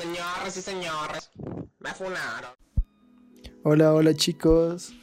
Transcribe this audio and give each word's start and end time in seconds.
Señoras 0.00 0.56
y 0.56 0.62
señores, 0.62 1.30
me 1.78 1.90
funaron. 1.90 2.50
Hola, 3.64 3.92
hola 3.92 4.14
chicos. 4.14 4.94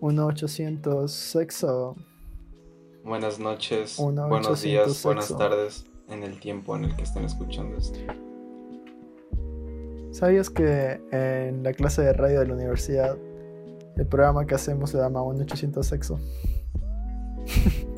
1800 0.00 1.12
sexo. 1.12 1.94
Buenas 3.04 3.38
noches, 3.38 3.96
buenos 3.98 4.26
800 4.48 4.62
días, 4.62 5.02
buenas 5.02 5.36
tardes 5.36 5.84
en 6.08 6.22
el 6.22 6.40
tiempo 6.40 6.74
en 6.74 6.84
el 6.84 6.96
que 6.96 7.02
estén 7.02 7.24
escuchando 7.26 7.76
esto. 7.76 7.98
¿Sabías 10.10 10.48
que 10.48 11.02
en 11.10 11.62
la 11.62 11.74
clase 11.74 12.00
de 12.00 12.14
radio 12.14 12.40
de 12.40 12.46
la 12.46 12.54
universidad 12.54 13.18
el 13.98 14.06
programa 14.06 14.46
que 14.46 14.54
hacemos 14.54 14.88
se 14.90 14.96
llama 14.96 15.22
1800 15.22 15.86
sexo? 15.86 16.18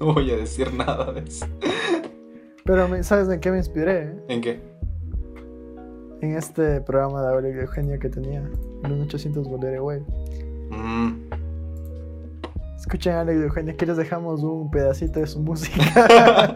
No 0.00 0.14
voy 0.14 0.30
a 0.30 0.36
decir 0.38 0.72
nada 0.72 1.12
de 1.12 1.20
eso. 1.28 1.44
Pero 2.64 2.88
me- 2.88 3.02
¿sabes 3.02 3.28
en 3.28 3.38
qué 3.38 3.50
me 3.50 3.58
inspiré? 3.58 4.14
¿En 4.28 4.40
qué? 4.40 4.69
En 6.20 6.36
este 6.36 6.80
programa 6.82 7.22
de 7.22 7.28
Aurelio 7.28 7.60
y 7.60 7.64
Eugenio 7.64 7.98
que 7.98 8.08
tenía, 8.08 8.40
el 8.84 8.90
1800 8.90 9.48
Bolero 9.48 9.84
Wave. 9.84 10.04
Mm, 10.70 11.30
Escuchen 12.76 13.12
a 13.12 13.20
Alex 13.20 13.38
y 13.38 13.42
Eugenio, 13.42 13.76
que 13.76 13.86
les 13.86 13.96
dejamos 13.98 14.42
un 14.42 14.70
pedacito 14.70 15.20
de 15.20 15.26
su 15.26 15.40
música. 15.40 16.54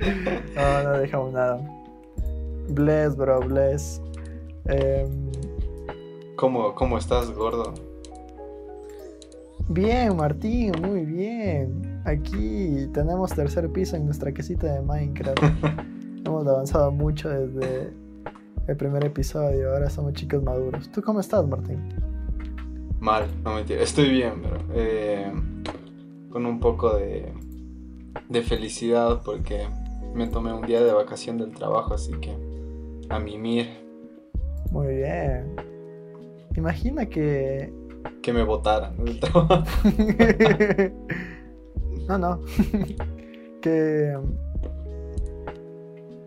no, 0.54 0.82
no 0.84 0.98
dejamos 0.98 1.32
nada. 1.32 1.58
Bless, 2.68 3.16
bro, 3.16 3.40
bless. 3.40 4.00
Em, 4.66 5.30
¿Cómo, 6.36 6.74
¿Cómo 6.74 6.98
estás, 6.98 7.30
gordo? 7.32 7.74
bien, 9.68 10.16
Martín, 10.16 10.72
muy 10.82 11.04
bien. 11.04 12.02
Aquí 12.04 12.88
tenemos 12.92 13.32
tercer 13.32 13.70
piso 13.70 13.96
en 13.96 14.04
nuestra 14.04 14.32
casita 14.32 14.66
de 14.72 14.82
Minecraft. 14.82 15.42
Hemos 16.26 16.46
avanzado 16.46 16.90
mucho 16.90 17.28
desde 17.30 17.90
el 18.70 18.76
primer 18.76 19.04
episodio, 19.04 19.72
ahora 19.72 19.90
somos 19.90 20.12
chicos 20.12 20.42
maduros. 20.42 20.90
¿Tú 20.92 21.02
cómo 21.02 21.20
estás, 21.20 21.46
Martín? 21.46 21.78
Mal, 23.00 23.26
no 23.42 23.56
mentira. 23.56 23.82
Estoy 23.82 24.10
bien, 24.10 24.34
pero 24.42 24.58
eh, 24.74 25.32
con 26.30 26.46
un 26.46 26.60
poco 26.60 26.96
de, 26.96 27.32
de 28.28 28.42
felicidad 28.42 29.22
porque 29.24 29.66
me 30.14 30.28
tomé 30.28 30.52
un 30.52 30.66
día 30.66 30.82
de 30.82 30.92
vacación 30.92 31.38
del 31.38 31.52
trabajo, 31.52 31.94
así 31.94 32.12
que 32.20 32.36
a 33.08 33.18
mimir, 33.18 33.68
Muy 34.70 34.96
bien. 34.96 35.56
Imagina 36.56 37.06
que 37.06 37.72
que 38.22 38.32
me 38.32 38.44
votaran 38.44 39.04
del 39.04 39.18
trabajo. 39.18 39.64
no, 42.08 42.18
no. 42.18 42.40
que. 43.60 44.16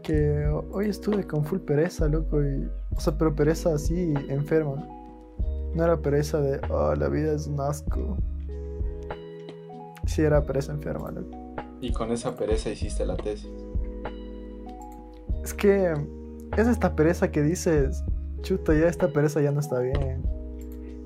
Que 0.03 0.45
hoy 0.71 0.89
estuve 0.89 1.25
con 1.25 1.45
full 1.45 1.59
pereza, 1.59 2.07
loco. 2.07 2.43
Y, 2.43 2.69
o 2.95 2.99
sea, 2.99 3.17
pero 3.17 3.33
pereza 3.35 3.73
así, 3.73 4.13
enferma. 4.27 4.85
No 5.73 5.83
era 5.83 5.97
pereza 5.97 6.39
de, 6.41 6.59
oh, 6.69 6.93
la 6.93 7.07
vida 7.09 7.33
es 7.33 7.47
un 7.47 7.59
asco. 7.61 8.17
Sí, 10.05 10.21
era 10.21 10.45
pereza 10.45 10.73
enferma, 10.73 11.11
loco. 11.11 11.29
Y 11.81 11.91
con 11.91 12.11
esa 12.11 12.35
pereza 12.35 12.69
hiciste 12.69 13.05
la 13.05 13.17
tesis. 13.17 13.49
Es 15.43 15.53
que 15.53 15.93
es 16.57 16.67
esta 16.67 16.95
pereza 16.95 17.31
que 17.31 17.41
dices, 17.41 18.03
chuta, 18.41 18.73
ya 18.73 18.87
esta 18.87 19.07
pereza 19.07 19.41
ya 19.41 19.51
no 19.51 19.59
está 19.59 19.79
bien. 19.79 20.23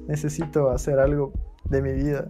Necesito 0.08 0.70
hacer 0.70 1.00
algo 1.00 1.34
de 1.66 1.82
mi 1.82 1.94
vida. 1.94 2.28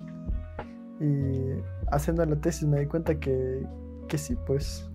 Y 1.00 1.62
haciendo 1.92 2.26
la 2.26 2.36
tesis 2.36 2.68
me 2.68 2.80
di 2.80 2.86
cuenta 2.86 3.20
que, 3.20 3.66
que 4.08 4.18
sí, 4.18 4.36
pues, 4.46 4.90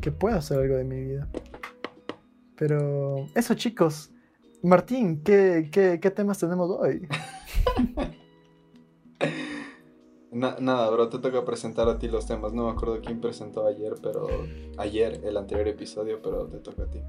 que 0.00 0.10
puedo 0.12 0.36
hacer 0.36 0.58
algo 0.58 0.76
de 0.76 0.84
mi 0.84 1.00
vida. 1.00 1.28
Pero 2.56 3.26
eso, 3.34 3.54
chicos. 3.54 4.10
Martín, 4.62 5.22
¿qué, 5.22 5.68
qué, 5.72 5.98
qué 6.00 6.10
temas 6.10 6.38
tenemos 6.38 6.70
hoy? 6.70 7.08
Na- 10.32 10.56
nada, 10.60 10.88
bro, 10.90 11.08
te 11.08 11.18
toca 11.18 11.44
presentar 11.44 11.88
a 11.88 11.98
ti 11.98 12.08
los 12.08 12.26
temas. 12.26 12.52
No 12.52 12.66
me 12.66 12.70
acuerdo 12.70 13.00
quién 13.04 13.20
presentó 13.20 13.66
ayer, 13.66 13.94
pero 14.00 14.28
ayer, 14.78 15.20
el 15.24 15.36
anterior 15.36 15.66
episodio, 15.66 16.20
pero 16.22 16.46
te 16.46 16.58
toca 16.58 16.84
a 16.84 16.86
ti. 16.86 17.00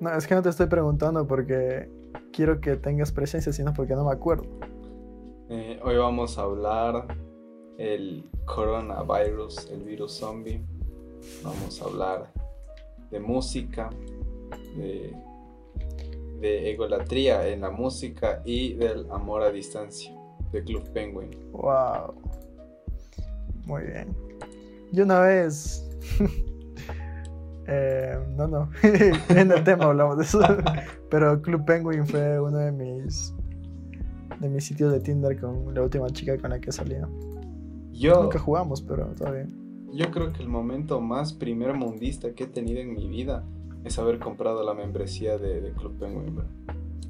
No, 0.00 0.12
es 0.12 0.26
que 0.26 0.34
no 0.34 0.42
te 0.42 0.50
estoy 0.50 0.66
preguntando 0.66 1.26
porque 1.26 1.88
quiero 2.32 2.60
que 2.60 2.76
tengas 2.76 3.12
presencia, 3.12 3.52
sino 3.52 3.72
porque 3.72 3.94
no 3.94 4.04
me 4.04 4.12
acuerdo. 4.12 4.44
Eh, 5.48 5.80
hoy 5.82 5.96
vamos 5.96 6.36
a 6.36 6.42
hablar 6.42 7.06
el 7.78 8.28
coronavirus, 8.44 9.70
el 9.70 9.82
virus 9.84 10.12
zombie. 10.18 10.62
Vamos 11.42 11.80
a 11.80 11.84
hablar 11.84 12.32
de 13.10 13.20
música, 13.20 13.90
de, 14.76 15.14
de 16.40 16.70
egolatría 16.70 17.46
en 17.48 17.60
la 17.62 17.70
música 17.70 18.42
y 18.44 18.74
del 18.74 19.10
amor 19.10 19.42
a 19.42 19.50
distancia 19.50 20.16
de 20.52 20.62
Club 20.64 20.88
Penguin. 20.92 21.30
Wow. 21.52 22.14
Muy 23.66 23.82
bien. 23.82 24.16
Yo 24.92 25.04
una 25.04 25.20
vez. 25.20 25.84
eh, 27.66 28.18
no, 28.36 28.46
no. 28.46 28.70
en 28.82 29.50
el 29.50 29.64
tema 29.64 29.86
hablamos 29.86 30.18
de 30.18 30.24
eso. 30.24 30.40
Pero 31.10 31.40
Club 31.42 31.64
Penguin 31.64 32.06
fue 32.06 32.40
uno 32.40 32.58
de 32.58 32.72
mis. 32.72 33.34
De 34.40 34.48
mis 34.48 34.64
sitios 34.64 34.92
de 34.92 35.00
Tinder 35.00 35.40
con 35.40 35.74
la 35.74 35.82
última 35.82 36.10
chica 36.10 36.36
con 36.36 36.50
la 36.50 36.60
que 36.60 36.70
salía. 36.70 37.08
Yo, 37.92 38.24
Nunca 38.24 38.38
jugamos, 38.38 38.82
pero 38.82 39.08
bien. 39.32 39.65
Yo 39.92 40.10
creo 40.10 40.32
que 40.32 40.42
el 40.42 40.48
momento 40.48 41.00
más 41.00 41.32
primer 41.32 41.74
mundista 41.74 42.34
que 42.34 42.44
he 42.44 42.46
tenido 42.46 42.80
en 42.80 42.94
mi 42.94 43.08
vida 43.08 43.44
es 43.84 43.98
haber 43.98 44.18
comprado 44.18 44.62
la 44.64 44.74
membresía 44.74 45.38
de, 45.38 45.60
de 45.60 45.72
Club 45.72 45.98
Penguin. 45.98 46.34
bro. 46.34 46.46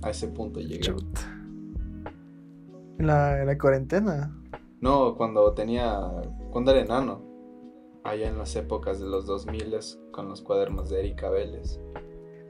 A 0.03 0.10
ese 0.10 0.28
punto 0.28 0.60
llegué. 0.60 0.94
En 2.98 3.06
la, 3.06 3.41
en 3.41 3.47
la 3.47 3.59
cuarentena. 3.59 4.36
No, 4.81 5.16
cuando 5.16 5.53
tenía. 5.53 6.00
Cuando 6.50 6.70
era 6.72 6.81
enano. 6.81 7.22
Allá 8.04 8.28
en 8.28 8.38
las 8.38 8.54
épocas 8.54 9.00
de 9.00 9.06
los 9.06 9.26
2000 9.26 9.75
con 10.12 10.28
los 10.28 10.42
cuadernos 10.42 10.91
de 10.91 11.00
Erika 11.00 11.28
Vélez. 11.28 11.81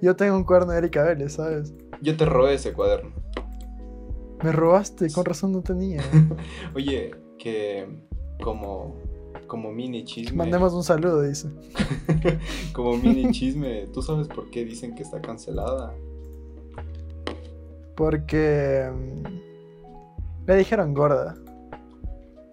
Yo 0.02 0.14
tengo 0.14 0.36
un 0.36 0.44
cuaderno 0.44 0.72
de 0.72 0.78
Erika 0.78 1.02
Vélez, 1.02 1.34
¿sabes? 1.34 1.74
Yo 2.02 2.14
te 2.16 2.26
robé 2.26 2.54
ese 2.54 2.74
cuaderno. 2.74 3.12
Me 4.42 4.52
robaste, 4.52 5.10
con 5.10 5.24
razón 5.24 5.52
no 5.52 5.62
tenía. 5.62 6.02
Oye, 6.74 7.12
que 7.38 7.86
como. 8.42 8.96
Como 9.46 9.72
mini 9.72 10.04
chisme. 10.04 10.36
Mandemos 10.36 10.72
un 10.74 10.82
saludo, 10.82 11.22
dice. 11.22 11.48
como 12.72 12.96
mini 12.96 13.30
chisme. 13.30 13.86
¿Tú 13.92 14.02
sabes 14.02 14.28
por 14.28 14.50
qué 14.50 14.64
dicen 14.64 14.94
que 14.94 15.02
está 15.02 15.20
cancelada? 15.20 15.94
Porque. 17.96 18.90
mm, 18.92 20.46
Le 20.46 20.56
dijeron 20.56 20.94
gorda. 20.94 21.36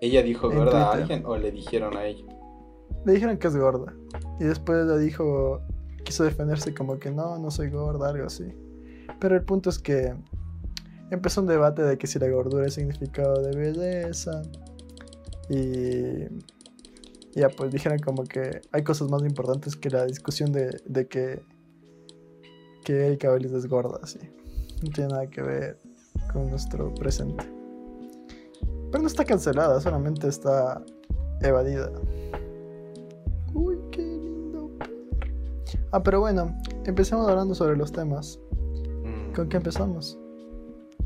¿Ella 0.01 0.21
dijo 0.21 0.51
En 0.51 0.57
gorda 0.57 0.89
a 0.89 0.93
alguien 0.93 1.23
o 1.25 1.37
le 1.37 1.51
dijeron 1.51 1.95
a 1.95 2.05
ella? 2.05 2.25
Le 3.05 3.13
dijeron 3.13 3.37
que 3.37 3.47
es 3.47 3.55
gorda. 3.55 3.93
Y 4.39 4.43
después 4.43 4.85
le 4.85 4.97
dijo, 4.99 5.61
quiso 6.03 6.23
defenderse 6.23 6.73
como 6.73 6.99
que 6.99 7.09
no, 7.11 7.37
no 7.39 7.49
soy 7.51 7.69
gorda, 7.69 8.09
algo 8.09 8.25
así. 8.25 8.45
Pero 9.19 9.35
el 9.35 9.43
punto 9.43 9.69
es 9.69 9.79
que 9.79 10.13
empezó 11.09 11.41
un 11.41 11.47
debate 11.47 11.83
de 11.83 11.97
que 11.97 12.07
si 12.07 12.19
la 12.19 12.27
gordura 12.27 12.67
es 12.67 12.73
significado 12.73 13.41
de 13.41 13.55
belleza. 13.55 14.41
Y 15.49 16.25
ya 17.35 17.49
pues 17.49 17.71
dijeron 17.71 17.99
como 17.99 18.23
que 18.23 18.61
hay 18.71 18.83
cosas 18.83 19.09
más 19.09 19.23
importantes 19.23 19.75
que 19.75 19.89
la 19.89 20.05
discusión 20.05 20.51
de, 20.51 20.81
de 20.85 21.07
que, 21.07 21.43
que 22.83 23.07
Erika 23.07 23.31
Vélez 23.31 23.51
es 23.53 23.67
gorda, 23.67 23.99
así. 24.03 24.19
No 24.83 24.89
tiene 24.91 25.09
nada 25.09 25.27
que 25.27 25.41
ver 25.41 25.79
con 26.31 26.49
nuestro 26.49 26.93
presente. 26.93 27.45
Pero 28.91 29.01
no 29.01 29.07
está 29.07 29.25
cancelada, 29.25 29.81
solamente 29.81 30.27
está 30.27 30.83
evadida. 31.41 31.91
Uy, 33.53 33.77
qué 33.91 34.01
lindo. 34.01 34.69
Ah, 35.91 36.03
pero 36.03 36.19
bueno, 36.19 36.55
empecemos 36.85 37.27
hablando 37.27 37.55
sobre 37.55 37.75
los 37.75 37.91
temas. 37.91 38.39
Mm, 39.03 39.33
¿Con 39.33 39.49
qué 39.49 39.57
empezamos? 39.57 40.19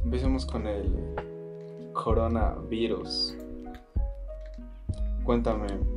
Empecemos 0.03 0.45
con 0.45 0.67
el 0.67 1.15
coronavirus. 1.93 3.37
Cuéntame. 5.23 5.96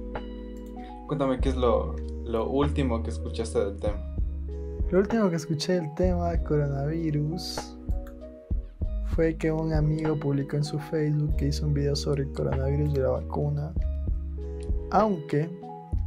Cuéntame 1.10 1.40
qué 1.40 1.48
es 1.48 1.56
lo, 1.56 1.96
lo 2.24 2.48
último 2.48 3.02
que 3.02 3.10
escuchaste 3.10 3.58
del 3.58 3.80
tema. 3.80 3.98
Lo 4.92 5.00
último 5.00 5.28
que 5.28 5.34
escuché 5.34 5.72
del 5.72 5.92
tema 5.96 6.38
coronavirus 6.44 7.76
fue 9.06 9.34
que 9.34 9.50
un 9.50 9.72
amigo 9.72 10.14
publicó 10.20 10.58
en 10.58 10.62
su 10.62 10.78
Facebook 10.78 11.34
que 11.34 11.48
hizo 11.48 11.66
un 11.66 11.74
video 11.74 11.96
sobre 11.96 12.22
el 12.22 12.32
coronavirus 12.32 12.90
y 12.94 12.96
la 12.98 13.08
vacuna. 13.08 13.72
Aunque 14.92 15.50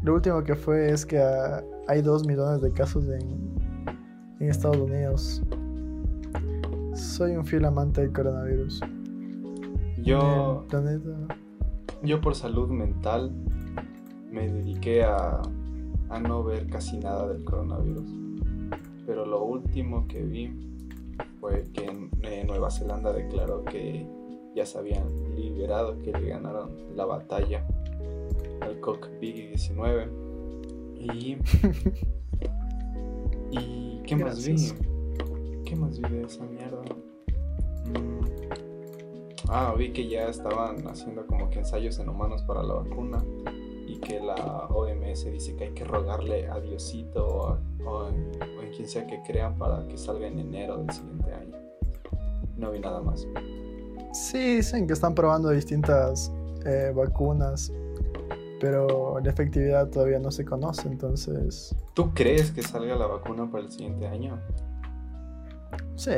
lo 0.04 0.14
último 0.14 0.42
que 0.42 0.56
fue 0.56 0.90
es 0.90 1.06
que 1.06 1.20
ah, 1.20 1.62
hay 1.90 2.02
dos 2.02 2.26
millones 2.26 2.62
de 2.62 2.72
casos 2.72 3.04
en, 3.10 3.58
en 4.40 4.50
Estados 4.50 4.78
Unidos. 4.78 5.42
Soy 6.94 7.36
un 7.36 7.46
fiel 7.46 7.66
amante 7.66 8.00
del 8.00 8.14
coronavirus. 8.14 8.80
Yo, 10.02 10.66
yo 12.04 12.22
por 12.22 12.36
salud 12.36 12.70
mental 12.70 13.34
me 14.34 14.50
dediqué 14.50 15.04
a, 15.04 15.42
a 16.10 16.20
no 16.20 16.44
ver 16.44 16.68
casi 16.68 16.98
nada 16.98 17.28
del 17.28 17.44
coronavirus. 17.44 18.10
Pero 19.06 19.26
lo 19.26 19.44
último 19.44 20.08
que 20.08 20.24
vi 20.24 20.52
fue 21.40 21.64
que 21.74 21.86
en 21.86 22.10
eh, 22.24 22.44
Nueva 22.46 22.72
Zelanda 22.72 23.14
declaró 23.14 23.64
que 23.64 24.08
ya 24.56 24.66
se 24.66 24.80
habían 24.80 25.08
liberado, 25.36 26.00
que 26.00 26.12
le 26.12 26.30
ganaron 26.30 26.72
la 26.96 27.06
batalla 27.06 27.66
al 28.62 28.82
COVID-19. 28.82 30.10
Y, 31.00 31.38
y 33.52 34.02
¿qué 34.04 34.16
más 34.16 34.46
vi? 34.46 34.56
¿Qué 35.64 35.76
más 35.76 36.00
vi 36.00 36.10
de 36.10 36.24
esa 36.24 36.44
mierda? 36.46 36.82
Mm. 37.86 38.24
Ah, 39.50 39.76
vi 39.78 39.92
que 39.92 40.08
ya 40.08 40.30
estaban 40.30 40.88
haciendo 40.88 41.28
como 41.28 41.50
que 41.50 41.60
ensayos 41.60 42.00
en 42.00 42.10
humanos 42.10 42.42
para 42.44 42.64
la 42.64 42.76
vacuna 42.76 43.24
que 44.04 44.20
la 44.20 44.68
OMS 44.70 45.26
dice 45.26 45.56
que 45.56 45.66
hay 45.66 45.74
que 45.74 45.84
rogarle 45.84 46.48
a 46.48 46.60
Diosito 46.60 47.26
o, 47.26 47.58
o 47.86 48.10
en 48.10 48.72
quien 48.76 48.88
sea 48.88 49.06
que 49.08 49.22
crean 49.24 49.58
para 49.58 49.88
que 49.88 49.98
salga 49.98 50.28
en 50.28 50.40
enero 50.40 50.78
del 50.78 50.92
siguiente 50.92 51.34
año. 51.34 51.58
No 52.58 52.72
vi 52.72 52.80
nada 52.80 53.02
más. 53.02 53.26
Sí, 54.14 54.58
dicen 54.58 54.86
que 54.86 54.94
están 54.94 55.16
probando 55.16 55.50
distintas 55.50 56.32
eh, 56.66 56.94
vacunas, 56.96 57.72
pero 58.62 59.20
la 59.20 59.30
efectividad 59.30 59.90
todavía 59.90 60.20
no 60.20 60.32
se 60.32 60.46
conoce, 60.46 60.88
entonces... 60.88 61.76
¿Tú 61.94 62.14
crees 62.14 62.52
que 62.52 62.62
salga 62.62 62.96
la 62.96 63.08
vacuna 63.08 63.50
para 63.50 63.64
el 63.64 63.72
siguiente 63.72 64.08
año? 64.08 64.40
Sí. 65.96 66.12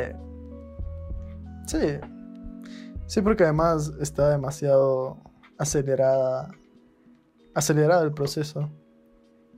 Sí. 1.68 2.00
Sí, 3.08 3.22
porque 3.22 3.44
además 3.44 3.94
está 4.02 4.30
demasiado 4.30 5.18
acelerada, 5.58 6.52
acelerado 7.56 8.04
el 8.04 8.14
proceso. 8.14 8.70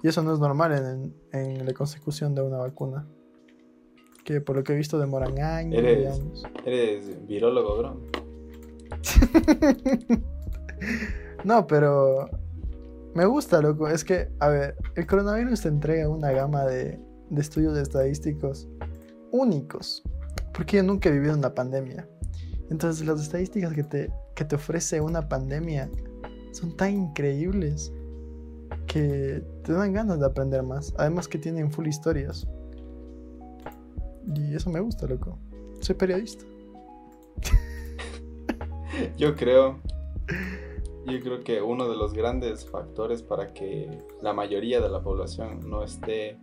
Y 0.01 0.07
eso 0.07 0.21
no 0.21 0.33
es 0.33 0.39
normal 0.39 0.71
en, 0.71 1.15
en 1.33 1.65
la 1.65 1.73
consecución 1.73 2.33
de 2.35 2.44
una 2.44 2.57
vacuna. 2.57 3.05
Que 4.23 4.39
por 4.39 4.55
lo 4.55 4.63
que 4.63 4.73
he 4.73 4.75
visto 4.75 4.99
demoran 4.99 5.39
años. 5.39 5.79
Eres, 5.79 6.03
y 6.03 6.21
años. 6.21 6.44
eres 6.65 7.27
virólogo, 7.27 7.77
bro. 7.77 8.01
no, 11.44 11.65
pero 11.67 12.29
me 13.15 13.25
gusta, 13.25 13.61
loco. 13.61 13.88
Es 13.88 14.03
que, 14.03 14.29
a 14.39 14.49
ver, 14.49 14.75
el 14.95 15.07
coronavirus 15.07 15.61
te 15.61 15.69
entrega 15.69 16.07
una 16.07 16.31
gama 16.31 16.65
de, 16.65 16.99
de 17.29 17.41
estudios 17.41 17.77
estadísticos 17.77 18.69
únicos. 19.31 20.03
Porque 20.53 20.77
yo 20.77 20.83
nunca 20.83 21.09
he 21.09 21.11
vivido 21.11 21.35
una 21.35 21.53
pandemia. 21.53 22.07
Entonces 22.69 23.05
las 23.07 23.21
estadísticas 23.21 23.73
que 23.73 23.83
te, 23.83 24.11
que 24.35 24.45
te 24.45 24.55
ofrece 24.55 24.99
una 25.01 25.27
pandemia 25.27 25.89
son 26.57 26.75
tan 26.75 26.92
increíbles 26.92 27.94
que 28.88 29.44
te 29.63 29.74
dan 29.74 29.94
ganas 29.94 30.19
de 30.19 30.25
aprender 30.25 30.63
más. 30.63 30.94
Además 30.98 31.27
que 31.27 31.38
tienen 31.38 31.71
full 31.71 31.88
historias. 31.88 32.48
Y 34.36 34.56
eso 34.56 34.69
me 34.69 34.80
gusta, 34.80 35.07
loco. 35.07 35.38
Soy 35.80 35.95
periodista. 35.95 36.45
Yo 39.18 39.36
creo, 39.36 39.80
yo 41.06 41.19
creo 41.21 41.44
que 41.44 41.62
uno 41.62 41.88
de 41.88 41.95
los 41.95 42.13
grandes 42.13 42.68
factores 42.68 43.21
para 43.21 43.54
que 43.54 44.01
la 44.24 44.33
mayoría 44.33 44.81
de 44.81 44.89
la 44.89 45.04
población 45.04 45.69
no 45.69 45.83
esté 45.83 46.39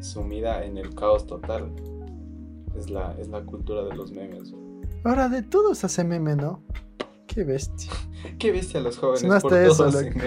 sumida 0.00 0.64
en 0.64 0.78
el 0.78 0.94
caos 0.94 1.26
total 1.26 1.72
es 2.76 2.90
la, 2.90 3.16
es 3.18 3.28
la 3.28 3.42
cultura 3.42 3.82
de 3.84 3.96
los 3.96 4.12
memes. 4.12 4.54
Ahora 5.02 5.28
de 5.28 5.42
todo 5.42 5.74
se 5.74 5.86
hace 5.86 6.04
meme, 6.04 6.36
¿no? 6.36 6.62
Qué 7.34 7.44
bestia. 7.44 7.90
Qué 8.38 8.50
bestia 8.52 8.80
los 8.80 8.98
jóvenes 8.98 9.20
Sonaste 9.20 9.48
por 9.48 9.58
eso, 9.58 9.86
loco. 9.86 10.18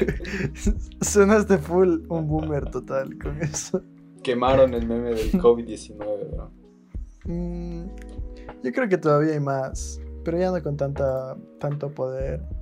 Sonaste 1.02 1.58
full 1.60 2.06
un 2.10 2.28
boomer 2.28 2.70
total 2.72 3.18
con 3.18 3.40
eso. 3.42 3.82
Quemaron 4.24 4.74
el 4.74 4.88
meme 4.88 5.10
del 5.10 5.32
COVID-19, 5.34 5.98
bro. 6.32 6.52
Mm, 7.26 7.86
yo 8.64 8.72
creo 8.72 8.88
que 8.90 8.98
todavía 8.98 9.34
hay 9.34 9.40
más, 9.40 10.00
pero 10.24 10.38
ya 10.38 10.52
no 10.52 10.62
con 10.64 10.78
tanta, 10.78 11.36
tanto 11.60 11.90
poder. 11.92 12.42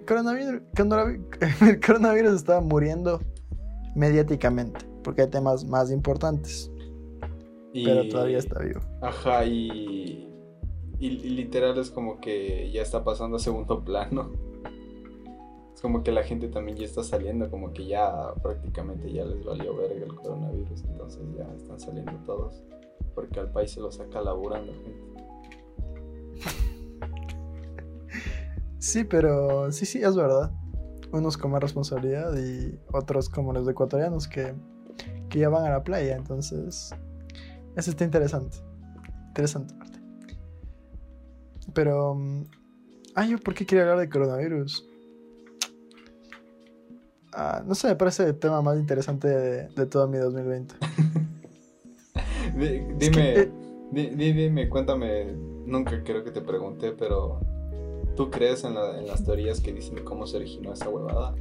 El 0.00 0.06
coronavirus, 0.16 0.62
coronavi- 0.74 1.68
el 1.70 1.80
coronavirus 1.80 2.32
está 2.34 2.60
muriendo 2.60 3.20
mediáticamente, 3.94 4.80
porque 5.04 5.22
hay 5.22 5.28
temas 5.30 5.64
más 5.64 5.92
importantes, 5.92 6.68
Y, 7.72 7.84
pero 7.84 8.08
todavía 8.08 8.38
está 8.38 8.58
vivo. 8.58 8.80
Ajá, 9.02 9.44
y, 9.44 10.28
y, 11.00 11.10
literal 11.30 11.78
es 11.78 11.90
como 11.90 12.20
que 12.20 12.70
ya 12.70 12.82
está 12.82 13.02
pasando 13.02 13.38
a 13.38 13.40
segundo 13.40 13.82
plano. 13.82 14.30
Es 15.74 15.80
como 15.80 16.02
que 16.02 16.12
la 16.12 16.22
gente 16.22 16.48
también 16.48 16.76
ya 16.76 16.84
está 16.84 17.02
saliendo, 17.02 17.50
como 17.50 17.72
que 17.72 17.86
ya 17.86 18.34
prácticamente 18.42 19.10
ya 19.10 19.24
les 19.24 19.42
valió 19.42 19.74
verga 19.74 20.04
el 20.04 20.14
coronavirus, 20.14 20.84
entonces 20.84 21.22
ya 21.36 21.50
están 21.54 21.80
saliendo 21.80 22.12
todos. 22.26 22.62
Porque 23.14 23.40
al 23.40 23.50
país 23.50 23.70
se 23.70 23.80
lo 23.80 23.90
saca 23.90 24.20
laburando 24.20 24.72
gente. 24.74 25.10
Sí, 28.78 29.04
pero 29.04 29.70
sí, 29.72 29.86
sí, 29.86 30.02
es 30.02 30.16
verdad. 30.16 30.52
Unos 31.12 31.36
con 31.36 31.50
más 31.50 31.62
responsabilidad 31.62 32.34
y 32.36 32.78
otros 32.92 33.28
como 33.28 33.52
los 33.52 33.68
ecuatorianos 33.68 34.28
que, 34.28 34.54
que 35.28 35.38
ya 35.38 35.48
van 35.48 35.64
a 35.66 35.70
la 35.70 35.82
playa, 35.82 36.16
entonces 36.16 36.94
eso 37.76 37.90
está 37.90 38.04
interesante. 38.04 38.58
Interesante. 39.28 39.74
Pero... 41.74 42.16
Ay, 43.14 43.30
yo 43.30 43.38
por 43.38 43.54
qué 43.54 43.66
quería 43.66 43.82
hablar 43.82 43.98
de 43.98 44.08
coronavirus. 44.08 44.86
Ah, 47.32 47.62
no 47.64 47.74
sé, 47.74 47.88
me 47.88 47.96
parece 47.96 48.24
el 48.24 48.38
tema 48.38 48.60
más 48.62 48.76
interesante 48.78 49.28
de, 49.28 49.68
de 49.68 49.86
todo 49.86 50.08
mi 50.08 50.18
2020. 50.18 50.74
Di- 52.56 52.66
Es 52.66 52.98
Dime, 52.98 53.12
que, 53.12 53.40
eh, 53.40 53.50
di- 53.92 54.10
di- 54.10 54.32
dime, 54.32 54.68
cuéntame, 54.68 55.26
nunca 55.66 56.02
creo 56.02 56.24
que 56.24 56.30
te 56.32 56.40
pregunté, 56.40 56.92
pero 56.92 57.40
¿tú 58.16 58.30
crees 58.30 58.64
en, 58.64 58.74
la- 58.74 58.98
en 58.98 59.06
las 59.06 59.24
teorías 59.24 59.60
que 59.60 59.72
dicen 59.72 60.02
cómo 60.04 60.26
se 60.26 60.36
originó 60.38 60.72
esa 60.72 60.88
huevada? 60.88 61.34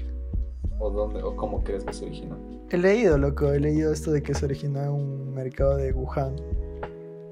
¿O 0.77 0.91
dónde, 0.91 1.21
o 1.23 1.35
cómo 1.35 1.63
crees 1.63 1.83
que 1.83 1.93
se 1.93 2.05
originó? 2.05 2.37
He 2.69 2.77
leído, 2.77 3.17
loco, 3.17 3.51
he 3.51 3.59
leído 3.59 3.91
esto 3.91 4.11
de 4.11 4.21
que 4.21 4.33
se 4.33 4.45
originó 4.45 4.81
en 4.83 4.89
un 4.91 5.33
mercado 5.33 5.75
de 5.75 5.91
Wuhan, 5.91 6.35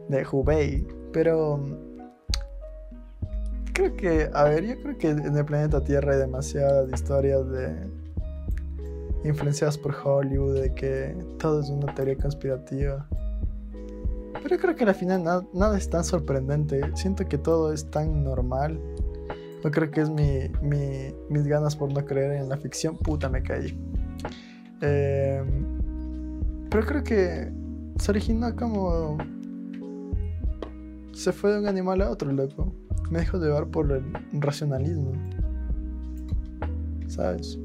de 0.10 0.26
Hubei, 0.30 0.86
pero 1.14 1.58
mm, 1.58 1.97
creo 3.78 3.96
que, 3.96 4.30
a 4.34 4.44
ver, 4.46 4.66
yo 4.66 4.82
creo 4.82 4.98
que 4.98 5.10
en 5.10 5.38
el 5.38 5.46
planeta 5.46 5.84
Tierra 5.84 6.14
hay 6.14 6.20
demasiadas 6.20 6.90
historias 6.92 7.48
de 7.50 7.76
influenciadas 9.24 9.78
por 9.78 9.94
Hollywood, 10.04 10.62
de 10.62 10.74
que 10.74 11.16
todo 11.38 11.60
es 11.62 11.70
una 11.70 11.94
teoría 11.94 12.16
conspirativa. 12.18 13.08
Pero 14.42 14.56
yo 14.56 14.62
creo 14.62 14.76
que 14.76 14.84
al 14.84 14.96
final 14.96 15.24
na- 15.24 15.46
nada 15.54 15.78
es 15.78 15.90
tan 15.90 16.04
sorprendente, 16.04 16.82
siento 16.96 17.26
que 17.28 17.38
todo 17.38 17.72
es 17.74 17.90
tan 17.92 18.24
normal. 18.24 18.80
No 19.64 19.72
creo 19.72 19.92
que 19.92 20.02
es 20.02 20.10
mi, 20.10 20.50
mi- 20.62 21.14
mis 21.30 21.46
ganas 21.48 21.76
por 21.76 21.92
no 21.94 22.06
creer 22.06 22.34
en 22.34 22.50
la 22.50 22.58
ficción. 22.58 22.98
Puta, 22.98 23.28
me 23.30 23.42
caí. 23.44 23.78
Eh, 24.82 25.44
pero 26.70 26.86
creo 26.86 27.04
que 27.04 27.52
se 28.00 28.12
originó 28.12 28.56
como. 28.56 29.18
Se 31.18 31.34
fue 31.34 31.52
de 31.52 31.58
un 31.58 31.66
animal 31.66 32.00
a 32.04 32.12
otro, 32.12 32.32
loco. 32.32 32.72
Me 33.10 33.20
dejó 33.20 33.40
llevar 33.40 33.72
por 33.72 33.92
el 33.92 34.04
racionalismo. 34.34 35.14
¿Sabes? 37.08 37.58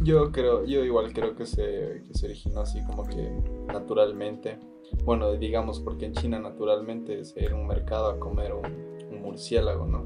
Yo 0.00 0.32
creo, 0.32 0.64
yo 0.64 0.84
igual 0.84 1.12
creo 1.12 1.36
que 1.36 1.46
se, 1.46 2.02
que 2.04 2.14
se 2.14 2.26
originó 2.26 2.62
así 2.62 2.82
como 2.84 3.04
que 3.04 3.30
naturalmente. 3.68 4.58
Bueno, 5.04 5.30
digamos 5.34 5.78
porque 5.78 6.06
en 6.06 6.14
China 6.14 6.40
naturalmente 6.40 7.20
es 7.20 7.32
ir 7.36 7.52
a 7.52 7.54
un 7.54 7.68
mercado 7.68 8.10
a 8.10 8.18
comer 8.18 8.52
un, 8.52 8.66
un 9.08 9.22
murciélago, 9.22 9.86
¿no? 9.86 10.04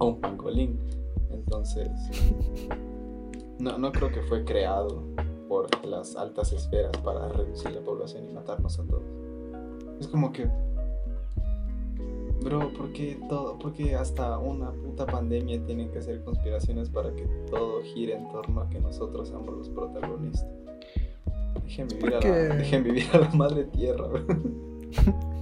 O 0.00 0.08
un 0.08 0.20
pangolín. 0.20 0.76
Entonces, 1.30 1.88
no, 3.60 3.78
no 3.78 3.92
creo 3.92 4.10
que 4.10 4.22
fue 4.22 4.44
creado 4.44 5.04
por 5.48 5.68
las 5.86 6.16
altas 6.16 6.52
esferas 6.52 6.96
para 6.96 7.28
reducir 7.28 7.70
la 7.70 7.80
población 7.80 8.28
y 8.28 8.32
matarnos 8.32 8.80
a 8.80 8.82
todos. 8.82 9.23
Es 10.04 10.10
como 10.10 10.32
que, 10.32 10.46
bro, 12.42 12.70
¿por 12.74 12.92
qué 12.92 13.18
todo? 13.26 13.58
Porque 13.58 13.94
hasta 13.96 14.36
una 14.38 14.70
puta 14.70 15.06
pandemia 15.06 15.64
tienen 15.64 15.90
que 15.90 16.00
hacer 16.00 16.22
conspiraciones 16.22 16.90
para 16.90 17.10
que 17.14 17.22
todo 17.50 17.80
gire 17.82 18.14
en 18.14 18.28
torno 18.28 18.60
a 18.60 18.68
que 18.68 18.78
nosotros 18.80 19.28
seamos 19.30 19.48
los 19.56 19.70
protagonistas. 19.70 20.46
Dejen 21.64 21.88
vivir, 21.88 22.04
a 22.08 22.10
la, 22.10 22.16
porque- 22.20 22.28
dejen 22.30 22.84
vivir 22.84 23.04
a 23.14 23.18
la 23.20 23.30
madre 23.30 23.64
tierra, 23.64 24.06
bro. 24.08 24.26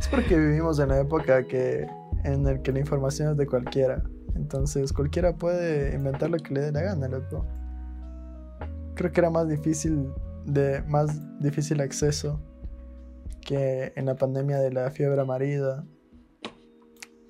Es 0.00 0.08
porque 0.08 0.36
vivimos 0.36 0.80
en 0.80 0.88
la 0.88 0.98
época 1.00 1.44
que, 1.46 1.86
en 2.24 2.46
el 2.48 2.62
que 2.62 2.72
la 2.72 2.80
información 2.80 3.30
es 3.30 3.36
de 3.36 3.46
cualquiera. 3.46 4.02
Entonces 4.34 4.92
cualquiera 4.92 5.36
puede 5.36 5.94
inventar 5.94 6.30
lo 6.30 6.38
que 6.38 6.52
le 6.52 6.60
dé 6.62 6.72
la 6.72 6.82
gana, 6.82 7.06
loco. 7.06 7.46
Creo 8.96 9.12
que 9.12 9.20
era 9.20 9.30
más 9.30 9.48
difícil 9.48 10.08
de 10.46 10.82
más 10.88 11.20
difícil 11.40 11.80
acceso 11.80 12.40
que 13.48 13.94
en 13.96 14.04
la 14.04 14.14
pandemia 14.14 14.58
de 14.58 14.70
la 14.70 14.90
fiebre 14.90 15.18
amarilla. 15.18 15.82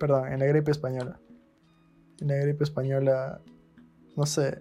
Perdón, 0.01 0.33
en 0.33 0.41
la 0.41 0.47
gripe 0.47 0.73
española. 0.73 1.21
En 2.21 2.27
la 2.27 2.35
gripe 2.35 2.65
española, 2.65 3.41
no 4.17 4.27
sé, 4.27 4.59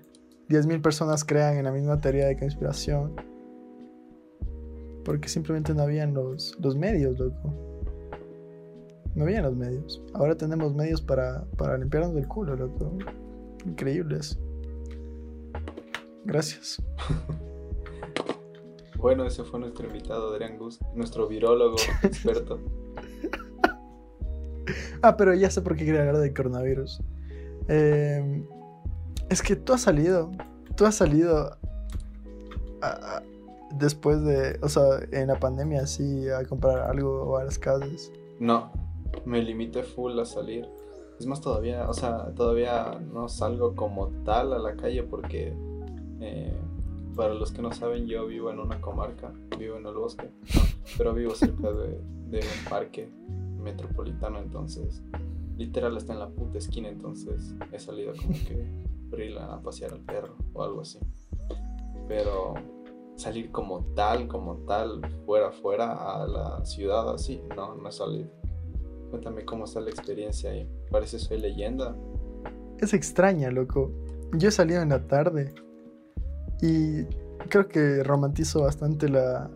10.000 0.50 0.84
personas 0.84 1.26
crean 1.26 1.58
en 1.58 1.66
la 1.66 1.72
misma 1.72 2.00
teoría 2.00 2.28
de 2.28 2.38
conspiración. 2.38 3.16
Porque 5.04 5.28
simplemente 5.30 5.74
no 5.74 5.82
habían 5.82 6.14
los, 6.14 6.56
los 6.60 6.76
medios, 6.76 7.18
loco. 7.18 7.52
No 9.16 9.24
habían 9.24 9.42
los 9.42 9.56
medios. 9.56 10.04
Ahora 10.14 10.38
tenemos 10.38 10.76
medios 10.76 11.02
para, 11.02 11.44
para 11.58 11.76
limpiarnos 11.80 12.14
del 12.14 12.28
culo, 12.28 12.56
loco. 12.56 12.96
Increíbles. 13.66 14.38
Gracias. 16.24 16.80
Bueno, 18.98 19.26
ese 19.26 19.44
fue 19.44 19.60
nuestro 19.60 19.88
invitado, 19.88 20.32
Adrián 20.34 20.58
Gus, 20.58 20.80
nuestro 20.96 21.28
virólogo 21.28 21.76
experto. 22.04 22.60
Ah, 25.02 25.16
pero 25.16 25.34
ya 25.34 25.50
sé 25.50 25.62
por 25.62 25.76
qué 25.78 25.86
quería 25.86 26.02
hablar 26.02 26.18
del 26.18 26.34
coronavirus. 26.34 27.02
Eh, 27.70 28.44
es 29.30 29.42
que 29.42 29.56
tú 29.56 29.72
has 29.74 29.82
salido. 29.82 30.32
Tú 30.76 30.86
has 30.86 30.96
salido. 30.96 31.58
a- 32.82 32.88
a- 33.18 33.24
después 33.78 34.22
de. 34.24 34.60
O 34.62 34.68
sea, 34.70 34.84
en 35.12 35.28
la 35.28 35.40
pandemia, 35.40 35.82
así, 35.84 36.28
a 36.30 36.44
comprar 36.46 36.80
algo 36.80 37.38
a 37.38 37.44
las 37.46 37.58
casas. 37.58 38.12
No, 38.40 38.72
me 39.26 39.42
limité 39.42 39.84
full 39.84 40.20
a 40.20 40.26
salir. 40.26 40.68
Es 41.20 41.26
más, 41.26 41.40
todavía, 41.42 41.90
o 41.90 41.94
sea, 41.94 42.34
todavía 42.36 43.00
no 43.14 43.30
salgo 43.30 43.74
como 43.76 44.10
tal 44.26 44.52
a 44.54 44.60
la 44.60 44.76
calle 44.76 45.02
porque, 45.04 45.54
eh, 46.20 46.56
para 47.18 47.34
los 47.34 47.52
que 47.52 47.62
no 47.62 47.74
saben, 47.74 48.08
yo 48.08 48.28
vivo 48.28 48.52
en 48.52 48.60
una 48.60 48.80
comarca, 48.80 49.34
vivo 49.58 49.76
en 49.76 49.86
el 49.88 49.96
bosque, 49.96 50.30
pero 50.98 51.14
vivo 51.14 51.34
cerca 51.36 51.74
de, 51.74 52.00
de 52.30 52.38
un 52.38 52.70
parque 52.70 53.12
metropolitano, 53.60 54.40
entonces, 54.40 55.04
literal 55.58 55.98
está 55.98 56.14
en 56.14 56.20
la 56.20 56.30
puta 56.30 56.60
esquina, 56.60 56.88
entonces 56.88 57.56
he 57.74 57.80
salido 57.80 58.14
como 58.16 58.34
que 58.34 58.88
a 59.40 59.62
pasear 59.62 59.94
al 59.94 60.02
perro 60.02 60.36
o 60.54 60.64
algo 60.64 60.82
así. 60.82 61.00
Pero 62.08 62.54
salir 63.16 63.52
como 63.52 63.84
tal, 63.96 64.28
como 64.28 64.58
tal, 64.68 65.02
fuera, 65.26 65.52
fuera 65.52 66.22
a 66.22 66.28
la 66.28 66.66
ciudad 66.66 67.10
así, 67.14 67.42
no, 67.56 67.76
no 67.76 67.90
he 67.90 67.92
salido. 67.92 68.30
Cuéntame 69.10 69.46
cómo 69.46 69.66
está 69.66 69.80
la 69.80 69.90
experiencia 69.90 70.52
ahí. 70.52 70.70
Parece 70.92 71.18
soy 71.18 71.40
leyenda. 71.40 71.96
Es 72.80 72.94
extraña, 72.94 73.50
loco. 73.50 73.92
Yo 74.34 74.50
he 74.50 74.52
salido 74.52 74.82
en 74.82 74.90
la 74.90 75.08
tarde. 75.08 75.54
Y 76.62 77.04
creo 77.50 77.68
que 77.68 78.04
romantizo 78.04 78.62
bastante 78.64 79.10
la- 79.10 79.50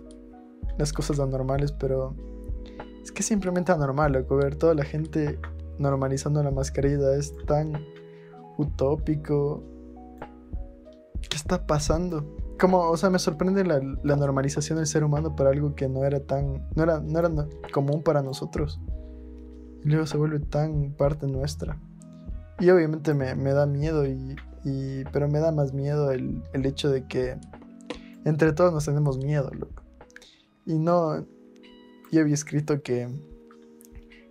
las 0.77 0.93
cosas 0.93 1.20
anormales, 1.20 1.72
pero 1.72 2.15
es 3.03 3.12
que 3.12 3.22
es 3.22 3.25
simplemente 3.25 3.72
anormal, 3.72 4.13
loco. 4.13 4.36
Ver 4.38 4.55
toda 4.55 4.74
la 4.74 4.84
gente 4.84 5.39
normalizando 5.79 6.43
la 6.43 6.51
mascarilla 6.51 7.15
es 7.15 7.34
tan 7.46 7.74
utópico. 8.58 9.63
¿Qué 11.29 11.38
está 11.38 11.65
pasando? 11.65 12.36
Como, 12.60 12.77
o 12.89 12.98
sea, 12.98 13.10
me 13.10 13.17
sorprende 13.20 13.63
la, 13.63 13.81
la 14.03 14.15
normalización 14.15 14.77
del 14.77 14.86
ser 14.88 15.03
humano 15.03 15.36
para 15.36 15.50
algo 15.50 15.74
que 15.74 15.88
no 15.89 16.03
era 16.03 16.20
tan. 16.20 16.67
no 16.75 16.84
era, 16.84 17.00
no 17.00 17.17
era 17.20 17.29
común 17.74 18.03
para 18.03 18.22
nosotros. 18.22 18.79
Y 19.84 19.89
luego 19.89 20.05
se 20.05 20.17
vuelve 20.17 20.39
tan 20.39 20.93
parte 20.93 21.25
nuestra. 21.25 21.79
Y 22.60 22.70
obviamente 22.70 23.15
me, 23.15 23.34
me 23.34 23.51
da 23.53 23.65
miedo, 23.65 24.05
y, 24.05 24.36
y- 24.63 25.03
pero 25.11 25.27
me 25.27 25.39
da 25.39 25.51
más 25.51 25.73
miedo 25.73 26.11
el, 26.11 26.41
el 26.53 26.65
hecho 26.65 26.89
de 26.89 27.05
que 27.07 27.37
entre 28.25 28.53
todos 28.53 28.71
nos 28.73 28.85
tenemos 28.85 29.17
miedo, 29.17 29.49
loco. 29.51 29.81
Y 30.65 30.77
no, 30.77 31.25
yo 32.11 32.21
había 32.21 32.33
escrito 32.35 32.81
que, 32.83 33.09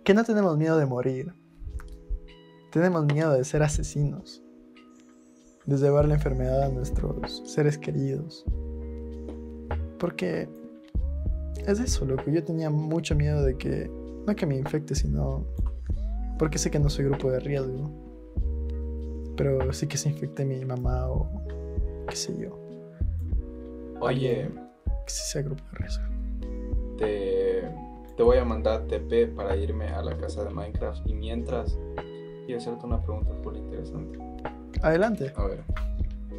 que 0.03 0.13
no 0.13 0.23
tenemos 0.23 0.57
miedo 0.57 0.77
de 0.77 0.85
morir. 0.85 1.33
Tenemos 2.71 3.05
miedo 3.05 3.33
de 3.33 3.43
ser 3.43 3.63
asesinos. 3.63 4.41
De 5.65 5.77
llevar 5.77 6.07
la 6.07 6.15
enfermedad 6.15 6.63
a 6.63 6.69
nuestros 6.69 7.43
seres 7.45 7.77
queridos. 7.77 8.45
Porque 9.99 10.47
es 11.67 11.79
eso, 11.79 12.05
loco. 12.05 12.23
Yo 12.31 12.43
tenía 12.43 12.69
mucho 12.69 13.15
miedo 13.15 13.43
de 13.43 13.57
que, 13.57 13.91
no 14.25 14.35
que 14.35 14.45
me 14.45 14.55
infecte, 14.57 14.95
sino 14.95 15.45
porque 16.39 16.57
sé 16.57 16.71
que 16.71 16.79
no 16.79 16.89
soy 16.89 17.05
grupo 17.05 17.29
de 17.29 17.39
riesgo. 17.41 17.91
Pero 19.41 19.73
sí 19.73 19.87
que 19.87 19.97
se 19.97 20.07
infecte 20.07 20.45
mi 20.45 20.63
mamá 20.63 21.09
o 21.09 21.27
qué 22.07 22.15
sé 22.15 22.37
yo. 22.37 22.59
Oye, 23.99 24.51
Que 24.85 25.11
sí 25.11 25.31
sea 25.31 25.41
grupo 25.41 25.63
de 25.71 25.77
riesgo. 25.79 26.03
te, 26.99 27.63
te 28.15 28.21
voy 28.21 28.37
a 28.37 28.45
mandar 28.45 28.85
TP 28.85 29.33
para 29.35 29.55
irme 29.55 29.87
a 29.87 30.03
la 30.03 30.15
casa 30.15 30.43
de 30.43 30.51
Minecraft. 30.51 31.07
Y 31.07 31.15
mientras, 31.15 31.75
quiero 32.45 32.61
hacerte 32.61 32.85
una 32.85 33.01
pregunta 33.01 33.33
muy 33.43 33.57
interesante. 33.57 34.19
Adelante. 34.83 35.33
A 35.35 35.45
ver, 35.47 35.63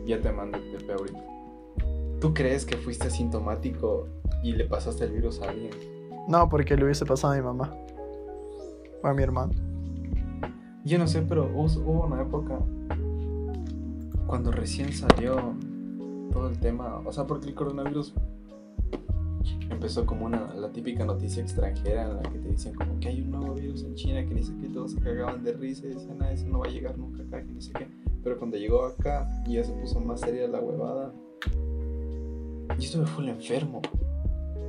ya 0.06 0.20
te 0.20 0.30
mando 0.30 0.58
el 0.58 0.78
TP 0.78 0.90
ahorita. 0.92 1.24
¿Tú 2.20 2.32
crees 2.32 2.64
que 2.64 2.76
fuiste 2.76 3.08
asintomático 3.08 4.06
y 4.44 4.52
le 4.52 4.64
pasaste 4.66 5.06
el 5.06 5.10
virus 5.10 5.42
a 5.42 5.48
alguien? 5.48 5.72
No, 6.28 6.48
porque 6.48 6.76
le 6.76 6.84
hubiese 6.84 7.04
pasado 7.04 7.32
a 7.32 7.36
mi 7.36 7.42
mamá. 7.42 7.76
O 9.02 9.08
a 9.08 9.12
mi 9.12 9.24
hermano. 9.24 9.71
Yo 10.84 10.98
no 10.98 11.06
sé, 11.06 11.22
pero 11.22 11.50
hubo 11.54 12.06
una 12.06 12.22
época 12.22 12.58
cuando 14.26 14.50
recién 14.50 14.92
salió 14.92 15.54
todo 16.32 16.48
el 16.48 16.58
tema, 16.58 17.00
o 17.04 17.12
sea, 17.12 17.26
porque 17.26 17.48
el 17.48 17.54
coronavirus 17.54 18.14
empezó 19.70 20.06
como 20.06 20.26
una 20.26 20.54
la 20.54 20.70
típica 20.70 21.04
noticia 21.04 21.42
extranjera 21.42 22.02
en 22.02 22.16
la 22.16 22.22
que 22.22 22.38
te 22.38 22.48
dicen 22.48 22.74
como 22.74 22.98
que 22.98 23.08
hay 23.08 23.20
un 23.20 23.30
nuevo 23.30 23.54
virus 23.54 23.84
en 23.84 23.94
China 23.94 24.24
que 24.26 24.34
ni 24.34 24.42
sé 24.42 24.54
qué, 24.60 24.68
todos 24.68 24.92
se 24.92 25.00
cagaban 25.00 25.44
de 25.44 25.52
risa 25.52 25.86
y 25.86 25.90
decían, 25.90 26.22
ah, 26.22 26.32
eso 26.32 26.46
no 26.46 26.60
va 26.60 26.66
a 26.66 26.70
llegar 26.70 26.96
nunca 26.98 27.22
acá, 27.22 27.44
que 27.44 27.52
ni 27.52 27.60
sé 27.60 27.72
qué. 27.72 27.86
Pero 28.24 28.38
cuando 28.38 28.56
llegó 28.56 28.84
acá 28.84 29.28
ya 29.46 29.62
se 29.62 29.72
puso 29.72 30.00
más 30.00 30.20
seria 30.20 30.48
la 30.48 30.60
huevada, 30.60 31.12
yo 32.70 32.76
estuve 32.78 33.06
full 33.06 33.28
enfermo. 33.28 33.82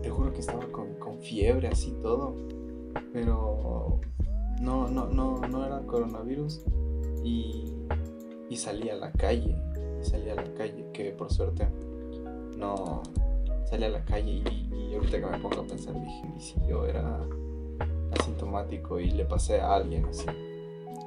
Te 0.02 0.10
juro 0.10 0.34
que 0.34 0.40
estaba 0.40 0.66
con, 0.72 0.94
con 0.96 1.20
fiebre 1.20 1.68
así 1.68 1.94
todo. 2.02 2.36
Pero 3.14 4.00
no, 4.64 4.88
no, 4.88 5.08
no, 5.08 5.42
no 5.42 5.66
era 5.66 5.80
coronavirus 5.82 6.62
y, 7.24 7.76
y 8.50 8.56
salí 8.56 8.90
a 8.90 8.96
la 8.96 9.12
calle, 9.12 9.58
salí 10.02 10.30
a 10.30 10.36
la 10.36 10.54
calle, 10.54 10.86
que 10.94 11.12
por 11.12 11.32
suerte 11.32 11.68
no 12.58 13.04
salí 13.66 13.84
a 13.84 13.90
la 13.90 14.06
calle 14.06 14.42
y, 14.50 14.70
y 14.74 14.96
ahorita 14.96 15.20
que 15.20 15.26
me 15.26 15.40
pongo 15.40 15.62
a 15.62 15.68
pensar 15.68 15.94
dije, 15.94 16.34
¿y 16.38 16.40
si 16.40 16.56
yo 16.68 16.86
era 16.86 17.20
asintomático 18.20 19.00
y 19.00 19.12
le 19.12 19.26
pasé 19.26 19.60
a 19.60 19.76
alguien 19.76 20.06
así? 20.06 20.26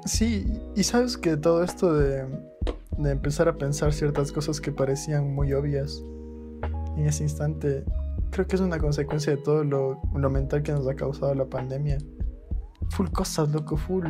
Sí, 0.05 0.47
y 0.75 0.83
sabes 0.83 1.17
que 1.17 1.37
todo 1.39 1.65
esto 1.65 1.95
de, 1.95 2.27
de 2.99 3.11
empezar 3.11 3.49
a 3.49 3.57
pensar 3.57 3.93
ciertas 3.95 4.33
cosas 4.33 4.61
que 4.61 4.71
parecían 4.71 5.35
muy 5.35 5.55
obvias 5.55 6.03
en 6.97 7.07
ese 7.07 7.23
instante, 7.23 7.85
creo 8.31 8.47
que 8.47 8.57
es 8.57 8.63
una 8.63 8.79
consecuencia 8.79 9.35
de 9.35 9.43
todo 9.43 9.65
lo, 9.65 10.01
lo 10.15 10.31
mental 10.31 10.63
que 10.63 10.73
nos 10.73 10.87
ha 10.87 10.95
causado 10.95 11.35
la 11.35 11.47
pandemia. 11.47 11.99
Full 12.91 13.09
cosas, 13.11 13.51
loco, 13.51 13.77
full. 13.77 14.07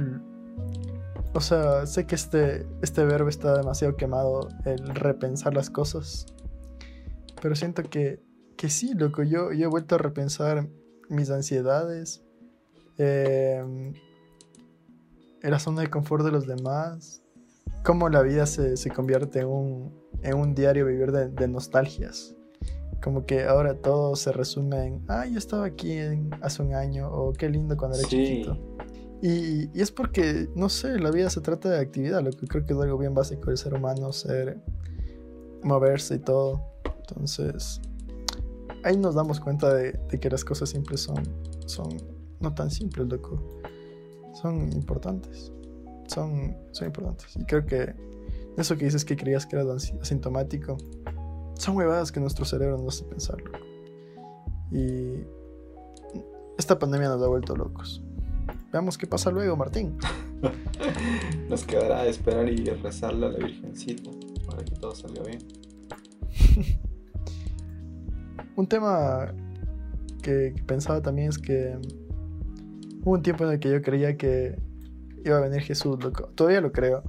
O 1.34 1.40
sea, 1.40 1.86
sé 1.86 2.06
que 2.06 2.14
este, 2.14 2.66
este 2.82 3.04
verbo 3.04 3.28
está 3.28 3.56
demasiado 3.56 3.96
quemado, 3.96 4.48
el 4.64 4.94
repensar 4.94 5.54
las 5.54 5.70
cosas. 5.70 6.26
Pero 7.42 7.54
siento 7.54 7.82
que, 7.82 8.22
que 8.56 8.70
sí, 8.70 8.94
loco, 8.94 9.22
yo, 9.22 9.52
yo 9.52 9.64
he 9.64 9.68
vuelto 9.68 9.96
a 9.96 9.98
repensar 9.98 10.68
mis 11.08 11.30
ansiedades. 11.30 12.24
em, 12.98 13.92
la 15.42 15.58
zona 15.58 15.82
de 15.82 15.90
confort 15.90 16.24
de 16.24 16.32
los 16.32 16.46
demás, 16.46 17.22
cómo 17.84 18.08
la 18.08 18.22
vida 18.22 18.46
se, 18.46 18.76
se 18.76 18.90
convierte 18.90 19.40
en 19.40 19.46
un, 19.46 19.94
en 20.22 20.34
un 20.34 20.54
diario 20.54 20.86
vivir 20.86 21.12
de 21.12 21.48
nostalgias. 21.48 22.34
Como 23.02 23.24
que 23.26 23.44
ahora 23.44 23.74
todo 23.74 24.16
se 24.16 24.32
resume 24.32 24.86
en, 24.86 25.04
ah, 25.08 25.26
yo 25.26 25.38
estaba 25.38 25.64
aquí 25.66 25.92
en- 25.92 26.30
hace 26.42 26.62
un 26.62 26.74
año, 26.74 27.08
o 27.12 27.32
qué 27.32 27.48
lindo 27.48 27.76
cuando 27.76 27.98
era 27.98 28.08
Sí. 28.08 28.16
chiquito. 28.24 28.58
Y, 29.22 29.70
y 29.78 29.80
es 29.80 29.90
porque, 29.90 30.48
no 30.54 30.68
sé, 30.68 30.98
la 30.98 31.10
vida 31.10 31.30
se 31.30 31.40
trata 31.40 31.70
de 31.70 31.78
actividad, 31.80 32.22
lo 32.22 32.30
que 32.30 32.46
creo 32.46 32.64
que 32.66 32.72
es 32.74 32.78
algo 32.80 32.98
bien 32.98 33.14
básico 33.14 33.46
del 33.46 33.56
ser 33.58 33.74
humano, 33.74 34.12
ser, 34.12 34.60
moverse 35.62 36.16
y 36.16 36.18
todo. 36.18 36.60
Entonces, 37.08 37.80
ahí 38.84 38.96
nos 38.96 39.14
damos 39.14 39.40
cuenta 39.40 39.72
de, 39.72 39.92
de 39.92 40.20
que 40.20 40.28
las 40.30 40.44
cosas 40.44 40.68
simples 40.70 41.00
son, 41.00 41.22
son 41.66 41.88
no 42.40 42.54
tan 42.54 42.70
simples, 42.70 43.08
loco 43.08 43.42
son 44.34 44.70
importantes. 44.72 45.50
Son, 46.08 46.54
son 46.72 46.86
importantes. 46.86 47.34
Y 47.36 47.44
creo 47.44 47.64
que 47.64 47.94
eso 48.58 48.76
que 48.76 48.84
dices 48.84 49.04
que 49.04 49.16
creías 49.16 49.46
que 49.46 49.56
era 49.56 49.64
asi- 49.74 49.98
asintomático, 50.00 50.76
son 51.58 51.76
huevadas 51.76 52.12
que 52.12 52.20
nuestro 52.20 52.44
cerebro 52.44 52.78
no 52.78 52.88
hace 52.88 53.04
pensar, 53.04 53.40
loco. 53.40 53.58
Y 54.70 55.24
esta 56.58 56.78
pandemia 56.78 57.08
nos 57.08 57.22
ha 57.22 57.28
vuelto 57.28 57.56
locos. 57.56 58.02
Veamos 58.72 58.98
qué 58.98 59.06
pasa 59.06 59.30
luego, 59.30 59.56
Martín. 59.56 59.96
Nos 61.48 61.64
quedará 61.64 62.06
esperar 62.06 62.48
y 62.48 62.64
rezarle 62.64 63.26
a 63.26 63.28
la 63.30 63.38
Virgencita 63.38 64.10
para 64.46 64.64
que 64.64 64.74
todo 64.74 64.94
salga 64.94 65.22
bien. 65.22 65.38
Un 68.56 68.66
tema 68.66 69.32
que, 70.22 70.52
que 70.56 70.62
pensaba 70.64 71.00
también 71.00 71.28
es 71.28 71.38
que 71.38 71.78
hubo 73.04 73.12
un 73.12 73.22
tiempo 73.22 73.44
en 73.44 73.52
el 73.52 73.60
que 73.60 73.70
yo 73.70 73.82
creía 73.82 74.16
que 74.16 74.58
iba 75.24 75.36
a 75.36 75.40
venir 75.40 75.60
Jesús, 75.60 76.02
loco. 76.02 76.28
Todavía 76.34 76.60
lo 76.60 76.72
creo. 76.72 77.02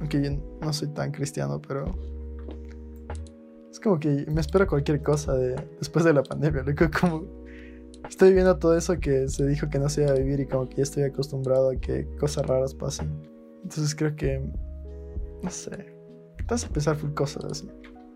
Aunque 0.00 0.22
yo 0.22 0.30
no 0.60 0.72
soy 0.72 0.88
tan 0.88 1.12
cristiano, 1.12 1.60
pero 1.60 1.94
Es 3.80 3.84
como 3.84 3.98
que 3.98 4.26
me 4.30 4.42
espero 4.42 4.66
cualquier 4.66 5.02
cosa 5.02 5.32
de, 5.32 5.56
después 5.78 6.04
de 6.04 6.12
la 6.12 6.22
pandemia, 6.22 6.62
loco. 6.64 6.84
Como 7.00 7.24
estoy 8.06 8.34
viendo 8.34 8.58
todo 8.58 8.76
eso 8.76 9.00
que 9.00 9.26
se 9.26 9.46
dijo 9.46 9.70
que 9.70 9.78
no 9.78 9.88
se 9.88 10.02
iba 10.02 10.10
a 10.10 10.14
vivir 10.16 10.38
y 10.38 10.46
como 10.46 10.68
que 10.68 10.76
ya 10.76 10.82
estoy 10.82 11.04
acostumbrado 11.04 11.70
a 11.70 11.76
que 11.76 12.06
cosas 12.18 12.44
raras 12.44 12.74
pasen. 12.74 13.26
Entonces 13.62 13.94
creo 13.94 14.14
que, 14.14 14.46
no 15.42 15.48
sé, 15.48 15.70
te 16.36 16.44
vas 16.46 16.66
a 16.66 16.68
pensar 16.68 16.96
full 16.96 17.14
cosas 17.14 17.42
así. 17.46 17.70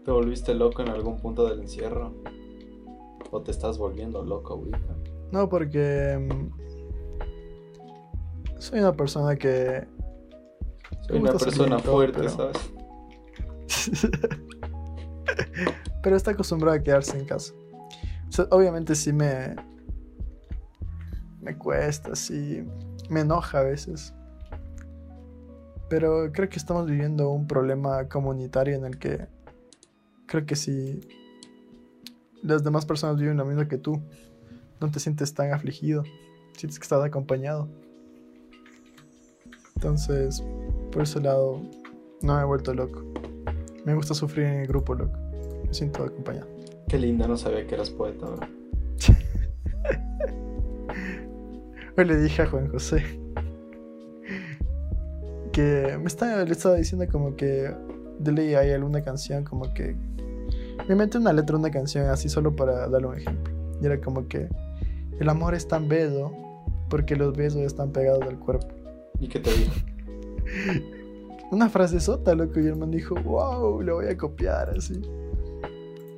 ¿Te 0.04 0.10
volviste 0.10 0.52
loco 0.52 0.82
en 0.82 0.90
algún 0.90 1.16
punto 1.16 1.48
del 1.48 1.60
encierro? 1.60 2.12
¿O 3.30 3.40
te 3.40 3.50
estás 3.50 3.78
volviendo 3.78 4.22
loco 4.22 4.52
ahorita? 4.52 4.96
No, 5.32 5.48
porque 5.48 6.18
mm, 6.30 6.50
soy 8.58 8.80
una 8.80 8.92
persona 8.92 9.34
que... 9.36 9.86
Soy 11.08 11.20
una 11.20 11.32
persona 11.32 11.78
fuerte, 11.78 12.18
pero- 12.18 12.28
¿sabes? 12.28 12.70
pero 16.04 16.16
está 16.16 16.32
acostumbrado 16.32 16.76
a 16.76 16.82
quedarse 16.82 17.18
en 17.18 17.24
casa. 17.24 17.54
Obviamente 18.50 18.94
sí 18.94 19.12
me... 19.12 19.56
Me 21.40 21.56
cuesta, 21.56 22.14
sí. 22.14 22.62
Me 23.08 23.20
enoja 23.20 23.60
a 23.60 23.62
veces. 23.62 24.12
Pero 25.88 26.30
creo 26.30 26.48
que 26.50 26.58
estamos 26.58 26.86
viviendo 26.86 27.30
un 27.30 27.46
problema 27.46 28.06
comunitario 28.08 28.76
en 28.76 28.84
el 28.84 28.98
que 28.98 29.26
creo 30.26 30.44
que 30.44 30.56
si 30.56 31.00
las 32.42 32.62
demás 32.62 32.84
personas 32.84 33.18
viven 33.18 33.38
lo 33.38 33.46
mismo 33.46 33.66
que 33.66 33.78
tú, 33.78 34.02
no 34.80 34.90
te 34.90 35.00
sientes 35.00 35.32
tan 35.32 35.52
afligido, 35.54 36.02
sientes 36.52 36.78
que 36.78 36.82
estás 36.82 37.02
acompañado. 37.02 37.68
Entonces, 39.76 40.44
por 40.92 41.02
ese 41.02 41.20
lado, 41.20 41.62
no 42.20 42.36
me 42.36 42.42
he 42.42 42.44
vuelto 42.44 42.74
loco. 42.74 43.02
Me 43.86 43.94
gusta 43.94 44.12
sufrir 44.12 44.46
en 44.46 44.60
el 44.60 44.66
grupo, 44.66 44.94
loco. 44.94 45.23
Me 45.74 45.78
siento 45.78 46.04
acompañado. 46.04 46.46
Qué 46.86 46.96
linda, 46.96 47.26
no 47.26 47.36
sabía 47.36 47.66
que 47.66 47.74
eras 47.74 47.90
poeta, 47.90 48.26
bro. 48.26 48.46
Hoy 51.98 52.04
le 52.04 52.16
dije 52.18 52.42
a 52.42 52.46
Juan 52.46 52.68
José 52.68 53.02
que 55.50 55.98
me 55.98 56.06
estaba, 56.06 56.44
le 56.44 56.52
estaba 56.52 56.76
diciendo 56.76 57.08
como 57.10 57.34
que 57.34 57.74
de 58.20 58.32
ley 58.32 58.54
hay 58.54 58.70
alguna 58.70 59.02
canción 59.02 59.42
como 59.42 59.74
que 59.74 59.96
me 60.86 60.92
inventé 60.92 61.18
una 61.18 61.32
letra 61.32 61.56
una 61.56 61.72
canción 61.72 62.06
así 62.06 62.28
solo 62.28 62.54
para 62.54 62.88
darle 62.88 63.08
un 63.08 63.16
ejemplo. 63.16 63.52
Y 63.82 63.86
era 63.86 64.00
como 64.00 64.28
que 64.28 64.48
el 65.18 65.28
amor 65.28 65.56
es 65.56 65.66
tan 65.66 65.88
bello 65.88 66.30
porque 66.88 67.16
los 67.16 67.36
besos 67.36 67.62
están 67.62 67.90
pegados 67.90 68.22
al 68.22 68.38
cuerpo. 68.38 68.68
¿Y 69.18 69.26
qué 69.26 69.40
te 69.40 69.50
dijo? 69.52 69.74
Una 71.50 71.68
frase 71.68 71.98
sota, 71.98 72.32
loco, 72.36 72.60
y 72.60 72.66
el 72.66 72.76
man 72.76 72.92
dijo, 72.92 73.16
wow, 73.16 73.82
lo 73.82 73.96
voy 73.96 74.06
a 74.06 74.16
copiar 74.16 74.70
así. 74.70 75.02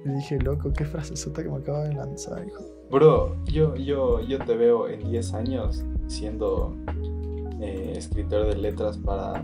Y 0.06 0.12
dije, 0.12 0.38
loco, 0.38 0.72
qué 0.72 0.84
frase 0.84 1.16
sota 1.16 1.42
que 1.42 1.48
me 1.48 1.56
acaba 1.56 1.82
de 1.82 1.94
lanzar, 1.94 2.46
hijo. 2.46 2.64
Bro, 2.90 3.44
yo, 3.46 3.74
yo, 3.74 4.20
yo 4.20 4.38
te 4.38 4.56
veo 4.56 4.88
en 4.88 5.10
10 5.10 5.34
años 5.34 5.84
siendo 6.06 6.76
eh, 7.60 7.94
escritor 7.96 8.46
de 8.46 8.54
letras 8.54 8.98
para 8.98 9.42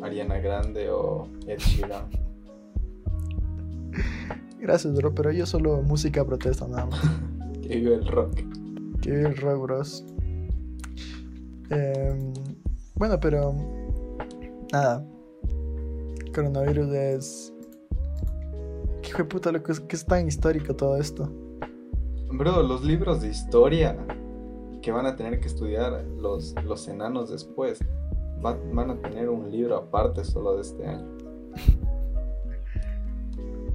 Ariana 0.00 0.38
Grande 0.38 0.90
o 0.90 1.26
Ed 1.48 1.58
Sheeran. 1.58 2.04
Gracias, 4.60 4.94
bro, 4.94 5.12
pero 5.12 5.32
yo 5.32 5.44
solo 5.44 5.82
música 5.82 6.24
protesta 6.24 6.68
nada 6.68 6.86
más. 6.86 7.00
Que 7.62 7.78
vive 7.78 7.94
el 7.96 8.06
rock. 8.06 8.32
Que 9.02 9.10
vive 9.10 9.28
el 9.30 9.36
rock, 9.38 9.60
bros. 9.60 10.04
Em, 11.70 12.32
bueno, 12.94 13.18
pero 13.18 13.56
nada. 14.72 15.04
Coronavirus 16.32 16.92
es. 16.92 17.55
¿Qué 19.06 19.10
hijo 19.12 19.18
de 19.18 19.24
puta? 19.28 19.52
Es 19.68 19.78
que 19.78 19.94
es 19.94 20.04
tan 20.04 20.26
histórico 20.26 20.74
todo 20.74 20.96
esto. 20.96 21.30
Bro, 22.32 22.60
los 22.64 22.82
libros 22.84 23.20
de 23.22 23.28
historia 23.28 23.96
que 24.82 24.90
van 24.90 25.06
a 25.06 25.14
tener 25.14 25.38
que 25.38 25.46
estudiar 25.46 26.04
los, 26.18 26.56
los 26.64 26.88
enanos 26.88 27.30
después 27.30 27.78
va- 28.44 28.58
van 28.72 28.90
a 28.90 29.00
tener 29.00 29.28
un 29.28 29.48
libro 29.48 29.76
aparte 29.76 30.24
solo 30.24 30.56
de 30.56 30.62
este 30.62 30.84
año. 30.86 31.06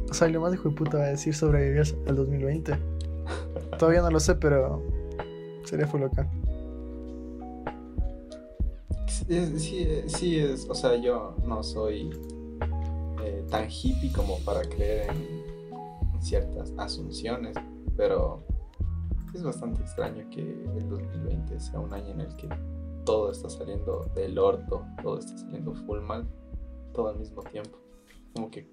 O 0.10 0.13
sea, 0.13 0.28
lo 0.28 0.41
más 0.41 0.54
hijo 0.54 0.67
de 0.67 0.76
puta 0.76 0.98
va 0.98 1.06
a 1.06 1.08
decir 1.08 1.34
sobrevivir 1.34 1.84
al 2.08 2.15
2020. 2.17 2.78
Todavía 3.80 4.02
no 4.02 4.12
lo 4.12 4.20
sé, 4.20 4.36
pero 4.36 4.84
sería 5.63 5.88
full 5.88 6.02
loca. 6.02 6.30
Sí, 9.08 9.58
sí, 9.60 9.88
sí 10.08 10.39
es, 10.39 10.70
o 10.70 10.76
sea, 10.76 10.98
yo 10.98 11.36
no 11.46 11.63
soy 11.63 12.10
tan 13.52 13.70
hippie 13.70 14.12
como 14.14 14.40
para 14.40 14.62
creer 14.62 15.12
en, 15.12 15.62
ciertas 16.22 16.72
asunciones, 16.78 17.56
pero 17.98 18.46
es 19.34 19.42
bastante 19.42 19.82
extraño 19.82 20.30
que 20.30 20.42
el 20.42 20.88
2020 20.88 21.60
sea 21.60 21.80
un 21.80 21.92
año 21.94 22.12
en 22.12 22.22
el 22.22 22.36
que 22.36 22.48
todo 23.06 23.32
está 23.32 23.50
saliendo 23.50 24.06
del 24.14 24.38
orto, 24.38 24.86
todo 25.02 25.18
está 25.18 25.36
saliendo 25.36 25.74
full 25.74 26.00
mal, 26.02 26.28
todo 26.94 27.10
al 27.10 27.18
mismo 27.18 27.42
tiempo. 27.42 27.80
Como 28.36 28.52
que 28.52 28.70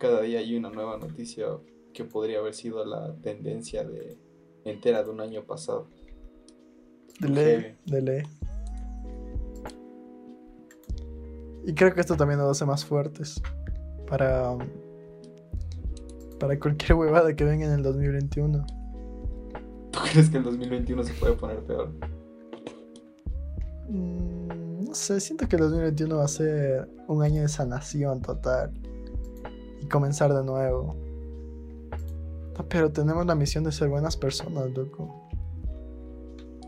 cada 0.00 0.22
día 0.22 0.38
hay 0.38 0.56
una 0.56 0.70
nueva 0.70 0.96
noticia 0.96 1.46
que 1.92 2.04
podría 2.04 2.38
haber 2.38 2.54
sido 2.54 2.86
la 2.86 3.14
tendencia 3.16 3.84
de 3.84 4.16
entera 4.64 5.04
de 5.04 5.10
un 5.10 5.20
año 5.20 5.44
pasado. 5.44 5.88
De 7.20 7.28
ley, 7.28 7.76
de 7.84 8.00
ley. 8.00 8.22
Y 11.66 11.74
creo 11.74 11.92
que 11.92 12.00
esto 12.00 12.16
también 12.16 12.40
nos 12.40 12.50
hace 12.50 12.64
más 12.64 12.82
fuertes 12.82 13.42
para, 14.08 14.56
para 16.38 16.58
cualquier 16.58 16.94
huevada 16.94 17.34
que 17.34 17.44
venga 17.44 17.66
en 17.66 17.72
el 17.72 17.82
2021. 17.82 18.66
¿Tú 19.90 19.98
crees 20.12 20.30
que 20.30 20.38
el 20.38 20.44
2021 20.44 21.02
se 21.02 21.12
puede 21.14 21.34
poner 21.34 21.58
peor? 21.64 21.90
Mm, 23.88 24.84
no 24.86 24.94
sé, 24.94 25.20
siento 25.20 25.48
que 25.48 25.56
el 25.56 25.62
2021 25.62 26.16
va 26.16 26.24
a 26.24 26.28
ser 26.28 26.88
un 27.08 27.22
año 27.22 27.42
de 27.42 27.48
sanación 27.48 28.22
total 28.22 28.72
y 29.80 29.86
comenzar 29.86 30.32
de 30.32 30.44
nuevo. 30.44 30.96
No, 32.56 32.68
Pero 32.68 32.90
tenemos 32.90 33.24
la 33.26 33.34
misión 33.34 33.64
de 33.64 33.72
ser 33.72 33.88
buenas 33.88 34.16
personas, 34.16 34.70
loco. 34.70 35.28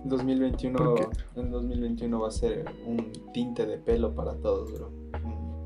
El 0.05 0.11
2021, 0.11 0.79
¿Por 0.79 0.95
qué? 0.95 1.07
el 1.37 1.51
2021 1.51 2.21
va 2.21 2.29
a 2.29 2.31
ser 2.31 2.65
un 2.87 3.13
tinte 3.35 3.67
de 3.67 3.77
pelo 3.77 4.15
para 4.15 4.35
todos, 4.37 4.73
bro. 4.73 5.00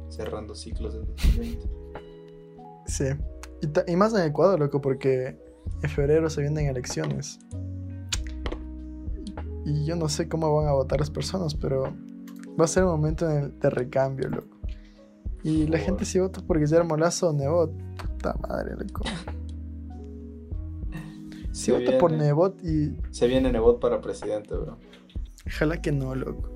Cerrando 0.09 0.55
ciclos 0.55 0.95
del 0.95 1.07
2020. 1.07 1.69
Sí. 2.87 3.05
Y, 3.87 3.97
más 3.97 4.15
en 4.15 4.23
Ecuador, 4.23 4.61
loco, 4.61 4.81
porque 4.81 5.39
en 5.83 5.91
febrero 5.91 6.29
se 6.29 6.43
vienen 6.43 6.67
elecciones. 6.67 7.39
Y 9.65 9.85
yo 9.87 9.97
no 9.97 10.09
sé 10.09 10.29
cómo 10.29 10.55
van 10.55 10.69
a 10.69 10.73
votar 10.73 11.01
las 11.01 11.11
personas, 11.11 11.55
pero 11.55 11.85
va 12.61 12.65
a 12.65 12.69
ser 12.69 12.85
un 12.85 12.91
momento 12.91 13.29
en 13.31 13.45
el 13.45 13.59
de 13.59 13.71
recambio, 13.71 14.29
loco. 14.29 14.59
Y 15.43 15.67
la 15.67 15.79
gente 15.79 16.05
si 16.05 16.19
vota 16.19 16.41
por 16.41 16.59
Guillermo 16.59 16.97
Lazo 16.97 17.31
o 17.31 17.33
Nebot, 17.33 17.73
puta 17.97 18.35
madre, 18.49 18.77
loco. 18.77 19.05
Si 21.53 21.67
Se 21.67 21.73
vota 21.73 21.99
por 21.99 22.11
Nebot 22.11 22.63
y 22.65 22.97
Se 23.11 23.27
viene 23.27 23.53
Nebot 23.53 23.79
para 23.79 24.01
presidente, 24.01 24.55
bro. 24.55 24.77
Ojalá 25.47 25.81
que 25.81 25.93
no, 25.93 26.15
loco. 26.15 26.54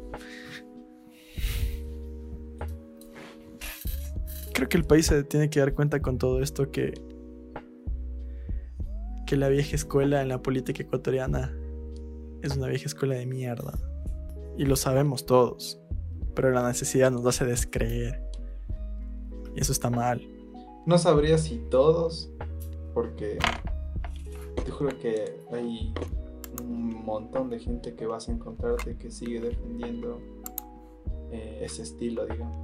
Creo 4.59 4.69
que 4.69 4.77
el 4.77 4.83
país 4.83 5.07
se 5.07 5.23
tiene 5.23 5.49
que 5.49 5.61
dar 5.61 5.73
cuenta 5.73 6.03
con 6.03 6.19
todo 6.19 6.43
esto 6.43 6.73
que 6.73 6.93
que 9.25 9.37
la 9.37 9.49
vieja 9.49 9.77
escuela 9.77 10.21
en 10.21 10.27
la 10.27 10.43
política 10.43 10.83
ecuatoriana 10.83 11.57
es 12.43 12.57
una 12.57 12.67
vieja 12.67 12.87
escuela 12.87 13.15
de 13.15 13.25
mierda. 13.25 13.79
Y 14.57 14.65
lo 14.65 14.75
sabemos 14.75 15.27
todos. 15.27 15.81
Pero 16.35 16.51
la 16.51 16.67
necesidad 16.67 17.13
nos 17.13 17.25
hace 17.25 17.45
descreer. 17.45 18.21
Y 19.55 19.61
eso 19.61 19.71
está 19.71 19.91
mal. 19.91 20.27
No 20.87 20.99
sabría 20.99 21.39
si 21.39 21.59
todos, 21.71 22.33
porque 22.95 23.39
te 24.65 24.71
juro 24.73 24.99
que 24.99 25.37
hay 25.53 25.95
un 26.61 27.05
montón 27.05 27.49
de 27.49 27.61
gente 27.61 27.95
que 27.95 28.07
vas 28.07 28.29
a 28.29 28.33
encontrarte 28.33 28.97
que 28.97 29.13
sigue 29.13 29.41
defendiendo 29.41 30.21
eh, 31.31 31.61
ese 31.63 31.83
estilo, 31.83 32.27
digamos. 32.27 32.57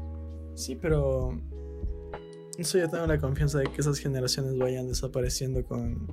Sí, 0.56 0.74
pero 0.74 1.38
eso 2.58 2.78
yo 2.78 2.88
tengo 2.88 3.06
la 3.06 3.18
confianza 3.18 3.58
de 3.58 3.66
que 3.66 3.80
esas 3.80 3.98
generaciones 3.98 4.56
vayan 4.58 4.88
desapareciendo 4.88 5.64
con, 5.64 6.06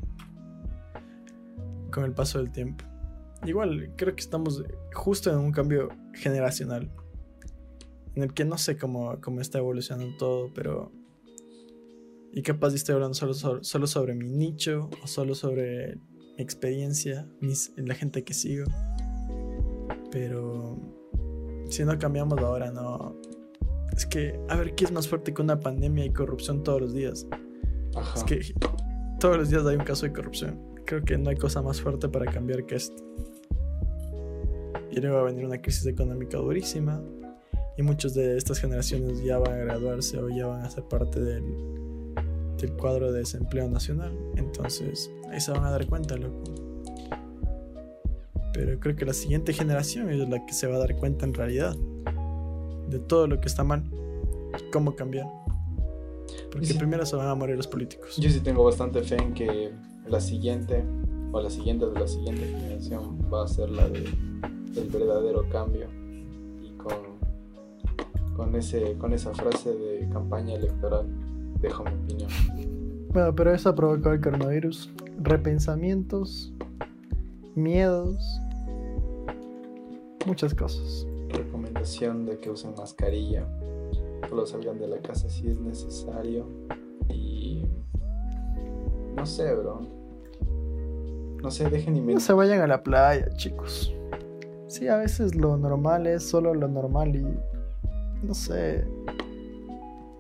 con 1.92 2.04
el 2.04 2.14
paso 2.14 2.40
del 2.40 2.52
tiempo. 2.52 2.86
Igual, 3.46 3.94
creo 3.96 4.16
que 4.16 4.22
estamos 4.22 4.64
justo 4.94 5.32
en 5.32 5.38
un 5.40 5.52
cambio 5.52 5.90
generacional. 6.14 6.92
En 8.16 8.24
el 8.24 8.34
que 8.34 8.46
no 8.46 8.58
sé 8.58 8.78
cómo, 8.78 9.20
cómo 9.22 9.42
está 9.42 9.58
evolucionando 9.60 10.16
todo, 10.18 10.52
pero... 10.54 10.92
Y 12.34 12.44
capaz 12.44 12.74
estoy 12.74 12.96
hablando 12.96 13.14
solo, 13.14 13.34
sobre- 13.34 13.64
solo 13.64 13.88
sobre 13.88 14.16
mi 14.16 14.30
nicho 14.30 14.90
o 15.04 15.08
solo 15.08 15.36
sobre 15.36 15.96
mi 15.96 16.44
experiencia, 16.44 17.28
la 17.76 17.94
gente 17.94 18.24
que 18.24 18.34
sigo. 18.34 18.66
Pero 20.12 20.78
si 21.70 21.84
no 21.84 21.98
cambiamos 21.98 22.40
ahora, 22.40 22.72
no, 22.72 23.18
es 23.96 24.06
que, 24.06 24.40
a 24.50 24.56
ver, 24.56 24.76
¿qué 24.76 24.86
es 24.86 24.92
más 24.92 25.08
fuerte 25.08 25.34
que 25.34 25.42
una 25.42 25.60
pandemia 25.60 26.06
y 26.06 26.12
corrupción 26.12 26.64
todos 26.64 26.82
los 26.82 26.94
días? 26.94 27.28
Ajá. 27.96 28.14
Es 28.16 28.24
que 28.24 28.42
todos 29.20 29.38
los 29.38 29.50
días 29.50 29.66
hay 29.66 29.76
un 29.76 29.84
caso 29.84 30.06
de 30.06 30.14
corrupción. 30.14 30.60
Creo 30.86 31.04
que 31.04 31.18
no 31.18 31.30
hay 31.30 31.36
cosa 31.36 31.62
más 31.62 31.82
fuerte 31.82 32.10
para 32.10 32.26
cambiar 32.32 32.66
que 32.66 32.76
esto. 32.76 33.04
Y 34.90 35.00
luego 35.00 35.18
va 35.18 35.22
a 35.22 35.26
venir 35.26 35.46
una 35.46 35.62
crisis 35.62 35.86
económica 35.86 36.38
durísima. 36.38 37.02
Y 37.78 37.84
muchas 37.84 38.14
de 38.14 38.38
estas 38.38 38.60
generaciones 38.60 39.24
ya 39.24 39.38
van 39.38 39.54
a 39.54 39.58
graduarse 39.58 40.18
o 40.18 40.30
ya 40.30 40.48
van 40.48 40.62
a 40.62 40.70
ser 40.70 40.84
parte 40.86 41.20
del, 41.20 41.44
del 42.58 42.74
cuadro 42.74 43.12
de 43.12 43.20
desempleo 43.20 43.70
nacional. 43.70 44.18
Entonces, 44.36 45.10
ahí 45.30 45.40
se 45.40 45.52
van 45.52 45.64
a 45.64 45.72
dar 45.72 45.86
cuenta, 45.88 46.18
loco. 46.18 46.44
Pero 48.54 48.80
creo 48.80 48.96
que 48.96 49.06
la 49.06 49.14
siguiente 49.14 49.54
generación 49.54 50.10
es 50.10 50.28
la 50.28 50.46
que 50.46 50.54
se 50.54 50.68
va 50.68 50.76
a 50.76 50.80
dar 50.80 50.96
cuenta 50.98 51.26
en 51.26 51.34
realidad 51.34 51.76
de 52.92 53.00
todo 53.00 53.28
lo 53.28 53.40
que 53.40 53.48
está 53.48 53.64
mal. 53.64 53.84
Cómo 54.72 54.96
cambiar. 54.96 55.28
Porque 56.52 56.68
Sí. 56.68 56.74
primero 56.78 57.06
se 57.06 57.16
van 57.16 57.28
a 57.28 57.36
morir 57.36 57.56
los 57.58 57.68
políticos. 57.68 58.18
Yo 58.18 58.30
sí 58.30 58.40
tengo 58.42 58.64
bastante 58.64 59.02
fe 59.04 59.16
en 59.16 59.34
que 59.34 59.72
la 60.08 60.20
siguiente, 60.20 60.84
o 61.32 61.42
la 61.42 61.50
siguiente 61.50 61.86
de 61.88 62.00
la 62.00 62.08
siguiente 62.08 62.46
generación, 62.46 63.18
va 63.34 63.44
a 63.46 63.48
ser 63.48 63.70
la 63.70 63.88
de, 63.90 64.02
del 64.74 64.90
verdadero 64.90 65.48
cambio. 65.50 65.88
Y 66.62 66.72
con, 66.78 66.94
con, 68.36 68.56
ese, 68.56 68.94
con 68.98 69.14
esa 69.14 69.34
frase 69.34 69.74
de 69.74 70.08
campaña 70.10 70.56
electoral, 70.56 71.08
dejo 71.60 71.84
mi 71.84 71.92
opinión. 71.92 72.30
Bueno, 73.14 73.34
pero 73.36 73.54
eso 73.54 73.70
ha 73.70 73.76
provocado 73.76 74.14
el 74.16 74.22
coronavirus. 74.22 74.90
Repensamientos, 75.22 76.54
miedos, 77.56 78.18
muchas 80.26 80.54
cosas. 80.54 81.06
Recomendación 81.34 82.26
de 82.26 82.38
que 82.38 82.50
usen 82.50 82.74
mascarilla, 82.78 83.46
solo 84.30 84.46
salgan 84.46 84.80
de 84.80 84.88
la 84.88 84.98
casa 84.98 85.30
si 85.30 85.48
es 85.48 85.60
necesario. 85.60 86.46
Y. 87.10 87.66
No 89.16 89.26
sé, 89.26 89.54
bro. 89.56 89.82
No 91.42 91.50
sé, 91.50 91.70
dejen 91.70 91.94
No 91.94 92.00
inventar. 92.00 92.22
se 92.22 92.34
vayan 92.34 92.62
a 92.62 92.68
la 92.68 92.84
playa, 92.84 93.30
chicos. 93.36 93.94
Sí, 94.68 94.88
a 94.88 94.98
veces 94.98 95.36
lo 95.36 95.58
normal 95.58 96.08
es 96.08 96.24
solo 96.24 96.54
lo 96.54 96.68
normal 96.68 97.16
y 97.16 97.26
no 98.26 98.34
sé. 98.34 98.86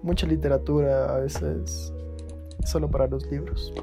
Mucha 0.01 0.25
literatura 0.25 1.15
a 1.15 1.19
veces 1.19 1.93
es 2.63 2.69
solo 2.69 2.89
para 2.89 3.07
los 3.07 3.25
libros. 3.31 3.73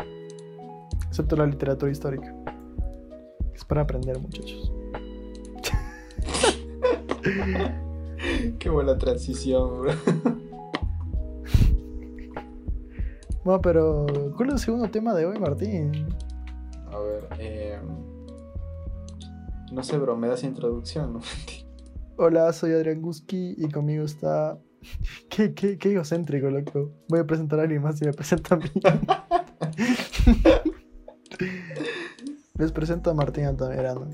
Excepto 1.08 1.36
la 1.36 1.46
literatura 1.46 1.90
histórica. 1.92 2.34
Es 3.54 3.64
para 3.64 3.82
aprender, 3.82 4.18
muchachos. 4.18 4.72
Qué 8.58 8.70
buena 8.70 8.96
transición, 8.98 9.80
bro. 9.80 9.92
Bueno, 13.44 13.62
pero 13.62 14.06
¿cuál 14.36 14.48
es 14.50 14.54
el 14.56 14.60
segundo 14.60 14.90
tema 14.90 15.14
de 15.14 15.24
hoy, 15.24 15.38
Martín? 15.38 16.06
A 16.92 16.98
ver, 16.98 17.28
eh, 17.38 17.78
no 19.72 19.82
sé, 19.82 19.96
bro, 19.98 20.16
me 20.16 20.28
das 20.28 20.44
introducción, 20.44 21.14
¿no? 21.14 21.20
Hola, 22.16 22.52
soy 22.52 22.72
Adrián 22.72 23.00
Guski 23.00 23.54
y 23.56 23.70
conmigo 23.70 24.04
está. 24.04 24.58
Qué, 25.28 25.54
qué, 25.54 25.78
qué 25.78 25.92
egocéntrico, 25.92 26.50
loco. 26.50 26.92
Voy 27.08 27.20
a 27.20 27.26
presentar 27.26 27.58
a 27.58 27.62
alguien 27.62 27.82
más 27.82 28.00
y 28.00 28.04
me 28.04 28.12
presenta 28.12 28.54
a 28.54 28.58
mí. 28.58 28.70
Les 32.58 32.72
presento 32.72 33.10
a 33.10 33.14
Martín 33.14 33.44
Altamirano, 33.44 34.08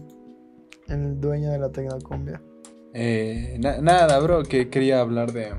el 0.88 1.20
dueño 1.20 1.50
de 1.50 1.59
la 1.59 1.70
Tecnocumbia. 1.70 2.40
Eh, 2.96 3.57
na- 3.59 3.78
nada, 3.78 4.20
bro, 4.20 4.44
que 4.44 4.70
quería 4.70 5.00
hablar 5.00 5.33
de... 5.33 5.52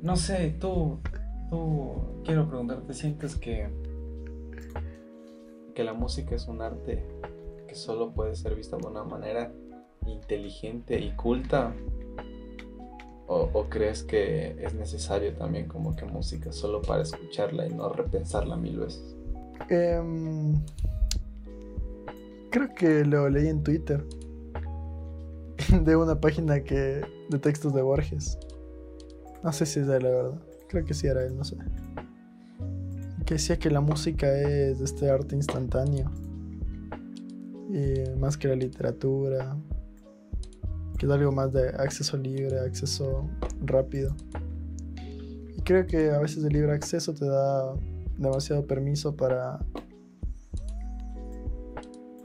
No 0.00 0.16
sé, 0.16 0.54
tú, 0.58 0.98
tú, 1.50 2.22
quiero 2.24 2.48
preguntarte, 2.48 2.94
¿sientes 2.94 3.36
que, 3.36 3.68
que 5.74 5.84
la 5.84 5.92
música 5.92 6.34
es 6.34 6.48
un 6.48 6.62
arte 6.62 7.04
que 7.66 7.74
solo 7.74 8.12
puede 8.12 8.34
ser 8.34 8.54
vista 8.54 8.78
de 8.78 8.86
una 8.86 9.04
manera 9.04 9.52
inteligente 10.06 10.98
y 11.00 11.10
culta? 11.12 11.74
¿O, 13.26 13.50
o 13.52 13.68
crees 13.68 14.02
que 14.04 14.56
es 14.64 14.72
necesario 14.72 15.34
también 15.34 15.68
como 15.68 15.94
que 15.94 16.06
música 16.06 16.50
solo 16.50 16.80
para 16.80 17.02
escucharla 17.02 17.66
y 17.66 17.70
no 17.74 17.90
repensarla 17.90 18.56
mil 18.56 18.78
veces? 18.78 19.16
Em, 19.68 20.54
creo 22.50 22.72
que 22.74 23.04
lo 23.04 23.28
leí 23.28 23.48
en 23.48 23.62
Twitter. 23.62 24.02
De 25.84 25.96
una 25.96 26.20
página 26.20 26.60
que. 26.62 27.00
de 27.30 27.38
textos 27.38 27.74
de 27.74 27.82
Borges. 27.82 28.38
No 29.42 29.52
sé 29.52 29.66
si 29.66 29.80
es 29.80 29.86
de 29.86 29.96
él, 29.96 30.02
la 30.04 30.10
verdad. 30.10 30.42
Creo 30.68 30.84
que 30.84 30.94
sí 30.94 31.06
era 31.06 31.24
él, 31.24 31.36
no 31.36 31.44
sé. 31.44 31.56
Que 33.24 33.34
decía 33.34 33.58
que 33.58 33.70
la 33.70 33.80
música 33.80 34.26
es 34.32 34.80
este 34.80 35.10
arte 35.10 35.36
instantáneo. 35.36 36.10
Y 37.70 38.16
más 38.18 38.36
que 38.36 38.48
la 38.48 38.56
literatura. 38.56 39.56
Que 40.98 41.06
es 41.06 41.12
algo 41.12 41.30
más 41.32 41.52
de 41.52 41.68
acceso 41.68 42.16
libre, 42.16 42.58
acceso 42.58 43.28
rápido. 43.60 44.16
Y 45.56 45.62
creo 45.62 45.86
que 45.86 46.10
a 46.10 46.18
veces 46.18 46.42
el 46.44 46.52
libre 46.52 46.72
acceso 46.72 47.14
te 47.14 47.26
da 47.26 47.74
demasiado 48.16 48.66
permiso 48.66 49.14
para 49.14 49.60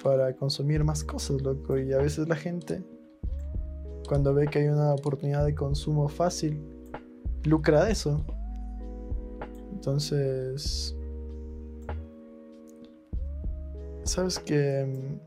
para 0.03 0.35
consumir 0.35 0.83
más 0.83 1.03
cosas, 1.03 1.41
loco. 1.41 1.77
Y 1.77 1.93
a 1.93 1.97
veces 1.97 2.27
la 2.27 2.35
gente, 2.35 2.83
cuando 4.13 4.31
ve 4.31 4.45
que 4.45 4.59
hay 4.59 4.67
una 4.67 4.93
oportunidad 4.93 5.43
de 5.43 5.55
consumo 5.55 6.07
fácil, 6.07 6.61
lucra 7.45 7.85
de 7.85 7.93
eso. 7.93 8.23
Entonces, 9.71 10.95
sabes 14.03 14.37
que 14.37 15.17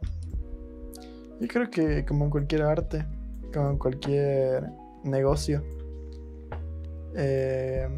yo 1.41 1.49
creo 1.49 1.69
que 1.69 2.05
como 2.05 2.27
en 2.27 2.31
cualquier 2.31 2.63
arte, 2.63 3.05
como 3.53 3.71
en 3.71 3.79
cualquier 3.79 4.71
negocio, 5.03 5.65
eh, 7.17 7.89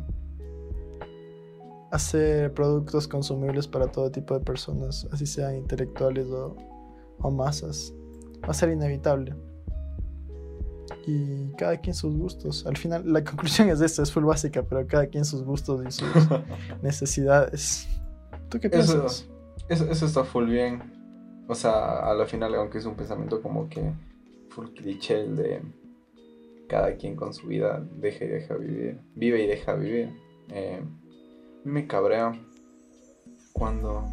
hacer 1.91 2.55
productos 2.55 3.07
consumibles 3.07 3.69
para 3.69 3.89
todo 3.89 4.11
tipo 4.11 4.33
de 4.33 4.41
personas, 4.43 5.07
así 5.13 5.27
sean 5.27 5.55
intelectuales 5.55 6.29
o 6.31 7.31
masas, 7.31 7.93
va 8.43 8.53
a 8.53 8.55
ser 8.55 8.71
inevitable. 8.71 9.37
Y 11.11 11.53
cada 11.57 11.79
quien 11.79 11.95
sus 11.95 12.15
gustos. 12.15 12.67
Al 12.67 12.77
final, 12.77 13.11
la 13.11 13.25
conclusión 13.25 13.71
es 13.71 13.81
esta, 13.81 14.03
es 14.03 14.13
full 14.13 14.25
básica, 14.25 14.63
pero 14.63 14.87
cada 14.87 15.07
quien 15.07 15.25
sus 15.25 15.43
gustos 15.43 15.83
y 15.87 15.91
sus 15.91 16.07
necesidades. 16.83 17.89
¿Tú 18.51 18.61
qué 18.61 18.67
Eso, 18.67 18.93
piensas? 18.93 19.27
eso, 19.71 19.91
eso 19.91 20.05
está 20.05 20.25
full 20.25 20.51
bien. 20.51 20.83
O 21.49 21.55
sea, 21.55 22.01
a 22.01 22.13
la 22.15 22.27
final, 22.27 22.55
aunque 22.57 22.77
es 22.77 22.85
un 22.85 22.95
pensamiento 22.95 23.41
como 23.41 23.71
que 23.71 23.95
full 24.51 24.67
cliché 24.75 25.23
el 25.23 25.37
de 25.37 25.63
cada 26.69 26.97
quien 26.97 27.17
con 27.17 27.33
su 27.33 27.47
vida 27.47 27.83
deja 27.97 28.27
y 28.27 28.29
deja 28.29 28.55
vivir, 28.57 29.01
vive 29.15 29.43
y 29.43 29.47
deja 29.47 29.75
vivir. 29.77 30.11
Eh, 30.51 30.83
me 31.65 31.87
cabrea 31.87 32.33
cuando, 33.55 34.05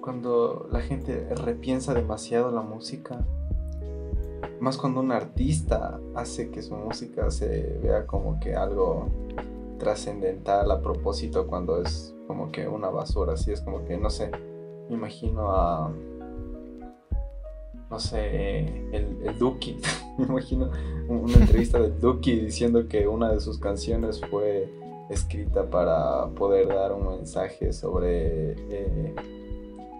cuando 0.00 0.70
la 0.72 0.80
gente 0.80 1.28
repiensa 1.34 1.92
demasiado 1.92 2.50
la 2.50 2.62
música. 2.62 3.26
Más 4.60 4.78
cuando 4.78 5.00
un 5.00 5.12
artista 5.12 6.00
hace 6.14 6.50
que 6.50 6.62
su 6.62 6.74
música 6.74 7.30
se 7.30 7.78
vea 7.82 8.06
como 8.06 8.40
que 8.40 8.54
algo 8.54 9.08
trascendental 9.78 10.70
a 10.70 10.80
propósito 10.80 11.46
cuando 11.46 11.82
es 11.82 12.14
como 12.26 12.50
que 12.50 12.66
una 12.66 12.88
basura, 12.88 13.34
así 13.34 13.52
es 13.52 13.60
como 13.60 13.84
que 13.84 13.98
no 13.98 14.10
sé, 14.10 14.30
me 14.88 14.96
imagino 14.96 15.54
a 15.54 15.92
no 17.90 18.00
sé, 18.00 18.66
el, 18.92 19.38
Duki, 19.38 19.78
me 20.18 20.24
imagino 20.24 20.70
una 21.08 21.34
entrevista 21.34 21.78
del 21.78 22.00
Duki 22.00 22.40
diciendo 22.40 22.88
que 22.88 23.06
una 23.06 23.30
de 23.30 23.40
sus 23.40 23.58
canciones 23.58 24.20
fue 24.28 24.68
escrita 25.08 25.70
para 25.70 26.26
poder 26.30 26.68
dar 26.68 26.92
un 26.92 27.08
mensaje 27.18 27.72
sobre 27.72 28.52
eh, 28.70 29.14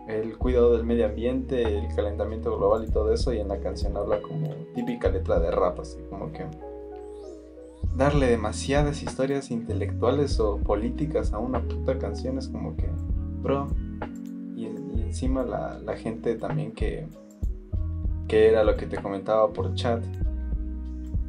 el 0.09 0.37
cuidado 0.39 0.77
del 0.77 0.85
medio 0.85 1.07
ambiente, 1.07 1.63
el 1.63 1.95
calentamiento 1.95 2.57
global 2.57 2.85
y 2.85 2.91
todo 2.91 3.13
eso, 3.13 3.33
y 3.33 3.41
en 3.41 3.49
la 3.49 3.59
canción 3.59 3.97
habla 3.97 4.21
como 4.23 4.49
típica 4.75 5.11
letra 5.11 5.41
de 5.41 5.51
rap, 5.51 5.81
así 5.81 5.99
como 6.09 6.33
que 6.33 6.47
darle 7.97 8.27
demasiadas 8.27 9.03
historias 9.03 9.51
intelectuales 9.51 10.39
o 10.39 10.59
políticas 10.59 11.33
a 11.33 11.39
una 11.39 11.63
puta 11.63 11.99
canción 11.99 12.39
es 12.39 12.49
como 12.49 12.77
que, 12.77 12.89
bro, 13.43 13.69
y, 14.55 14.67
y 14.67 15.03
encima 15.03 15.45
la, 15.45 15.79
la 15.79 15.97
gente 15.97 16.37
también 16.37 16.73
que, 16.73 17.09
que 18.29 18.49
era 18.49 18.65
lo 18.65 18.77
que 18.77 18.87
te 18.87 18.99
comentaba 18.99 19.53
por 19.53 19.75
chat, 19.75 20.05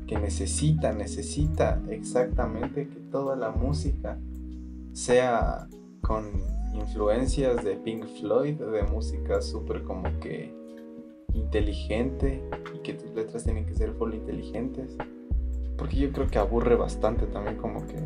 que 0.06 0.18
necesita, 0.18 0.94
necesita 0.94 1.82
exactamente 1.90 2.88
que 2.88 3.00
toda 3.12 3.36
la 3.36 3.52
música 3.52 4.18
sea 4.94 5.68
con 6.02 6.57
influencias 6.74 7.64
de 7.64 7.76
Pink 7.76 8.06
Floyd, 8.20 8.56
de 8.56 8.84
música 8.84 9.42
súper 9.42 9.84
como 9.84 10.04
que 10.20 10.54
inteligente 11.34 12.44
y 12.74 12.80
que 12.80 12.94
tus 12.94 13.12
letras 13.14 13.44
tienen 13.44 13.66
que 13.66 13.76
ser 13.76 13.94
full 13.94 14.14
inteligentes. 14.14 14.96
Porque 15.78 15.98
yo 15.98 16.12
creo 16.12 16.28
que 16.28 16.40
aburre 16.40 16.76
bastante 16.76 17.28
también 17.28 17.58
como 17.58 17.86
que 17.86 17.98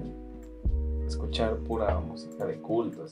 escuchar 1.05 1.55
pura 1.57 1.99
música 1.99 2.45
de 2.45 2.57
culto, 2.57 3.05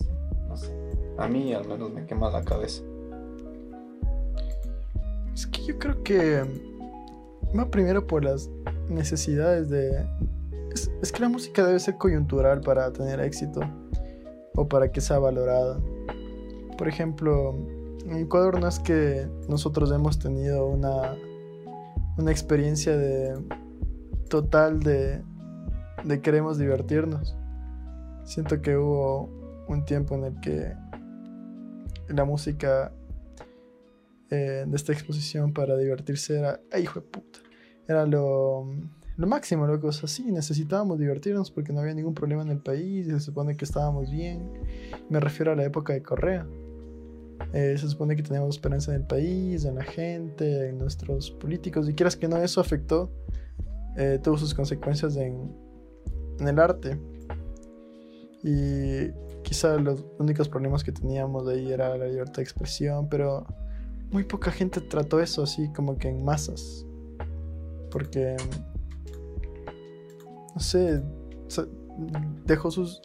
no 0.47 0.57
sé. 0.57 0.73
A 1.17 1.27
mí 1.27 1.53
al 1.53 1.67
menos 1.67 1.91
me 1.91 2.05
quema 2.05 2.29
la 2.29 2.43
cabeza. 2.43 2.83
Es 5.33 5.47
que 5.47 5.63
yo 5.63 5.79
creo 5.79 6.03
que 6.03 6.43
va 7.57 7.69
primero 7.69 8.05
por 8.05 8.23
las 8.23 8.49
necesidades 8.89 9.69
de... 9.69 10.05
Es, 10.73 10.91
es 11.01 11.11
que 11.11 11.21
la 11.21 11.29
música 11.29 11.65
debe 11.65 11.79
ser 11.79 11.97
coyuntural 11.97 12.61
para 12.61 12.91
tener 12.91 13.19
éxito 13.21 13.61
o 14.59 14.67
para 14.67 14.91
que 14.91 14.99
sea 14.99 15.19
valorada. 15.19 15.79
Por 16.77 16.89
ejemplo, 16.89 17.55
en 18.05 18.17
Ecuador 18.17 18.59
no 18.59 18.67
es 18.67 18.79
que 18.79 19.25
nosotros 19.47 19.89
hemos 19.93 20.19
tenido 20.19 20.65
una, 20.67 21.15
una 22.17 22.31
experiencia 22.31 22.97
de 22.97 23.41
total 24.27 24.81
de, 24.81 25.21
de 26.03 26.21
queremos 26.21 26.57
divertirnos. 26.57 27.37
Siento 28.25 28.61
que 28.61 28.75
hubo 28.75 29.29
un 29.69 29.85
tiempo 29.85 30.15
en 30.15 30.25
el 30.25 30.39
que 30.41 30.73
la 32.09 32.25
música 32.25 32.91
eh, 34.29 34.65
de 34.67 34.75
esta 34.75 34.91
exposición 34.91 35.53
para 35.53 35.77
divertirse 35.77 36.37
era, 36.37 36.59
¡ay, 36.73 36.83
hijo 36.83 36.99
de 36.99 37.07
puta! 37.07 37.39
Era 37.87 38.05
lo, 38.05 38.67
lo 39.19 39.27
máximo, 39.27 39.67
loco. 39.67 39.87
O 39.87 39.91
sea, 39.91 40.07
sí, 40.07 40.31
necesitábamos 40.31 40.97
divertirnos 40.97 41.51
porque 41.51 41.73
no 41.73 41.81
había 41.81 41.93
ningún 41.93 42.13
problema 42.13 42.41
en 42.41 42.51
el 42.51 42.59
país 42.59 43.05
se 43.05 43.19
supone 43.19 43.57
que 43.57 43.65
estábamos 43.65 44.09
bien. 44.09 44.49
Me 45.09 45.19
refiero 45.19 45.51
a 45.51 45.55
la 45.55 45.65
época 45.65 45.91
de 45.91 46.01
Correa. 46.01 46.47
Eh, 47.51 47.75
se 47.77 47.89
supone 47.89 48.15
que 48.15 48.23
teníamos 48.23 48.55
esperanza 48.55 48.95
en 48.95 49.01
el 49.01 49.07
país, 49.07 49.65
en 49.65 49.75
la 49.75 49.83
gente, 49.83 50.69
en 50.69 50.77
nuestros 50.77 51.31
políticos. 51.31 51.89
Y 51.89 51.93
quieras 51.95 52.15
que 52.15 52.29
no, 52.29 52.37
eso 52.37 52.61
afectó, 52.61 53.11
eh, 53.97 54.19
tuvo 54.23 54.37
sus 54.37 54.53
consecuencias 54.53 55.17
en, 55.17 55.53
en 56.39 56.47
el 56.47 56.57
arte. 56.57 56.97
Y 58.41 59.11
quizá 59.43 59.75
los 59.75 60.05
únicos 60.17 60.47
problemas 60.47 60.81
que 60.81 60.93
teníamos 60.93 61.45
de 61.45 61.55
ahí 61.55 61.73
era 61.73 61.97
la 61.97 62.07
libertad 62.07 62.37
de 62.37 62.43
expresión, 62.43 63.09
pero 63.09 63.45
muy 64.11 64.23
poca 64.23 64.49
gente 64.49 64.79
trató 64.79 65.19
eso 65.19 65.43
así 65.43 65.67
como 65.73 65.97
que 65.97 66.07
en 66.07 66.23
masas. 66.23 66.85
Porque, 67.91 68.37
no 70.59 70.63
sé, 70.65 71.01
dejó 72.45 72.69
sus 72.69 73.01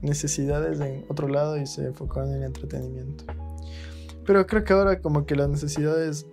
necesidades 0.00 0.80
en 0.80 1.04
otro 1.08 1.26
lado 1.26 1.56
y 1.56 1.66
se 1.66 1.86
enfocó 1.86 2.22
en 2.22 2.34
el 2.34 2.44
entretenimiento. 2.44 3.24
Pero 4.24 4.46
creo 4.46 4.62
que 4.62 4.72
ahora 4.72 5.00
como 5.00 5.26
que 5.26 5.34
las 5.34 5.48
necesidades 5.48 6.24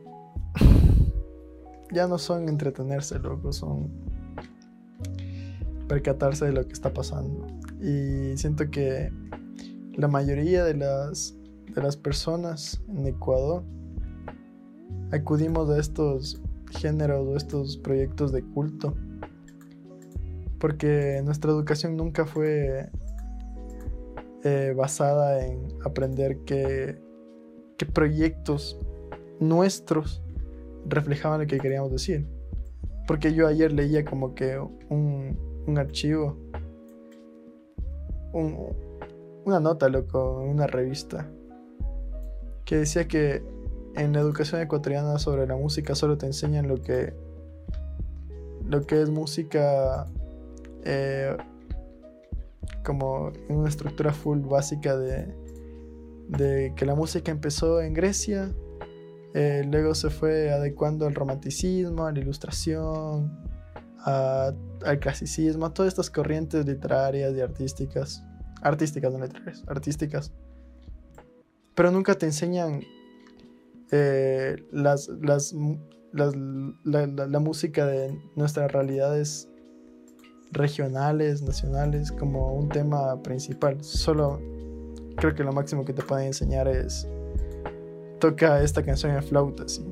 ya 1.92 2.08
no 2.08 2.20
son 2.20 2.48
entretenerse, 2.48 3.18
loco, 3.18 3.52
son 3.54 3.90
percatarse 5.88 6.46
de 6.46 6.52
lo 6.52 6.68
que 6.68 6.74
está 6.74 6.94
pasando. 6.94 7.48
Y 7.82 8.38
siento 8.38 8.70
que 8.70 9.12
la 9.94 10.08
mayoría 10.08 10.64
de 10.64 10.76
las, 10.76 11.36
de 11.74 11.82
las 11.82 11.98
personas 11.98 12.84
en 12.88 13.08
Ecuador 13.08 13.64
acudimos 15.12 15.70
a 15.72 15.80
estos 15.80 16.40
géneros 16.70 17.26
o 17.28 17.36
estos 17.36 17.78
proyectos 17.78 18.32
de 18.32 18.44
culto. 18.44 18.96
Porque 20.60 21.22
nuestra 21.24 21.52
educación 21.52 21.98
nunca 21.98 22.26
fue 22.26 22.90
eh, 24.44 24.74
basada 24.76 25.46
en 25.46 25.68
aprender 25.84 26.40
qué, 26.46 26.98
proyectos 27.94 28.80
nuestros 29.40 30.24
reflejaban 30.88 31.42
lo 31.42 31.48
que 31.48 31.58
queríamos 31.58 31.92
decir. 31.92 32.28
Porque 33.08 33.34
yo 33.34 33.48
ayer 33.48 33.72
leía 33.72 34.06
como 34.06 34.34
que 34.34 34.58
un, 34.58 35.38
un 35.68 35.78
archivo, 35.78 36.38
un, 38.34 38.76
una 39.46 39.60
nota, 39.60 39.90
loco, 39.90 40.42
en 40.44 40.50
una 40.50 40.68
revista, 40.68 41.30
que 42.66 42.78
decía 42.78 43.08
que 43.08 43.44
en 43.96 44.14
la 44.14 44.20
educación 44.20 44.62
ecuatoriana 44.62 45.18
sobre 45.20 45.48
la 45.48 45.56
música 45.56 45.96
solo 45.96 46.18
te 46.18 46.26
enseñan 46.26 46.68
lo 46.68 46.82
que 46.82 47.14
lo 48.68 48.86
que 48.86 49.02
es 49.02 49.10
música 49.10 50.08
eh, 50.86 51.36
como 52.84 53.32
una 53.50 53.70
estructura 53.70 54.14
full 54.14 54.40
básica 54.40 54.96
de, 54.96 55.34
que 56.76 56.86
la 56.86 56.96
música 56.96 57.32
empezó 57.32 57.82
en 57.82 57.94
Grecia 57.94 58.52
eh, 59.34 59.64
luego 59.70 59.94
se 59.94 60.10
fue 60.10 60.52
adecuando 60.52 61.06
al 61.06 61.14
romanticismo 61.14 62.06
a 62.06 62.12
la 62.12 62.20
ilustración 62.20 63.38
al 64.06 65.00
clasicismo 65.00 65.66
a 65.66 65.74
todas 65.74 65.92
estas 65.92 66.10
corrientes 66.10 66.66
literarias 66.66 67.34
y 67.36 67.42
artísticas 67.42 68.24
artísticas 68.62 69.14
no 69.14 69.20
literarias 69.20 69.64
artísticas. 69.68 70.32
Pero 71.76 71.92
nunca 71.92 72.16
te 72.16 72.26
enseñan 72.26 72.82
eh, 73.92 74.56
la, 74.72 74.96
música 77.40 77.86
de 77.86 78.18
nuestras 78.36 78.72
realidades 78.72 79.50
regionales, 80.52 81.42
nacionales, 81.42 82.12
como 82.12 82.54
un 82.54 82.70
tema 82.70 83.22
principal. 83.22 83.84
Solo 83.84 84.40
creo 85.16 85.34
que 85.34 85.44
lo 85.44 85.54
máximo 85.54 85.86
que 85.86 85.94
te 85.94 86.02
pueden 86.02 86.28
enseñar 86.28 86.68
es 86.68 87.08
toca 88.20 88.62
esta 88.62 88.84
canción 88.84 89.14
en 89.14 89.24
flauta, 89.24 89.68
sí. 89.68 89.86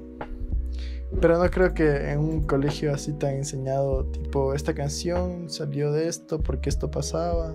Pero 1.22 1.38
no 1.38 1.50
creo 1.52 1.74
que 1.74 2.12
en 2.12 2.20
un 2.20 2.42
colegio 2.42 2.94
así 2.94 3.14
te 3.14 3.30
enseñado, 3.30 4.06
tipo, 4.06 4.54
esta 4.54 4.74
canción 4.74 5.50
salió 5.50 5.92
de 5.92 6.08
esto 6.08 6.40
porque 6.40 6.70
esto 6.70 6.90
pasaba. 6.90 7.54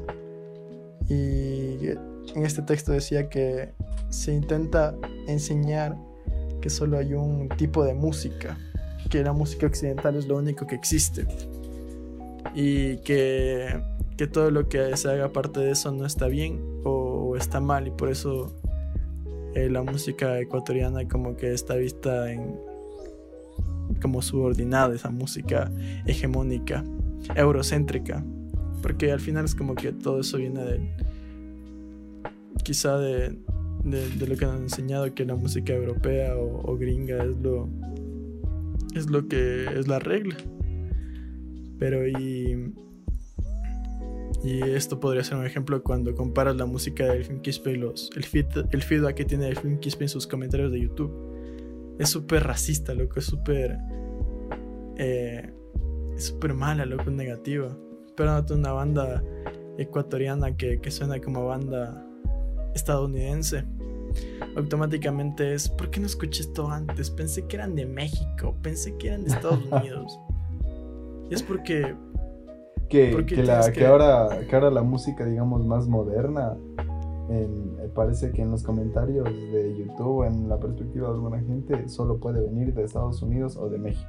Y 1.09 1.89
en 1.89 2.45
este 2.45 2.63
texto 2.63 2.93
decía 2.93 3.29
que 3.29 3.73
se 4.11 4.33
intenta 4.33 4.95
enseñar 5.27 5.97
que 6.61 6.71
solo 6.71 6.99
hay 6.99 7.15
un 7.15 7.49
tipo 7.49 7.85
de 7.85 7.95
música, 7.95 8.57
que 9.11 9.25
la 9.25 9.33
música 9.33 9.67
occidental 9.67 10.17
es 10.17 10.29
lo 10.29 10.37
único 10.37 10.67
que 10.67 10.75
existe 10.75 11.27
y 12.55 12.99
que, 12.99 13.81
que 14.17 14.27
todo 14.27 14.51
lo 14.51 14.69
que 14.69 14.97
se 14.97 15.11
haga 15.11 15.33
parte 15.33 15.61
de 15.61 15.71
eso 15.73 15.91
no 15.93 16.07
está 16.07 16.27
bien 16.27 16.61
o, 16.85 17.37
está 17.37 17.61
mal 17.61 17.87
y 17.87 17.91
por 17.91 18.11
eso 18.11 18.55
eh, 19.55 19.69
la 19.71 19.83
música 19.83 20.39
ecuatoriana 20.41 21.07
como 21.09 21.37
que 21.37 21.53
está 21.53 21.77
vista 21.77 22.33
en 22.33 22.57
como 24.03 24.23
subordinada 24.23 24.95
esa 24.95 25.11
música 25.11 25.71
hegemónica 26.07 26.85
eurocéntrica 27.35 28.25
porque 28.83 29.13
al 29.13 29.21
final 29.21 29.45
es 29.45 29.55
como 29.55 29.75
que 29.75 29.93
todo 29.93 30.21
eso 30.21 30.39
viene 30.39 30.65
de 30.65 30.81
quizá 32.63 32.99
de, 32.99 33.37
de, 33.85 34.27
lo 34.27 34.37
que 34.37 34.45
han 34.45 34.63
enseñado 34.63 35.13
que 35.15 35.25
la 35.25 35.35
música 35.35 35.73
europea 35.73 36.37
o, 36.37 36.77
gringa 36.77 37.23
es 37.25 37.37
lo 37.41 37.69
es 38.95 39.11
lo 39.11 39.27
que 39.29 39.67
es 39.79 39.89
la 39.89 39.99
regla 39.99 40.37
pero 41.79 42.07
y 42.07 42.75
y 44.45 44.63
esto 44.63 45.01
podría 45.01 45.25
ser 45.25 45.37
un 45.37 45.47
ejemplo 45.47 45.83
cuando 45.83 46.15
comparas 46.15 46.55
la 46.57 46.65
música 46.65 47.07
del 47.07 47.25
film 47.25 47.41
Quispe 47.41 47.73
y 47.73 47.77
los 47.77 48.11
el, 48.15 48.25
el 48.71 48.83
feedback 48.83 49.17
que 49.17 49.25
tiene 49.25 49.49
el 49.49 49.57
film 49.57 49.79
Quispe 49.81 50.05
en 50.05 50.09
sus 50.09 50.27
comentarios 50.27 50.71
de 50.71 50.81
YouTube 50.81 51.13
es 51.99 52.09
súper 52.09 52.45
racista 52.45 52.95
loco 52.95 53.19
es 53.19 53.25
súper 53.25 53.79
eh, 54.97 55.53
es 56.15 56.25
súper 56.25 56.55
mala 56.55 56.87
loco 56.87 57.11
negativa 57.11 57.77
pero 58.17 58.45
una 58.51 58.73
banda 58.73 59.23
ecuatoriana 59.79 60.57
que, 60.57 60.81
que 60.81 60.91
suena 60.91 61.21
como 61.21 61.47
banda 61.47 62.05
estadounidense, 62.75 63.65
automáticamente 64.57 65.55
es, 65.55 65.69
¿por 65.69 65.91
qué 65.91 66.01
no 66.01 66.07
escuché 66.07 66.43
esto 66.43 66.69
antes? 66.69 67.11
Pensé 67.11 67.47
que 67.47 67.57
eran 67.57 67.75
de 67.75 67.87
México, 67.87 68.57
pensé 68.63 68.97
que 68.97 69.09
eran 69.09 69.25
de 69.25 69.31
Estados 69.31 69.65
Unidos. 69.71 70.19
Y 71.31 71.35
es 71.35 71.43
porque... 71.43 71.97
Que, 72.89 73.25
que, 73.27 73.43
ahora, 73.87 74.41
que 74.49 74.55
ahora 74.55 74.71
la 74.71 74.83
música, 74.83 75.27
digamos, 75.27 75.67
más 75.67 75.87
moderna, 75.89 76.57
parece 77.95 78.31
que 78.33 78.43
en 78.43 78.51
los 78.51 78.63
comentarios 78.63 79.25
de 79.27 79.77
YouTube, 79.77 80.25
en 80.25 80.49
la 80.49 80.59
perspectiva 80.59 81.09
de 81.09 81.15
alguna 81.15 81.41
gente, 81.41 81.89
solo 81.89 82.19
puede 82.19 82.41
venir 82.41 82.73
de 82.73 82.85
Estados 82.85 83.23
Unidos 83.23 83.57
o 83.57 83.69
de 83.69 83.79
México. 83.79 84.09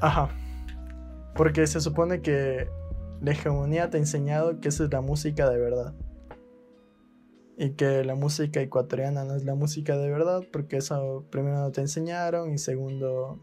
Ajá. 0.00 0.28
Porque 1.34 1.66
se 1.66 1.80
supone 1.80 2.20
que 2.20 2.68
la 3.20 3.30
hegemonía 3.30 3.88
te 3.88 3.96
ha 3.96 4.00
enseñado 4.00 4.60
que 4.60 4.68
esa 4.68 4.84
es 4.84 4.92
la 4.92 5.00
música 5.00 5.48
de 5.48 5.58
verdad 5.58 5.94
y 7.56 7.70
que 7.70 8.04
la 8.04 8.14
música 8.14 8.60
ecuatoriana 8.60 9.24
no 9.24 9.34
es 9.34 9.44
la 9.44 9.54
música 9.54 9.96
de 9.96 10.10
verdad, 10.10 10.42
porque 10.52 10.76
eso 10.76 11.24
primero 11.30 11.56
no 11.58 11.72
te 11.72 11.80
enseñaron 11.80 12.52
y 12.52 12.58
segundo 12.58 13.38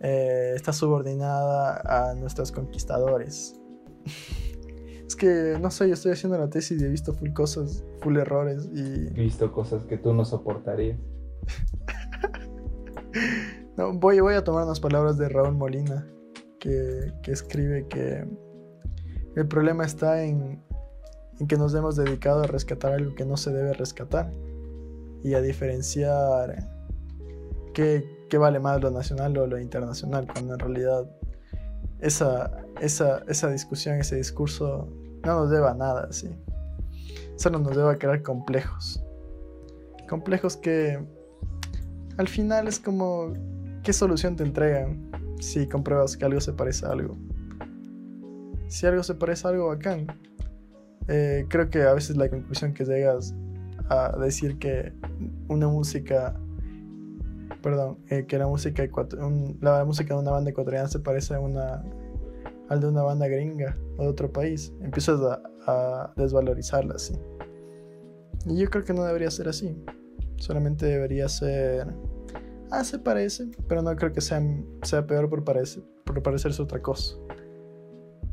eh, 0.00 0.52
está 0.54 0.72
subordinada 0.72 1.82
a 1.84 2.14
nuestros 2.14 2.52
conquistadores. 2.52 3.60
es 5.06 5.14
que, 5.14 5.58
no 5.60 5.70
sé, 5.70 5.88
yo 5.88 5.94
estoy 5.94 6.12
haciendo 6.12 6.38
la 6.38 6.48
tesis 6.48 6.80
y 6.80 6.84
he 6.84 6.88
visto 6.88 7.12
full 7.12 7.32
cosas, 7.32 7.84
full 8.00 8.16
errores 8.16 8.68
y... 8.72 9.08
He 9.08 9.24
visto 9.24 9.52
cosas 9.52 9.84
que 9.84 9.98
tú 9.98 10.14
no 10.14 10.24
soportarías. 10.24 10.98
no, 13.76 13.92
voy, 13.92 14.20
voy 14.20 14.34
a 14.34 14.44
tomar 14.44 14.64
unas 14.64 14.80
palabras 14.80 15.18
de 15.18 15.28
Raúl 15.28 15.56
Molina, 15.56 16.06
que, 16.58 17.12
que 17.22 17.32
escribe 17.32 17.86
que 17.88 18.26
El 19.34 19.48
problema 19.48 19.84
está 19.84 20.22
en, 20.22 20.62
en 21.38 21.46
que 21.46 21.56
nos 21.56 21.74
hemos 21.74 21.96
dedicado 21.96 22.42
a 22.42 22.46
rescatar 22.46 22.92
algo 22.92 23.14
que 23.14 23.24
no 23.24 23.36
se 23.36 23.52
debe 23.52 23.72
rescatar 23.74 24.32
y 25.22 25.34
a 25.34 25.42
diferenciar 25.42 26.66
qué, 27.74 28.19
qué 28.30 28.38
vale 28.38 28.58
más 28.60 28.80
lo 28.80 28.90
nacional 28.90 29.36
o 29.36 29.46
lo 29.46 29.58
internacional, 29.58 30.26
cuando 30.32 30.54
en 30.54 30.60
realidad 30.60 31.10
esa, 31.98 32.50
esa, 32.80 33.22
esa 33.28 33.50
discusión, 33.50 33.96
ese 33.96 34.16
discurso 34.16 34.88
no 35.24 35.40
nos 35.40 35.50
lleva 35.50 35.72
a 35.72 35.74
nada, 35.74 36.10
sí. 36.12 36.30
Solo 37.36 37.58
nos 37.58 37.76
lleva 37.76 37.92
a 37.92 37.96
crear 37.96 38.22
complejos. 38.22 39.02
Complejos 40.08 40.56
que 40.56 40.98
al 42.16 42.28
final 42.28 42.68
es 42.68 42.78
como, 42.78 43.32
¿qué 43.82 43.92
solución 43.92 44.36
te 44.36 44.44
entregan 44.44 45.10
si 45.40 45.66
compruebas 45.66 46.16
que 46.16 46.24
algo 46.24 46.40
se 46.40 46.52
parece 46.52 46.86
a 46.86 46.90
algo? 46.90 47.18
Si 48.68 48.86
algo 48.86 49.02
se 49.02 49.14
parece 49.14 49.46
a 49.46 49.50
algo 49.50 49.68
bacán. 49.68 50.06
Eh, 51.08 51.44
creo 51.48 51.68
que 51.70 51.82
a 51.82 51.92
veces 51.94 52.16
la 52.16 52.28
conclusión 52.28 52.72
que 52.72 52.84
llegas 52.84 53.34
a 53.88 54.16
decir 54.18 54.58
que 54.58 54.92
una 55.48 55.66
música 55.66 56.38
perdón, 57.60 57.98
eh, 58.08 58.26
que 58.26 58.38
la 58.38 58.46
música, 58.46 58.88
la 59.60 59.84
música 59.84 60.14
de 60.14 60.20
una 60.20 60.30
banda 60.30 60.50
ecuatoriana 60.50 60.88
se 60.88 61.00
parece 61.00 61.34
a 61.34 61.40
una 61.40 61.82
al 62.70 62.80
de 62.80 62.86
una 62.86 63.02
banda 63.02 63.26
gringa 63.26 63.76
o 63.98 64.04
de 64.04 64.08
otro 64.08 64.32
país, 64.32 64.72
empiezas 64.80 65.20
a, 65.66 66.12
desvalorizarla 66.16 66.94
así. 66.94 67.14
Y 68.46 68.56
yo 68.56 68.70
creo 68.70 68.84
que 68.84 68.92
no 68.92 69.04
debería 69.04 69.30
ser 69.30 69.48
así. 69.48 69.76
Solamente 70.36 70.86
debería 70.86 71.28
ser. 71.28 71.86
Ah, 72.70 72.82
se 72.82 72.98
parece, 72.98 73.48
pero 73.68 73.82
no 73.82 73.94
creo 73.94 74.12
que 74.12 74.20
sea, 74.20 74.42
sea 74.82 75.06
peor 75.06 75.28
por, 75.28 75.44
parece, 75.44 75.82
por 76.04 76.22
parecerse 76.22 76.62
otra 76.62 76.80
cosa. 76.80 77.16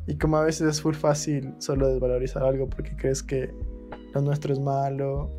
Y 0.08 0.18
como 0.18 0.38
a 0.38 0.44
veces 0.44 0.68
es 0.68 0.86
muy 0.86 0.94
fácil 0.94 1.54
solo 1.60 1.90
desvalorizar 1.90 2.44
algo 2.44 2.70
porque 2.70 2.96
crees 2.96 3.22
que 3.22 3.54
lo 4.13 4.22
nuestro 4.22 4.54
es 4.54 4.60
malo 4.60 5.30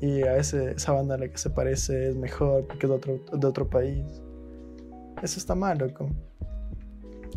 y 0.00 0.22
a 0.22 0.36
ese, 0.36 0.72
esa 0.72 0.92
banda 0.92 1.14
a 1.14 1.18
la 1.18 1.28
que 1.28 1.36
se 1.36 1.50
parece 1.50 2.08
es 2.08 2.16
mejor 2.16 2.66
porque 2.66 2.86
es 2.86 2.90
de 2.90 2.96
otro, 2.96 3.20
de 3.32 3.46
otro 3.46 3.68
país. 3.68 4.22
Eso 5.22 5.38
está 5.38 5.54
mal, 5.54 5.78
loco. 5.78 6.08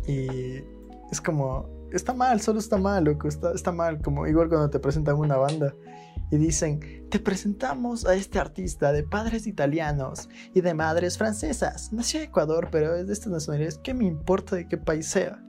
Y 0.06 0.26
es 1.10 1.20
como, 1.20 1.68
está 1.92 2.14
mal, 2.14 2.40
solo 2.40 2.58
está 2.58 2.78
mal, 2.78 3.04
loco, 3.04 3.28
está, 3.28 3.52
está 3.52 3.70
mal. 3.70 4.00
Como 4.00 4.26
igual 4.26 4.48
cuando 4.48 4.70
te 4.70 4.78
presentan 4.78 5.16
una 5.16 5.36
banda 5.36 5.74
y 6.30 6.38
dicen, 6.38 6.80
te 7.10 7.18
presentamos 7.18 8.06
a 8.06 8.14
este 8.14 8.38
artista 8.38 8.92
de 8.92 9.02
padres 9.02 9.46
italianos 9.46 10.30
y 10.54 10.62
de 10.62 10.72
madres 10.72 11.18
francesas. 11.18 11.92
Nació 11.92 12.20
en 12.20 12.28
Ecuador, 12.28 12.68
pero 12.72 12.94
es 12.94 13.06
de 13.06 13.12
estas 13.12 13.30
nacionalidades. 13.30 13.78
¿Qué 13.78 13.92
me 13.92 14.06
importa 14.06 14.56
de 14.56 14.66
qué 14.68 14.78
país 14.78 15.06
sea? 15.06 15.44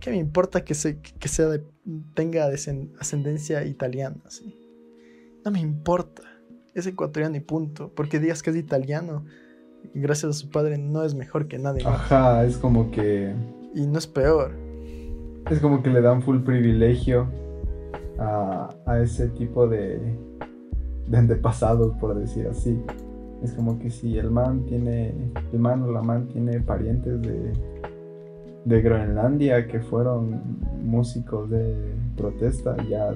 ¿Qué 0.00 0.10
me 0.10 0.16
importa 0.16 0.64
que, 0.64 0.74
se, 0.74 1.00
que 1.00 1.28
sea 1.28 1.46
de, 1.46 1.64
tenga 2.14 2.48
ascendencia 2.98 3.64
italiana? 3.64 4.20
¿sí? 4.28 4.58
No 5.44 5.52
me 5.52 5.60
importa 5.60 6.22
es 6.80 6.86
ecuatoriano 6.86 7.36
y 7.36 7.40
punto. 7.40 7.90
Porque 7.94 8.18
digas 8.18 8.42
que 8.42 8.50
es 8.50 8.56
italiano, 8.56 9.24
gracias 9.94 10.30
a 10.30 10.32
su 10.32 10.50
padre, 10.50 10.78
no 10.78 11.04
es 11.04 11.14
mejor 11.14 11.48
que 11.48 11.58
nadie. 11.58 11.86
Ajá, 11.86 12.44
es 12.44 12.56
como 12.58 12.90
que. 12.90 13.34
Y 13.74 13.86
no 13.86 13.98
es 13.98 14.06
peor. 14.06 14.52
Es 15.50 15.60
como 15.60 15.82
que 15.82 15.90
le 15.90 16.00
dan 16.00 16.22
full 16.22 16.40
privilegio 16.40 17.28
a, 18.18 18.68
a 18.86 19.00
ese 19.00 19.28
tipo 19.28 19.66
de, 19.66 20.00
de 21.06 21.18
antepasados, 21.18 21.96
por 21.98 22.14
decir 22.14 22.46
así. 22.46 22.78
Es 23.42 23.52
como 23.54 23.78
que 23.78 23.90
si 23.90 24.18
el 24.18 24.30
man 24.30 24.64
tiene, 24.66 25.14
el 25.52 25.58
man 25.58 25.82
o 25.82 25.90
la 25.90 26.02
man 26.02 26.28
tiene 26.28 26.60
parientes 26.60 27.22
de, 27.22 27.52
de 28.64 28.82
Groenlandia 28.82 29.66
que 29.66 29.80
fueron 29.80 30.42
músicos 30.84 31.48
de 31.48 31.94
protesta, 32.16 32.76
ya 32.88 33.14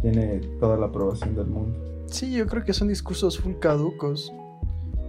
tiene 0.00 0.40
toda 0.58 0.76
la 0.78 0.86
aprobación 0.86 1.34
del 1.34 1.46
mundo. 1.46 1.78
Sí, 2.06 2.32
yo 2.32 2.46
creo 2.46 2.64
que 2.64 2.72
son 2.72 2.88
discursos 2.88 3.38
full 3.38 3.54
caducos. 3.54 4.32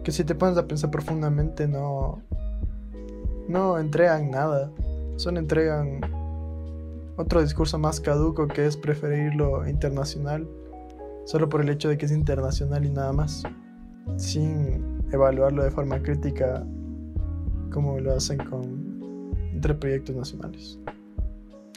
Que 0.04 0.12
si 0.12 0.24
te 0.24 0.36
pones 0.36 0.58
a 0.58 0.68
pensar 0.68 0.92
profundamente 0.92 1.68
no. 1.68 2.22
No 3.48 3.78
entregan 3.78 4.32
nada. 4.32 4.72
Solo 5.16 5.40
entregan 5.40 6.02
otro 7.16 7.42
discurso 7.42 7.80
más 7.80 8.00
caduco 8.00 8.48
que 8.48 8.66
es 8.66 8.78
preferir 8.78 9.36
lo 9.36 9.68
internacional. 9.68 10.48
Solo 11.26 11.50
por 11.50 11.62
el 11.62 11.70
hecho 11.70 11.90
de 11.90 11.98
que 11.98 12.06
es 12.06 12.12
internacional 12.12 12.86
y 12.86 12.90
nada 12.90 13.14
más. 13.14 13.44
Sin 14.18 15.02
evaluarlo 15.12 15.64
de 15.64 15.72
forma 15.72 16.02
crítica 16.02 16.66
como 17.72 18.00
lo 18.00 18.14
hacen 18.14 18.38
con 18.38 19.32
entre 19.54 19.74
proyectos 19.76 20.16
nacionales. 20.16 20.80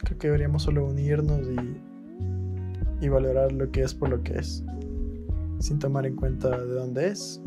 Creo 0.04 0.18
que 0.18 0.26
deberíamos 0.28 0.62
solo 0.62 0.87
unirnos 0.87 1.40
y, 1.40 3.04
y 3.04 3.09
valorar 3.09 3.52
lo 3.52 3.70
que 3.70 3.83
es 3.83 3.94
por 3.94 4.11
lo 4.11 4.22
que 4.22 4.38
es 4.38 4.64
sin 5.61 5.79
tomar 5.79 6.07
en 6.07 6.16
cuenta 6.16 6.51
de 6.51 6.75
dónde 6.75 7.09
es. 7.09 7.40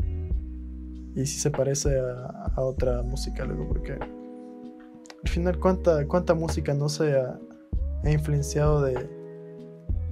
Y 1.14 1.26
si 1.26 1.38
se 1.38 1.50
parece 1.50 1.98
a, 1.98 2.54
otra 2.56 3.02
música 3.02 3.44
luego 3.44 3.68
porque 3.68 3.92
al 3.92 5.30
final 5.30 5.58
cuánta, 5.58 6.06
cuánta 6.06 6.34
música 6.34 6.74
no 6.74 6.88
se 6.88 7.14
ha, 7.14 7.38
influenciado 8.04 8.82
de, 8.82 9.08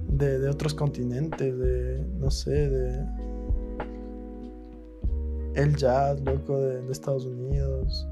de, 0.07 0.49
otros 0.49 0.73
continentes 0.73 1.55
de 1.55 2.03
no 2.19 2.31
sé 2.31 2.69
de 2.69 3.05
el 5.53 5.75
jazz 5.75 6.19
loco 6.21 6.59
de, 6.59 6.91
Estados 6.91 7.25
Unidos 7.25 8.07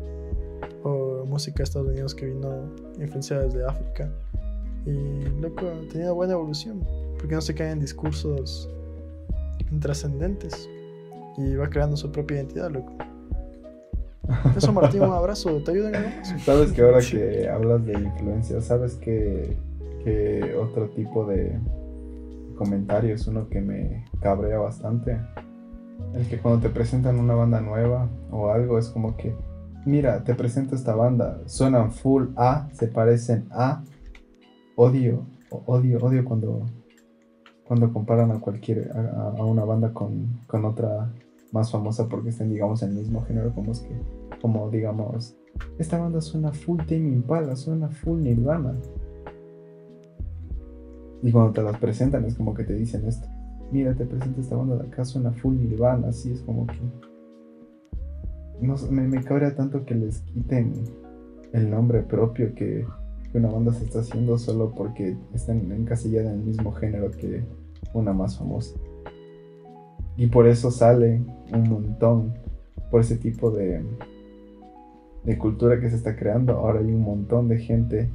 o 0.84 1.26
música 1.26 1.58
de 1.58 1.64
Estados 1.64 1.88
Unidos 1.88 2.14
que 2.14 2.28
vino 2.28 2.72
influenciada 3.00 3.44
desde 3.44 3.66
África. 3.66 4.12
Y 4.86 5.30
loco 5.42 5.66
tenido 5.92 6.14
buena 6.14 6.34
evolución 6.34 6.86
porque 7.18 7.34
no 7.34 7.42
se 7.42 7.56
caen 7.56 7.72
en 7.72 7.80
discursos 7.80 8.70
intrascendentes 9.70 10.70
y 11.38 11.56
va 11.56 11.70
creando 11.70 11.98
su 11.98 12.12
propia 12.12 12.38
identidad, 12.38 12.72
loco. 12.72 12.94
Eso, 14.56 14.72
Martín, 14.72 15.02
un 15.02 15.12
abrazo. 15.12 15.62
¿Te 15.64 15.72
ayuda 15.72 15.90
en 15.90 15.96
algo 15.96 16.10
Sabes 16.46 16.72
que 16.72 16.82
ahora 16.82 17.00
que 17.00 17.50
hablas 17.50 17.86
de 17.86 17.94
influencia, 17.94 18.62
sabes 18.62 18.96
que, 18.96 19.58
que 20.04 20.56
otro 20.56 20.90
tipo 20.90 21.26
de 21.26 21.60
comentario 22.56 23.16
es 23.16 23.28
uno 23.28 23.50
que 23.50 23.62
me 23.62 24.06
cabrea 24.22 24.60
bastante. 24.60 25.20
El 26.14 26.28
que 26.28 26.38
cuando 26.40 26.62
te 26.62 26.70
presentan 26.70 27.20
una 27.20 27.36
banda 27.36 27.62
nueva 27.62 28.10
o 28.32 28.50
algo 28.50 28.78
es 28.78 28.90
como 28.90 29.18
que, 29.18 29.36
mira, 29.86 30.24
te 30.24 30.36
presento 30.36 30.76
esta 30.76 30.96
banda, 30.96 31.42
suenan 31.46 31.92
full 31.92 32.28
A, 32.36 32.70
se 32.74 32.88
parecen 32.88 33.48
a, 33.52 33.84
odio, 34.76 35.26
odio, 35.66 36.00
odio 36.00 36.26
cuando 36.26 36.66
cuando 37.72 37.94
comparan 37.94 38.32
a 38.32 38.40
cualquier, 38.42 38.92
a, 38.94 39.46
una 39.46 39.64
banda 39.64 39.94
con, 39.94 40.42
con, 40.46 40.66
otra 40.66 41.10
más 41.54 41.72
famosa 41.72 42.10
porque 42.10 42.28
estén, 42.28 42.50
digamos, 42.50 42.84
en 42.84 42.90
el 42.90 42.96
mismo 42.98 43.24
género, 43.24 43.56
como 43.56 43.72
es 43.72 43.80
que, 43.80 43.96
como 44.42 44.70
digamos, 44.70 45.38
esta 45.80 45.98
banda 45.98 46.20
suena 46.20 46.52
full 46.52 46.80
Tame 46.80 47.08
Impala, 47.08 47.56
suena 47.56 47.88
full 47.88 48.24
Nirvana. 48.24 48.76
Y 51.24 51.32
cuando 51.32 51.54
te 51.54 51.64
las 51.64 51.78
presentan 51.78 52.26
es 52.26 52.36
como 52.36 52.54
que 52.54 52.66
te 52.66 52.74
dicen 52.74 53.08
esto. 53.08 53.26
Mira, 53.72 53.94
te 53.94 54.06
presento 54.06 54.42
esta 54.42 54.58
banda 54.58 54.76
de 54.76 54.90
acá, 54.90 55.06
suena 55.06 55.32
full 55.32 55.56
Nirvana, 55.56 56.10
así 56.10 56.30
es 56.30 56.42
como 56.42 56.68
que... 56.68 56.78
No, 58.60 58.76
me, 58.90 59.08
me 59.08 59.24
cabrea 59.24 59.56
tanto 59.56 59.86
que 59.86 59.96
les 59.96 60.20
quiten 60.24 60.74
el 61.54 61.72
nombre 61.72 62.02
propio 62.02 62.54
que, 62.54 62.86
una 63.34 63.50
banda 63.50 63.72
se 63.72 63.86
está 63.86 64.02
haciendo 64.02 64.38
solo 64.38 64.74
porque 64.76 65.16
están 65.34 65.72
encasillada 65.72 66.34
en 66.34 66.42
el 66.42 66.46
mismo 66.48 66.74
género 66.74 67.12
que, 67.12 67.46
una 67.94 68.14
más 68.14 68.38
famosa. 68.38 68.76
Y 70.18 70.28
por 70.28 70.48
eso 70.48 70.72
sale 70.72 71.24
un 71.54 71.70
montón, 71.70 72.34
por 72.90 73.02
ese 73.02 73.18
tipo 73.18 73.52
de, 73.52 73.84
de 75.24 75.38
cultura 75.38 75.80
que 75.80 75.90
se 75.90 75.96
está 75.96 76.16
creando. 76.16 76.54
Ahora 76.54 76.80
hay 76.80 76.92
un 76.92 77.02
montón 77.02 77.48
de 77.48 77.58
gente 77.58 78.10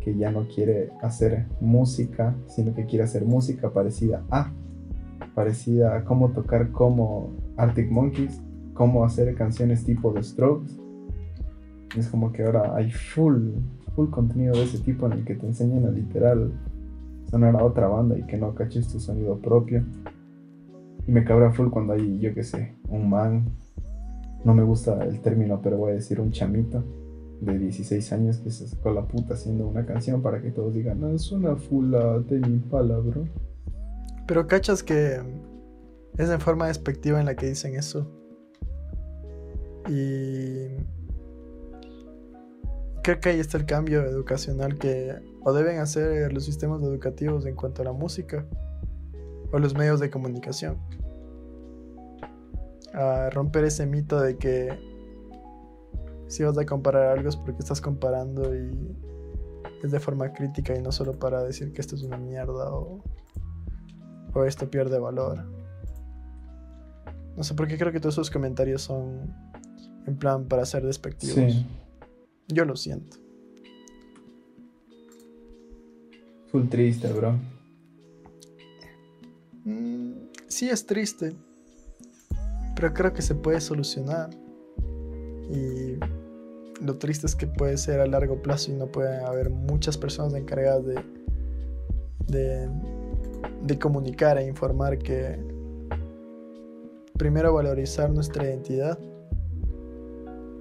que 0.00 0.16
ya 0.16 0.30
no 0.30 0.46
quiere 0.48 0.90
hacer 1.00 1.46
música, 1.60 2.34
sino 2.46 2.74
que 2.74 2.86
quiere 2.86 3.04
hacer 3.04 3.24
música 3.24 3.70
parecida 3.70 4.24
a, 4.30 4.52
parecida 5.34 5.96
a 5.96 6.04
cómo 6.04 6.30
tocar 6.30 6.70
como 6.72 7.30
Arctic 7.56 7.90
Monkeys, 7.90 8.40
cómo 8.74 9.04
hacer 9.04 9.34
canciones 9.34 9.84
tipo 9.84 10.12
The 10.12 10.22
Strokes. 10.22 10.72
Es 11.96 12.08
como 12.08 12.32
que 12.32 12.44
ahora 12.44 12.74
hay 12.74 12.90
full, 12.90 13.50
full 13.94 14.08
contenido 14.10 14.54
de 14.54 14.64
ese 14.64 14.78
tipo 14.78 15.06
en 15.06 15.12
el 15.12 15.24
que 15.24 15.34
te 15.34 15.46
enseñan 15.46 15.86
a 15.86 15.90
literal 15.90 16.52
sonar 17.32 17.56
a 17.56 17.64
otra 17.64 17.88
banda 17.88 18.18
y 18.18 18.24
que 18.24 18.36
no 18.36 18.54
caches 18.54 18.88
tu 18.88 19.00
sonido 19.00 19.38
propio. 19.40 19.82
Y 21.06 21.10
me 21.10 21.24
cabra 21.24 21.50
full 21.50 21.70
cuando 21.70 21.94
hay, 21.94 22.18
yo 22.20 22.34
que 22.34 22.44
sé, 22.44 22.76
un 22.90 23.08
man, 23.08 23.46
no 24.44 24.54
me 24.54 24.62
gusta 24.62 25.02
el 25.02 25.20
término, 25.20 25.60
pero 25.62 25.78
voy 25.78 25.92
a 25.92 25.94
decir 25.94 26.20
un 26.20 26.30
chamito 26.30 26.84
de 27.40 27.58
16 27.58 28.12
años 28.12 28.36
que 28.36 28.50
se 28.50 28.68
sacó 28.68 28.92
la 28.92 29.08
puta 29.08 29.32
haciendo 29.32 29.66
una 29.66 29.86
canción 29.86 30.20
para 30.20 30.42
que 30.42 30.50
todos 30.50 30.74
digan, 30.74 31.00
no, 31.00 31.08
es 31.08 31.32
una 31.32 31.56
fula 31.56 32.18
de 32.18 32.38
mi 32.38 32.58
palabra. 32.58 33.22
Pero 34.26 34.46
cachas 34.46 34.82
que 34.82 35.18
es 36.18 36.28
en 36.28 36.40
forma 36.40 36.66
despectiva 36.66 37.18
en 37.18 37.24
la 37.24 37.34
que 37.34 37.46
dicen 37.46 37.74
eso. 37.76 38.06
Y 39.88 40.76
creo 43.02 43.20
que 43.20 43.30
ahí 43.30 43.40
está 43.40 43.56
el 43.56 43.64
cambio 43.64 44.02
educacional 44.02 44.76
que 44.76 45.31
o 45.44 45.52
deben 45.52 45.78
hacer 45.78 46.32
los 46.32 46.44
sistemas 46.44 46.82
educativos 46.82 47.46
en 47.46 47.56
cuanto 47.56 47.82
a 47.82 47.84
la 47.86 47.92
música 47.92 48.46
o 49.50 49.58
los 49.58 49.74
medios 49.74 50.00
de 50.00 50.10
comunicación. 50.10 50.78
A 52.94 53.30
romper 53.30 53.64
ese 53.64 53.86
mito 53.86 54.20
de 54.20 54.36
que 54.36 54.78
si 56.28 56.44
vas 56.44 56.56
a 56.56 56.64
comparar 56.64 57.18
algo 57.18 57.28
es 57.28 57.36
porque 57.36 57.60
estás 57.60 57.80
comparando 57.80 58.54
y 58.54 58.96
es 59.82 59.90
de 59.90 60.00
forma 60.00 60.32
crítica 60.32 60.76
y 60.76 60.82
no 60.82 60.92
solo 60.92 61.18
para 61.18 61.42
decir 61.42 61.72
que 61.72 61.80
esto 61.80 61.96
es 61.96 62.02
una 62.02 62.16
mierda 62.16 62.72
o, 62.72 63.02
o 64.34 64.44
esto 64.44 64.70
pierde 64.70 64.98
valor. 64.98 65.44
No 67.36 67.42
sé 67.42 67.54
por 67.54 67.66
qué 67.66 67.78
creo 67.78 67.92
que 67.92 68.00
todos 68.00 68.14
esos 68.14 68.30
comentarios 68.30 68.82
son 68.82 69.34
en 70.06 70.16
plan 70.16 70.46
para 70.46 70.64
ser 70.64 70.84
despectivos. 70.84 71.52
Sí. 71.52 71.66
Yo 72.48 72.64
lo 72.64 72.76
siento. 72.76 73.21
Full 76.52 76.68
triste, 76.68 77.10
bro. 77.10 77.34
Mm, 79.64 80.12
sí 80.46 80.68
es 80.68 80.84
triste, 80.84 81.32
pero 82.76 82.92
creo 82.92 83.14
que 83.14 83.22
se 83.22 83.34
puede 83.34 83.58
solucionar. 83.62 84.28
Y 85.50 85.96
lo 86.84 86.98
triste 86.98 87.26
es 87.26 87.34
que 87.34 87.46
puede 87.46 87.78
ser 87.78 88.00
a 88.00 88.06
largo 88.06 88.42
plazo 88.42 88.70
y 88.70 88.74
no 88.74 88.86
puede 88.86 89.16
haber 89.24 89.48
muchas 89.48 89.96
personas 89.96 90.34
encargadas 90.34 90.84
de, 90.84 91.02
de, 92.26 92.68
de 93.64 93.78
comunicar 93.78 94.36
e 94.36 94.46
informar 94.46 94.98
que 94.98 95.38
primero 97.16 97.54
valorizar 97.54 98.10
nuestra 98.10 98.44
identidad, 98.44 98.98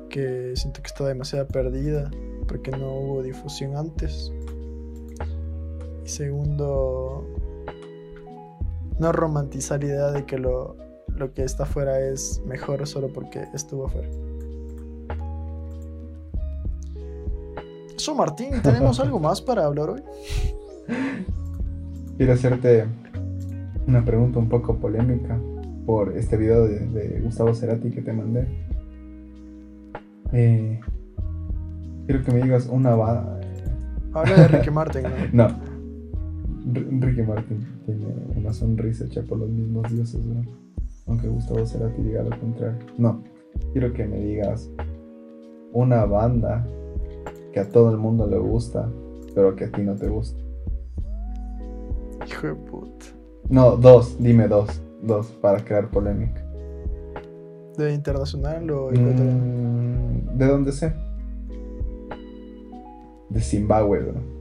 que 0.09 0.53
siento 0.55 0.81
que 0.81 0.87
está 0.87 1.05
demasiado 1.05 1.47
perdida 1.47 2.09
porque 2.47 2.71
no 2.71 2.95
hubo 2.95 3.23
difusión 3.23 3.75
antes. 3.75 4.31
Y 6.05 6.09
segundo, 6.09 7.27
no 8.99 9.11
romantizar 9.11 9.83
la 9.83 9.89
idea 9.89 10.11
de 10.11 10.25
que 10.25 10.37
lo, 10.37 10.75
lo 11.15 11.33
que 11.33 11.43
está 11.43 11.63
afuera 11.63 11.99
es 11.99 12.41
mejor 12.45 12.85
solo 12.87 13.11
porque 13.13 13.45
estuvo 13.53 13.85
afuera. 13.85 14.09
Eso, 17.95 18.15
Martín, 18.15 18.61
¿tenemos 18.63 18.99
algo 19.01 19.19
más 19.19 19.41
para 19.41 19.65
hablar 19.65 19.91
hoy? 19.91 20.01
Quiero 22.17 22.33
hacerte 22.33 22.85
una 23.87 24.03
pregunta 24.03 24.39
un 24.39 24.49
poco 24.49 24.77
polémica 24.77 25.39
por 25.85 26.17
este 26.17 26.37
video 26.37 26.67
de, 26.67 26.79
de 26.87 27.19
Gustavo 27.21 27.53
Cerati 27.53 27.91
que 27.91 28.01
te 28.01 28.13
mandé. 28.13 28.47
Eh, 30.33 30.79
quiero 32.05 32.23
que 32.23 32.31
me 32.31 32.41
digas 32.41 32.67
una. 32.67 32.91
Habla 32.91 34.35
de 34.35 34.47
Ricky 34.47 34.71
Martin, 34.71 35.03
¿no? 35.03 35.09
No. 35.47 35.70
Ricky 36.65 37.21
Martin 37.23 37.65
tiene 37.85 38.05
una 38.35 38.53
sonrisa 38.53 39.05
hecha 39.05 39.21
por 39.23 39.39
los 39.39 39.49
mismos 39.49 39.91
dioses, 39.91 40.23
¿no? 40.25 40.41
Aunque 41.07 41.27
Gustavo 41.27 41.65
Cerati 41.65 42.01
diga 42.01 42.23
lo 42.23 42.37
contrario. 42.39 42.77
No. 42.97 43.23
Quiero 43.73 43.91
que 43.93 44.05
me 44.05 44.19
digas 44.19 44.69
una 45.73 46.05
banda 46.05 46.65
que 47.53 47.59
a 47.59 47.69
todo 47.69 47.91
el 47.91 47.97
mundo 47.97 48.27
le 48.27 48.37
gusta, 48.37 48.89
pero 49.33 49.55
que 49.55 49.65
a 49.65 49.71
ti 49.71 49.81
no 49.81 49.95
te 49.95 50.07
gusta. 50.07 50.41
Hijo 52.27 52.47
de 52.47 52.55
puta. 52.55 53.05
No, 53.49 53.75
dos, 53.75 54.17
dime 54.19 54.47
dos. 54.47 54.81
Dos, 55.01 55.27
para 55.41 55.63
crear 55.65 55.89
polémica. 55.89 56.45
¿De 57.77 57.93
internacional 57.93 58.69
o? 58.69 58.91
Mm, 58.91 60.37
¿De 60.37 60.45
dónde 60.45 60.71
sé? 60.71 60.93
De 63.29 63.39
Zimbabue, 63.39 63.99
bro. 64.01 64.40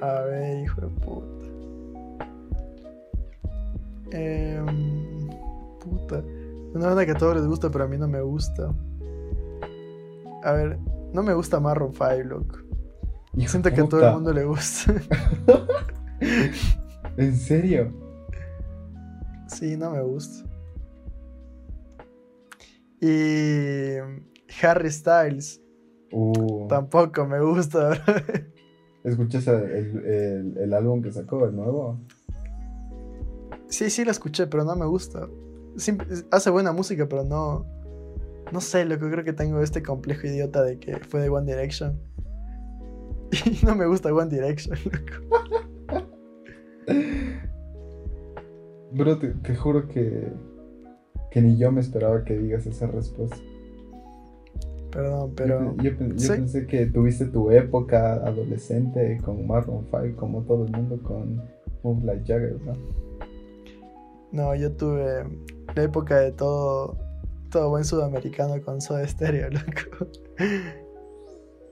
A 0.00 0.20
ver, 0.22 0.64
hijo 0.64 0.80
de 0.80 0.88
puta. 0.88 1.46
Em, 4.10 5.28
puta. 5.80 6.22
Una 6.74 6.88
banda 6.88 7.06
que 7.06 7.12
a 7.12 7.14
todos 7.14 7.36
les 7.36 7.46
gusta, 7.46 7.70
pero 7.70 7.84
a 7.84 7.88
mí 7.88 7.98
no 7.98 8.08
me 8.08 8.20
gusta. 8.20 8.74
A 10.44 10.52
ver, 10.52 10.78
no 11.12 11.22
me 11.22 11.34
gusta 11.34 11.60
Marron 11.60 11.92
5, 11.92 12.06
loco. 12.24 12.58
Siento 13.46 13.70
que 13.72 13.80
a 13.80 13.88
todo 13.88 14.06
el 14.06 14.14
mundo 14.14 14.32
le 14.32 14.44
gusta. 14.44 14.94
¿En 17.16 17.36
serio? 17.36 17.92
sí, 19.46 19.76
no 19.76 19.90
me 19.90 20.02
gusta. 20.02 20.48
Y 23.00 23.96
Harry 24.60 24.90
Styles 24.90 25.60
Uh, 26.10 26.66
tampoco 26.68 27.26
me 27.26 27.40
gusta, 27.40 27.90
bro. 27.90 28.14
¿Escuchas 29.04 29.46
el, 29.48 30.54
el- 30.58 30.74
álbum 30.74 31.02
que 31.02 31.12
sacó, 31.12 31.46
el 31.46 31.54
nuevo? 31.56 31.98
Sí, 33.68 33.90
sí, 33.90 34.04
la 34.04 34.10
escuché, 34.10 34.46
pero 34.46 34.64
no 34.64 34.74
me 34.76 34.86
gusta. 34.86 35.28
Hace 36.30 36.50
buena 36.50 36.72
música, 36.72 37.08
pero 37.08 37.24
no. 37.24 37.64
No 38.52 38.60
sé, 38.60 38.84
lo 38.84 38.98
que 38.98 39.10
creo 39.10 39.24
que 39.24 39.32
tengo 39.32 39.60
este 39.62 39.82
complejo 39.82 40.26
idiota 40.26 40.62
de 40.62 40.78
que 40.78 40.98
fue 41.00 41.20
de 41.20 41.28
One 41.28 41.50
Direction. 41.52 41.98
Y 43.44 43.64
no 43.66 43.74
me 43.74 43.86
gusta 43.86 44.12
One 44.12 44.30
Direction, 44.34 44.76
loco. 44.86 45.36
Bro, 48.92 49.18
te, 49.18 49.28
te 49.28 49.54
juro 49.54 49.86
que, 49.86 50.32
que 51.30 51.42
ni 51.42 51.58
yo 51.58 51.70
me 51.70 51.80
esperaba 51.82 52.24
que 52.24 52.38
digas 52.38 52.66
esa 52.66 52.86
respuesta. 52.86 53.36
Perdón, 54.90 55.28
Yo 55.30 55.34
pero. 55.36 55.76
pe- 55.76 55.82
yo, 55.84 55.90
yo 55.92 56.18
sí. 56.18 56.28
pensé 56.28 56.66
que 56.66 56.86
tuviste 56.86 57.26
tu 57.26 57.50
época 57.50 58.14
adolescente 58.14 59.18
con 59.24 59.46
Maroon 59.46 59.84
5, 59.90 60.16
como 60.16 60.42
todo 60.42 60.64
el 60.64 60.72
mundo 60.72 60.98
con 61.02 61.42
Move 61.82 62.04
Like 62.04 62.24
Jagger, 62.26 62.60
¿no? 62.62 62.72
No, 64.32 64.54
yo 64.54 64.72
tuve 64.72 65.24
la 65.74 65.82
época 65.82 66.18
de 66.20 66.32
todo. 66.32 66.96
Todo 67.50 67.70
buen 67.70 67.84
sudamericano 67.84 68.60
con 68.62 68.80
Soda 68.80 69.06
Stereo, 69.08 69.48
loco. 69.50 70.06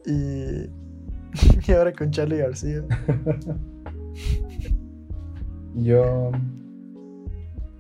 Y. 0.07 0.71
Y 1.69 1.73
ahora 1.73 1.93
con 1.93 2.11
Charlie 2.11 2.39
García. 2.39 2.83
Yo. 5.75 6.33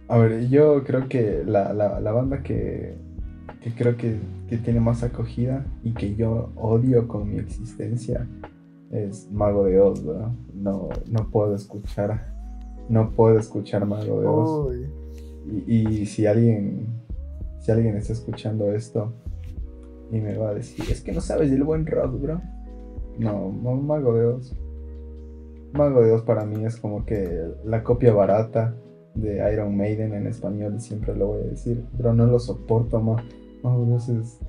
A 0.08 0.18
ver, 0.18 0.48
yo 0.48 0.84
creo 0.84 1.08
que 1.08 1.42
la, 1.44 1.72
la- 1.72 2.00
la 2.00 2.12
banda 2.12 2.42
que, 2.42 2.96
que 3.60 3.74
creo 3.74 3.96
que, 3.96 4.18
que 4.48 4.58
tiene 4.58 4.80
más 4.80 5.02
acogida 5.02 5.66
y 5.82 5.92
que 5.92 6.14
yo 6.14 6.50
odio 6.56 7.08
con 7.08 7.28
mi 7.28 7.38
existencia 7.38 8.26
es 8.90 9.30
Mago 9.30 9.64
de 9.64 9.80
Oz, 9.80 10.04
¿verdad? 10.04 10.30
No, 10.54 10.88
no 11.10 11.30
puedo 11.30 11.54
escuchar. 11.54 12.34
No 12.88 13.10
puedo 13.10 13.38
escuchar 13.38 13.84
Mago 13.84 14.20
de 14.20 14.26
Oz. 14.26 14.76
Y, 15.66 16.00
y 16.00 16.06
si 16.06 16.26
alguien. 16.26 16.86
Si 17.60 17.72
alguien 17.72 17.96
está 17.96 18.12
escuchando 18.12 18.72
esto 18.72 19.12
y 20.12 20.20
me 20.20 20.38
va 20.38 20.50
a 20.50 20.54
decir, 20.54 20.84
es 20.88 21.00
que 21.00 21.10
no 21.10 21.20
sabes 21.20 21.50
del 21.50 21.64
buen 21.64 21.84
rock, 21.84 22.20
bro. 22.20 22.40
No, 23.18 23.50
Mago 23.50 24.14
de 24.14 24.24
Oz. 24.26 24.54
Mago 25.72 26.02
de 26.02 26.12
Oz 26.12 26.22
para 26.22 26.44
mí 26.46 26.64
es 26.64 26.76
como 26.76 27.04
que 27.04 27.44
la 27.64 27.82
copia 27.82 28.14
barata 28.14 28.76
de 29.14 29.52
Iron 29.52 29.76
Maiden 29.76 30.14
en 30.14 30.28
español 30.28 30.80
siempre 30.80 31.16
lo 31.16 31.28
voy 31.28 31.40
a 31.40 31.46
decir. 31.46 31.84
Pero 31.96 32.14
no 32.14 32.26
lo 32.26 32.38
soporto, 32.38 33.00
ma. 33.00 33.16
Mago 33.66 33.86
de 33.86 33.92
Oz 33.94 34.08
es. 34.08 34.40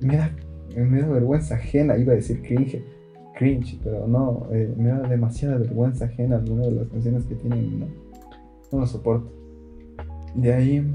Me 0.00 0.16
da, 0.16 0.34
me 0.76 1.00
da 1.00 1.08
vergüenza 1.08 1.54
ajena, 1.54 1.96
iba 1.96 2.12
a 2.12 2.16
decir 2.16 2.42
cringe. 2.42 2.84
Cringe, 3.36 3.78
pero 3.82 4.06
no, 4.06 4.48
eh, 4.50 4.74
me 4.76 4.88
da 4.88 5.00
demasiada 5.08 5.56
vergüenza 5.56 6.06
ajena 6.06 6.36
alguna 6.36 6.66
de 6.66 6.72
las 6.72 6.88
canciones 6.88 7.24
que 7.24 7.36
tienen, 7.36 7.80
no, 7.80 7.86
no 8.72 8.80
lo 8.80 8.86
soporto. 8.86 9.32
De 10.34 10.52
ahí, 10.52 10.94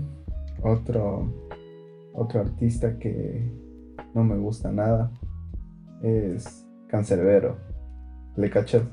otro, 0.61 1.32
otro 2.13 2.41
artista 2.41 2.97
que 2.99 3.51
no 4.13 4.24
me 4.24 4.38
gusta 4.38 4.72
nada 4.72 5.11
es 6.01 6.66
Cancerbero. 6.88 7.57
¿Le 8.36 8.49
cachas? 8.49 8.84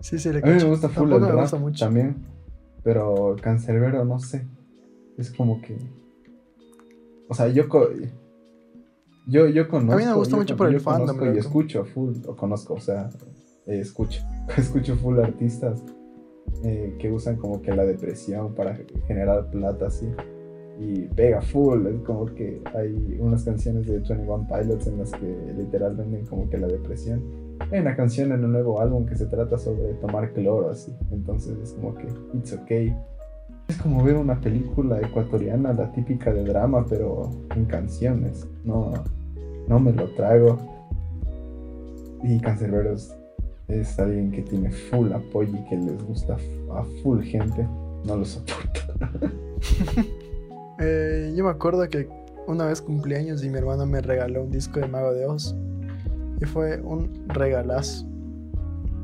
Sí, 0.00 0.18
sí, 0.18 0.32
le 0.32 0.38
A 0.38 0.42
mí 0.42 0.52
me 0.52 0.64
gusta 0.64 0.88
full 0.88 1.12
el 1.12 1.20
me 1.20 1.32
gusta 1.32 1.56
mucho. 1.58 1.84
también, 1.84 2.16
pero 2.82 3.36
Cancerbero 3.40 4.04
no 4.04 4.18
sé. 4.18 4.46
Es 5.16 5.32
como 5.32 5.60
que... 5.60 5.76
O 7.28 7.34
sea, 7.34 7.48
yo... 7.48 7.68
co- 7.68 7.88
Yo, 9.28 9.46
yo 9.48 9.68
conozco... 9.68 9.92
A 9.92 9.96
mí 9.96 10.04
me 10.06 10.14
gusta 10.14 10.36
mucho 10.36 10.54
con- 10.56 10.66
por 10.66 10.74
el 10.74 10.80
fandom, 10.80 11.06
conozco 11.18 11.34
y 11.34 11.38
escucho 11.38 11.84
full, 11.84 12.14
o 12.26 12.34
conozco, 12.36 12.74
o 12.74 12.80
sea, 12.80 13.08
eh, 13.66 13.80
escucho. 13.80 14.22
escucho 14.56 14.96
full 14.96 15.18
artistas 15.20 15.84
eh, 16.64 16.96
que 16.98 17.12
usan 17.12 17.36
como 17.36 17.60
que 17.60 17.74
la 17.74 17.84
depresión 17.84 18.54
para 18.54 18.74
generar 19.06 19.50
plata 19.50 19.86
así. 19.88 20.06
Y 20.80 21.02
pega 21.08 21.42
full, 21.42 21.86
es 21.88 22.00
como 22.02 22.24
que 22.26 22.62
hay 22.74 23.16
unas 23.20 23.42
canciones 23.44 23.84
de 23.86 23.94
21 23.98 24.46
Pilots 24.46 24.86
en 24.86 24.98
las 24.98 25.10
que 25.10 25.52
literal 25.56 25.96
venden 25.96 26.24
como 26.24 26.48
que 26.48 26.56
la 26.56 26.68
depresión. 26.68 27.20
Hay 27.72 27.80
una 27.80 27.96
canción 27.96 28.30
en 28.30 28.44
un 28.44 28.52
nuevo 28.52 28.80
álbum 28.80 29.04
que 29.04 29.16
se 29.16 29.26
trata 29.26 29.58
sobre 29.58 29.94
tomar 29.94 30.32
cloro 30.32 30.70
así. 30.70 30.94
Entonces 31.10 31.58
es 31.58 31.72
como 31.72 31.94
que 31.96 32.06
it's 32.32 32.52
okay. 32.52 32.96
Es 33.68 33.76
como 33.76 34.02
ver 34.02 34.16
una 34.16 34.40
película 34.40 34.98
ecuatoriana, 35.00 35.72
la 35.74 35.92
típica 35.92 36.32
de 36.32 36.42
drama, 36.44 36.84
pero 36.88 37.30
en 37.54 37.66
canciones. 37.66 38.46
No, 38.64 38.92
no 39.68 39.78
me 39.78 39.92
lo 39.92 40.08
trago. 40.14 40.56
Y 42.24 42.40
Cancerberos 42.40 43.14
es 43.68 43.98
alguien 43.98 44.32
que 44.32 44.42
tiene 44.42 44.70
full 44.70 45.12
apoyo 45.12 45.52
y 45.56 45.68
que 45.68 45.76
les 45.76 46.02
gusta 46.04 46.36
a 46.74 46.82
full 47.02 47.20
gente. 47.22 47.66
No 48.04 48.16
lo 48.16 48.24
soporto. 48.24 48.80
Eh, 50.80 51.32
yo 51.36 51.42
me 51.42 51.50
acuerdo 51.50 51.88
que 51.88 52.08
una 52.46 52.66
vez 52.66 52.80
cumpleaños 52.80 53.42
y 53.42 53.50
mi 53.50 53.58
hermano 53.58 53.84
me 53.84 54.00
regaló 54.00 54.44
un 54.44 54.52
disco 54.52 54.78
de 54.78 54.86
Mago 54.86 55.12
de 55.12 55.26
Oz. 55.26 55.52
Y 56.40 56.44
fue 56.44 56.80
un 56.80 57.24
regalazo. 57.26 58.06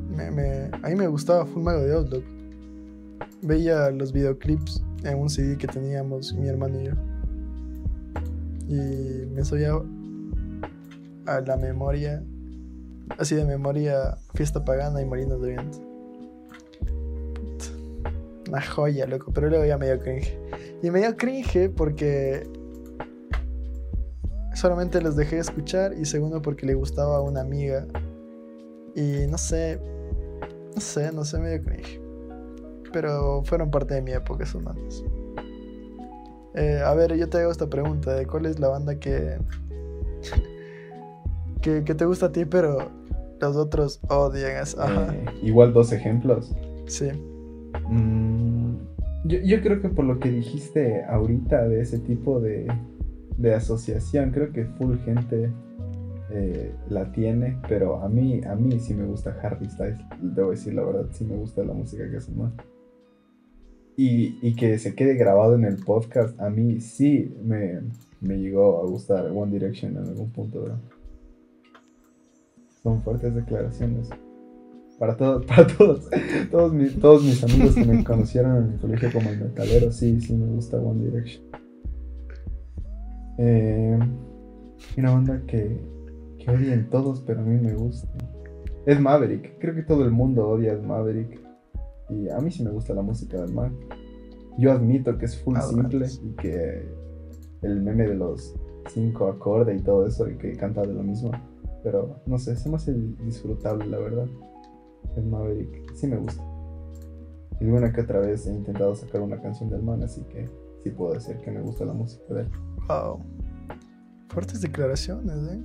Me, 0.09 0.31
me- 0.31 0.71
a 0.71 0.89
mí 0.89 0.95
me 0.95 1.09
gustaba 1.09 1.45
Full 1.45 1.65
Mago 1.65 1.81
de 1.81 1.93
Oz, 1.97 2.09
loco. 2.11 2.25
Veía 3.43 3.91
los 3.91 4.13
videoclips 4.13 4.83
en 5.05 5.19
un 5.19 5.29
CD 5.29 5.57
que 5.57 5.67
teníamos 5.67 6.33
mi 6.35 6.49
hermano 6.49 6.81
y 6.81 6.85
yo. 6.85 6.93
Y 8.69 9.27
me 9.27 9.45
sabía 9.45 9.75
a 11.27 11.41
la 11.41 11.57
memoria, 11.57 12.23
así 13.19 13.35
de 13.35 13.45
memoria, 13.45 14.17
Fiesta 14.35 14.65
Pagana 14.65 15.01
y 15.01 15.05
Molinos 15.05 15.41
de 15.43 15.51
Viento. 15.51 15.79
Una 18.49 18.61
joya, 18.63 19.07
loco, 19.07 19.33
pero 19.33 19.49
luego 19.49 19.65
ya 19.65 19.79
me 19.79 19.87
dio 19.87 19.99
cringe. 19.99 20.39
Y 20.83 20.91
me 20.91 21.01
dio 21.01 21.17
cringe 21.17 21.71
porque 21.71 22.47
solamente 24.55 25.01
los 25.01 25.17
dejé 25.17 25.37
de 25.37 25.43
escuchar 25.43 25.95
y 25.95 26.05
segundo 26.05 26.41
porque 26.41 26.67
le 26.67 26.75
gustaba 26.75 27.17
a 27.17 27.21
una 27.21 27.41
amiga. 27.41 27.87
Y 28.95 29.27
no 29.29 29.39
sé, 29.39 29.81
no 30.75 30.81
sé, 30.81 31.13
no 31.13 31.25
sé, 31.25 31.39
me 31.39 31.51
dio 31.51 31.63
cringe. 31.63 32.04
Pero 32.95 33.43
fueron 33.45 33.73
parte 33.73 33.95
de 33.95 34.03
mi 34.03 34.13
época 34.13 34.45
esos 34.45 34.63
manos. 34.63 35.05
Eh, 36.55 36.81
a 36.87 36.95
ver, 36.95 37.17
yo 37.17 37.29
te 37.29 37.39
hago 37.39 37.51
esta 37.51 37.69
pregunta 37.69 38.15
de 38.15 38.25
cuál 38.25 38.47
es 38.47 38.61
la 38.61 38.69
banda 38.69 38.95
que, 39.01 39.37
que, 41.61 41.83
que 41.83 41.95
te 41.95 42.05
gusta 42.05 42.27
a 42.27 42.33
ti, 42.33 42.45
pero 42.45 42.89
los 43.41 43.57
otros 43.57 44.01
odian. 44.09 44.63
Ajá, 44.79 45.13
Eh, 45.13 45.25
igual 45.43 45.73
dos 45.73 45.93
ejemplos. 45.93 46.55
sí. 46.87 47.09
Mm, 47.91 48.77
yo, 49.25 49.39
yo 49.41 49.61
creo 49.61 49.83
que 49.83 49.89
por 49.89 50.05
lo 50.05 50.21
que 50.21 50.31
dijiste 50.31 51.03
ahorita 51.05 51.67
de 51.67 51.81
ese 51.81 51.99
tipo 51.99 52.39
de, 52.39 52.69
de 53.37 53.55
asociación, 53.55 54.31
creo 54.31 54.53
que 54.53 54.67
full 54.67 54.97
gente 54.99 55.51
eh, 56.31 56.73
la 56.89 57.11
tiene, 57.11 57.59
pero 57.69 58.01
a 58.01 58.09
mí, 58.09 58.41
a 58.45 58.55
mí 58.55 58.79
sí 58.79 58.95
me 58.95 59.05
gusta 59.05 59.37
Harry 59.43 59.69
Styles, 59.69 59.99
debo 60.23 60.53
decir 60.53 60.75
la 60.75 60.85
verdad, 60.85 61.07
sí 61.11 61.25
me 61.25 61.35
gusta 61.37 61.65
la 61.65 61.73
música 61.75 62.09
que 62.09 62.19
hace 62.19 62.31
más. 62.33 62.53
Y, 63.97 64.39
y 64.43 64.57
que 64.57 64.79
se 64.79 64.95
quede 64.95 65.15
grabado 65.15 65.55
en 65.55 65.65
el 65.65 65.77
podcast, 65.77 66.39
a 66.41 66.51
mí 66.51 66.81
sí 66.81 67.33
me, 67.43 67.81
me 68.21 68.39
llegó 68.39 68.81
a 68.81 68.87
gustar 68.87 69.31
One 69.31 69.53
Direction 69.53 69.97
en 69.97 70.05
algún 70.09 70.31
punto, 70.31 70.63
bro. 70.63 70.79
Son 72.83 73.03
fuertes 73.03 73.35
declaraciones. 73.35 74.09
Para 74.99 75.17
todos, 75.17 75.45
para 75.47 75.67
todos, 75.67 76.09
todos 76.51 76.73
mis, 76.73 76.99
todos 76.99 77.23
mis 77.23 77.43
amigos 77.45 77.75
que 77.75 77.85
me 77.85 78.05
conocieron 78.05 78.57
en 78.57 78.73
el 78.73 78.81
colegio 78.81 79.11
como 79.13 79.31
el 79.31 79.39
metalero, 79.39 79.93
sí, 79.93 80.21
sí 80.21 80.35
me 80.35 80.47
gusta 80.47 80.79
One 80.79 81.05
Direction. 81.05 81.45
Eh, 83.39 83.99
una 84.97 85.11
banda 85.11 85.43
que, 85.47 85.81
que 86.39 86.51
odian 86.51 86.89
todos, 86.91 87.21
pero 87.23 87.41
a 87.41 87.45
mí 87.45 87.61
me 87.61 87.75
gusta. 87.75 88.09
Es 88.87 89.01
Maverick. 89.01 89.59
Creo 89.59 89.75
que 89.75 89.83
todo 89.83 90.05
el 90.05 90.11
mundo 90.11 90.49
odia 90.49 90.75
a 90.75 90.77
Maverick. 90.77 91.41
Y 92.11 92.29
a 92.29 92.39
mí 92.39 92.51
sí 92.51 92.63
me 92.63 92.71
gusta 92.71 92.95
la 92.95 93.03
música 93.03 93.41
del 93.41 93.53
man. 93.53 93.77
Yo 94.59 94.73
admito 94.73 95.17
que 95.19 95.25
es 95.25 95.37
full 95.43 95.57
Ah, 95.57 95.63
simple 95.63 96.07
y 96.23 96.31
que 96.37 96.89
el 97.63 97.83
meme 97.83 98.07
de 98.07 98.15
los 98.15 98.55
cinco 98.89 99.29
acordes 99.29 99.81
y 99.81 99.83
todo 99.83 100.07
eso 100.07 100.29
y 100.29 100.37
que 100.37 100.53
canta 100.57 100.83
de 100.83 100.93
lo 100.93 101.03
mismo. 101.03 101.31
Pero 101.83 102.21
no 102.27 102.39
sé, 102.39 102.57
se 102.57 102.69
me 102.69 102.77
hace 102.77 102.95
disfrutable, 103.25 103.87
la 103.87 103.99
verdad. 103.99 104.27
El 105.17 105.27
Maverick 105.27 105.95
sí 105.95 106.07
me 106.07 106.17
gusta. 106.17 106.43
Y 107.61 107.65
alguna 107.65 107.93
que 107.93 108.01
otra 108.01 108.21
vez 108.21 108.47
he 108.47 108.53
intentado 108.53 108.95
sacar 108.95 109.21
una 109.21 109.41
canción 109.41 109.71
del 109.71 109.83
man, 109.83 110.03
así 110.03 110.23
que 110.23 110.49
sí 110.83 110.91
puedo 110.91 111.15
decir 111.15 111.37
que 111.39 111.51
me 111.51 111.61
gusta 111.61 111.85
la 111.85 111.93
música 111.93 112.35
de 112.35 112.43
él. 112.43 112.51
Wow. 112.89 113.21
Fuertes 114.29 114.61
declaraciones, 114.61 115.37
¿eh? 115.53 115.63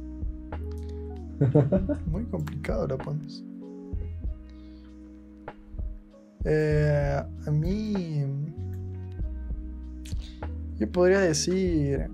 Muy 2.12 2.26
complicado 2.26 2.88
lo 2.88 2.98
pones. 2.98 3.44
Eh, 6.46 7.22
a 7.48 7.52
mí. 7.52 8.26
Yo 10.78 10.92
podría 10.92 11.20
decir. 11.20 12.10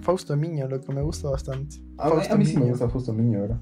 Fausto 0.00 0.36
Miño, 0.36 0.68
lo 0.68 0.80
que 0.80 0.92
me 0.94 1.02
gusta 1.02 1.28
bastante. 1.28 1.76
A, 1.98 2.08
mí- 2.08 2.22
a 2.30 2.36
mí 2.36 2.44
sí 2.46 2.56
me 2.56 2.70
gusta 2.70 2.88
Fausto 2.88 3.12
Miño, 3.12 3.42
¿verdad? 3.42 3.58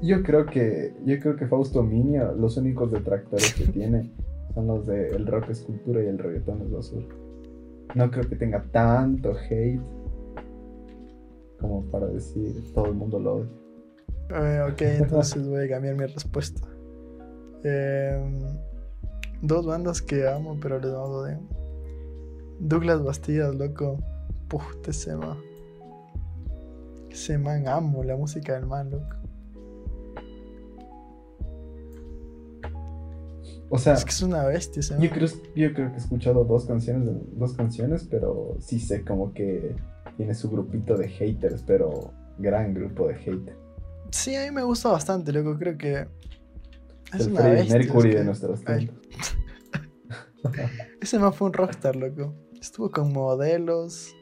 Yo 0.00 0.22
creo 0.22 0.46
que 0.46 0.94
yo 1.04 1.18
creo 1.18 1.36
que 1.36 1.46
Fausto 1.46 1.82
Miño, 1.82 2.32
los 2.32 2.56
únicos 2.56 2.92
detractores 2.92 3.52
que 3.54 3.66
tiene 3.72 4.10
son 4.54 4.66
los 4.68 4.86
de 4.86 5.08
el 5.10 5.26
rock 5.26 5.50
es 5.50 5.60
cultura 5.62 6.02
y 6.02 6.06
el 6.06 6.18
reggaetón 6.18 6.62
es 6.62 6.70
basura. 6.70 7.06
No 7.94 8.10
creo 8.10 8.26
que 8.28 8.36
tenga 8.36 8.62
tanto 8.70 9.32
hate 9.50 9.80
como 11.60 11.82
para 11.90 12.06
decir 12.06 12.54
todo 12.74 12.86
el 12.86 12.94
mundo 12.94 13.18
lo 13.18 13.34
odia. 13.36 13.48
Eh, 14.30 14.70
ok, 14.72 14.80
entonces 14.82 15.46
voy 15.46 15.64
a 15.64 15.68
cambiar 15.68 15.96
mi 15.96 16.06
respuesta. 16.06 16.66
Em, 17.64 18.38
dos 19.42 19.66
bandas 19.66 20.00
que 20.00 20.26
amo, 20.26 20.56
pero 20.60 20.78
les 20.78 20.92
no 20.92 21.22
de 21.22 21.38
Douglas 22.60 23.02
Bastidas, 23.02 23.54
loco. 23.54 23.98
Puta, 24.48 24.90
ese 24.90 25.16
man. 25.16 25.36
Ese 27.10 27.36
man, 27.36 27.66
amo 27.68 28.02
la 28.04 28.16
música 28.16 28.54
del 28.54 28.66
man, 28.66 28.90
loco. 28.90 29.16
O 33.68 33.78
sea, 33.78 33.94
Es 33.94 34.04
que 34.04 34.10
es 34.10 34.22
una 34.22 34.44
bestia 34.44 34.80
ese 34.80 34.94
yo 35.00 35.10
creo, 35.10 35.28
yo 35.56 35.72
creo 35.72 35.88
que 35.88 35.94
he 35.94 35.98
escuchado 35.98 36.44
dos 36.44 36.66
canciones, 36.66 37.08
dos 37.32 37.54
canciones, 37.54 38.06
pero 38.08 38.56
sí 38.60 38.78
sé 38.78 39.02
como 39.02 39.32
que 39.32 39.74
tiene 40.18 40.34
su 40.34 40.50
grupito 40.50 40.96
de 40.96 41.08
haters, 41.08 41.62
pero 41.66 42.12
gran 42.38 42.74
grupo 42.74 43.08
de 43.08 43.14
haters. 43.14 43.56
Sí, 44.10 44.36
a 44.36 44.44
mí 44.44 44.50
me 44.50 44.62
gusta 44.62 44.90
bastante, 44.90 45.32
loco. 45.32 45.58
Creo 45.58 45.78
que 45.78 46.06
es 47.14 47.26
el 47.26 47.32
una 47.32 47.40
Freddie 47.40 47.56
bestia. 47.58 47.78
Mercury 47.78 48.08
es 48.10 48.14
de 48.16 48.24
nuestros 48.24 48.64
tiempos. 48.64 48.96
Ese 51.00 51.18
man 51.18 51.32
fue 51.32 51.48
un 51.48 51.52
rockstar, 51.52 51.96
loco. 51.96 52.34
Estuvo 52.60 52.90
con 52.90 53.12
modelos. 53.12 54.14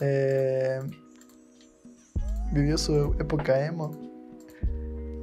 eh, 0.00 0.80
vivió 2.52 2.76
su 2.78 3.14
época 3.18 3.66
emo. 3.66 3.90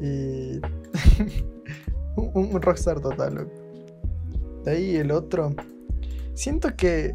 Y. 0.02 0.60
un, 2.16 2.32
un 2.54 2.62
rockstar 2.62 3.00
total, 3.00 3.36
loco. 3.36 3.52
De 4.64 4.72
ahí 4.72 4.96
el 4.98 5.12
otro. 5.12 5.56
Siento 6.34 6.76
que 6.76 7.14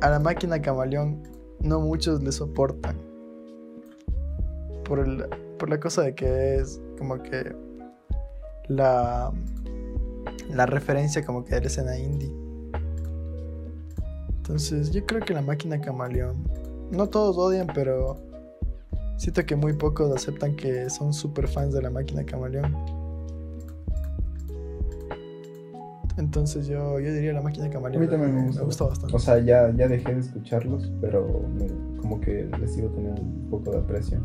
a 0.00 0.10
la 0.10 0.18
máquina 0.20 0.60
camaleón 0.60 1.22
no 1.60 1.80
muchos 1.80 2.22
le 2.22 2.32
soportan. 2.32 2.96
Por, 4.84 5.00
el- 5.00 5.26
por 5.58 5.68
la 5.70 5.80
cosa 5.80 6.02
de 6.02 6.14
que 6.14 6.56
es 6.56 6.80
como 6.98 7.22
que 7.22 7.54
la 8.68 9.32
la 10.54 10.66
referencia 10.66 11.24
como 11.24 11.44
que 11.44 11.54
de 11.54 11.60
la 11.62 11.66
escena 11.66 11.98
indie. 11.98 12.32
Entonces 14.38 14.90
yo 14.92 15.04
creo 15.04 15.20
que 15.20 15.34
la 15.34 15.42
máquina 15.42 15.80
camaleón. 15.80 16.36
No 16.90 17.06
todos 17.08 17.36
odian, 17.36 17.66
pero 17.74 18.16
siento 19.18 19.44
que 19.44 19.56
muy 19.56 19.74
pocos 19.74 20.10
aceptan 20.14 20.56
que 20.56 20.88
son 20.88 21.12
super 21.12 21.48
fans 21.48 21.74
de 21.74 21.82
la 21.82 21.90
máquina 21.90 22.24
camaleón. 22.24 22.74
Entonces 26.16 26.66
yo, 26.66 26.98
yo 26.98 27.12
diría 27.12 27.32
la 27.32 27.42
máquina 27.42 27.68
camaleón. 27.70 28.02
A 28.02 28.06
mí 28.06 28.10
también 28.10 28.34
me 28.34 28.46
gusta. 28.46 28.62
gusta 28.62 28.84
bastante. 28.86 29.14
O 29.14 29.18
sea, 29.18 29.38
ya, 29.38 29.70
ya 29.76 29.86
dejé 29.86 30.14
de 30.14 30.20
escucharlos, 30.20 30.90
pero 31.00 31.42
me- 31.54 31.98
como 32.00 32.20
que 32.20 32.48
les 32.58 32.74
sigo 32.74 32.88
teniendo 32.88 33.20
un 33.22 33.48
poco 33.50 33.70
de 33.70 33.78
aprecio. 33.78 34.18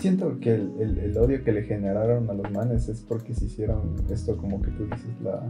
Siento 0.00 0.38
que 0.40 0.54
el, 0.54 0.98
el- 0.98 1.16
odio 1.18 1.42
que 1.44 1.52
le 1.52 1.62
generaron 1.62 2.28
a 2.28 2.34
los 2.34 2.50
manes 2.50 2.88
es 2.88 3.00
porque 3.00 3.34
se 3.34 3.46
hicieron 3.46 3.94
esto 4.10 4.36
como 4.36 4.60
que 4.60 4.70
tú 4.72 4.84
dices, 4.84 5.20
la, 5.22 5.42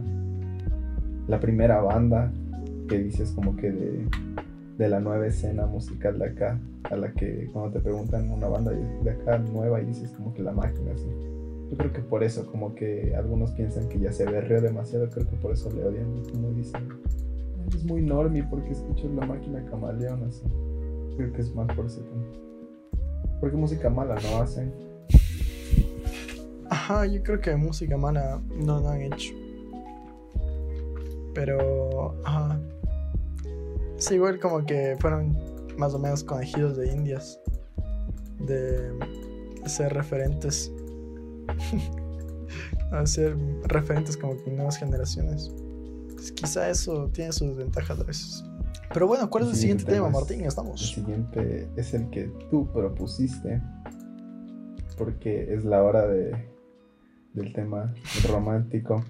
la 1.27 1.39
primera 1.39 1.81
banda 1.81 2.31
que 2.87 2.99
dices 2.99 3.31
como 3.31 3.55
que 3.55 3.71
de, 3.71 4.05
de 4.77 4.89
la 4.89 4.99
nueva 4.99 5.25
escena 5.27 5.65
musical 5.65 6.19
de 6.19 6.25
acá, 6.25 6.59
a 6.83 6.95
la 6.95 7.11
que 7.13 7.49
cuando 7.51 7.71
te 7.71 7.79
preguntan 7.79 8.29
una 8.29 8.47
banda 8.47 8.71
de 8.71 9.09
acá 9.09 9.39
nueva 9.39 9.81
y 9.81 9.85
dices 9.85 10.11
como 10.11 10.33
que 10.33 10.43
la 10.43 10.51
máquina, 10.51 10.91
así. 10.93 11.07
Yo 11.71 11.77
creo 11.77 11.91
que 11.91 12.01
por 12.01 12.23
eso, 12.23 12.45
como 12.45 12.75
que 12.75 13.15
algunos 13.17 13.51
piensan 13.53 13.89
que 13.89 13.99
ya 13.99 14.11
se 14.11 14.23
berreó 14.25 14.61
demasiado, 14.61 15.09
creo 15.09 15.27
que 15.27 15.35
por 15.37 15.51
eso 15.51 15.71
le 15.71 15.83
odian, 15.83 16.21
como 16.31 16.51
dicen. 16.51 16.87
Es 17.75 17.83
muy 17.83 18.03
normie 18.03 18.43
porque 18.43 18.69
escuchas 18.71 19.09
la 19.11 19.25
máquina 19.25 19.65
camaleón 19.65 20.23
así. 20.25 20.43
Creo 21.17 21.33
que 21.33 21.41
es 21.41 21.55
más 21.55 21.67
por 21.75 21.87
ese 21.87 22.01
tema. 22.01 22.44
Porque 23.39 23.55
música 23.55 23.89
mala 23.89 24.15
no 24.15 24.41
hacen. 24.41 24.73
Ajá, 26.69 27.05
yo 27.05 27.21
creo 27.23 27.39
que 27.39 27.55
música 27.55 27.97
mala 27.97 28.41
no 28.55 28.79
lo 28.79 28.89
han 28.89 29.01
hecho. 29.01 29.33
Pero, 31.33 32.15
ajá. 32.25 32.59
Es 33.97 34.11
igual 34.11 34.39
como 34.39 34.65
que 34.65 34.95
fueron 34.99 35.37
más 35.77 35.93
o 35.93 35.99
menos 35.99 36.23
conejillos 36.23 36.77
de 36.77 36.91
indias. 36.91 37.39
De 38.39 38.91
ser 39.65 39.93
referentes 39.93 40.71
a 42.91 43.05
ser 43.05 43.35
referentes 43.63 44.17
como 44.17 44.37
que 44.43 44.51
nuevas 44.51 44.77
generaciones. 44.77 45.51
Pues 46.13 46.31
quizá 46.31 46.69
eso 46.69 47.09
tiene 47.13 47.31
sus 47.31 47.55
ventajas 47.55 47.99
a 47.99 48.03
veces. 48.03 48.43
Pero 48.93 49.07
bueno, 49.07 49.29
¿cuál 49.29 49.43
es 49.45 49.49
el 49.51 49.55
siguiente, 49.55 49.85
tema, 49.85 50.07
es- 50.07 50.13
Martín? 50.13 50.41
El 50.41 50.47
Estamos. 50.47 50.79
siguiente 50.81 51.67
es 51.75 51.93
el 51.93 52.09
que 52.09 52.31
tú 52.49 52.71
propusiste, 52.71 53.61
porque 54.97 55.53
es 55.53 55.65
la 55.65 55.83
hora 55.83 56.07
de, 56.07 56.49
del 57.33 57.53
tema 57.53 57.93
romántico, 58.29 59.03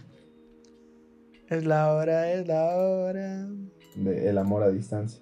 Es 1.47 1.65
la 1.65 1.93
hora, 1.93 2.31
es 2.31 2.47
la 2.47 2.75
hora. 2.77 3.47
de 3.95 4.29
el 4.29 4.37
amor 4.37 4.63
a 4.63 4.69
distancia. 4.71 5.21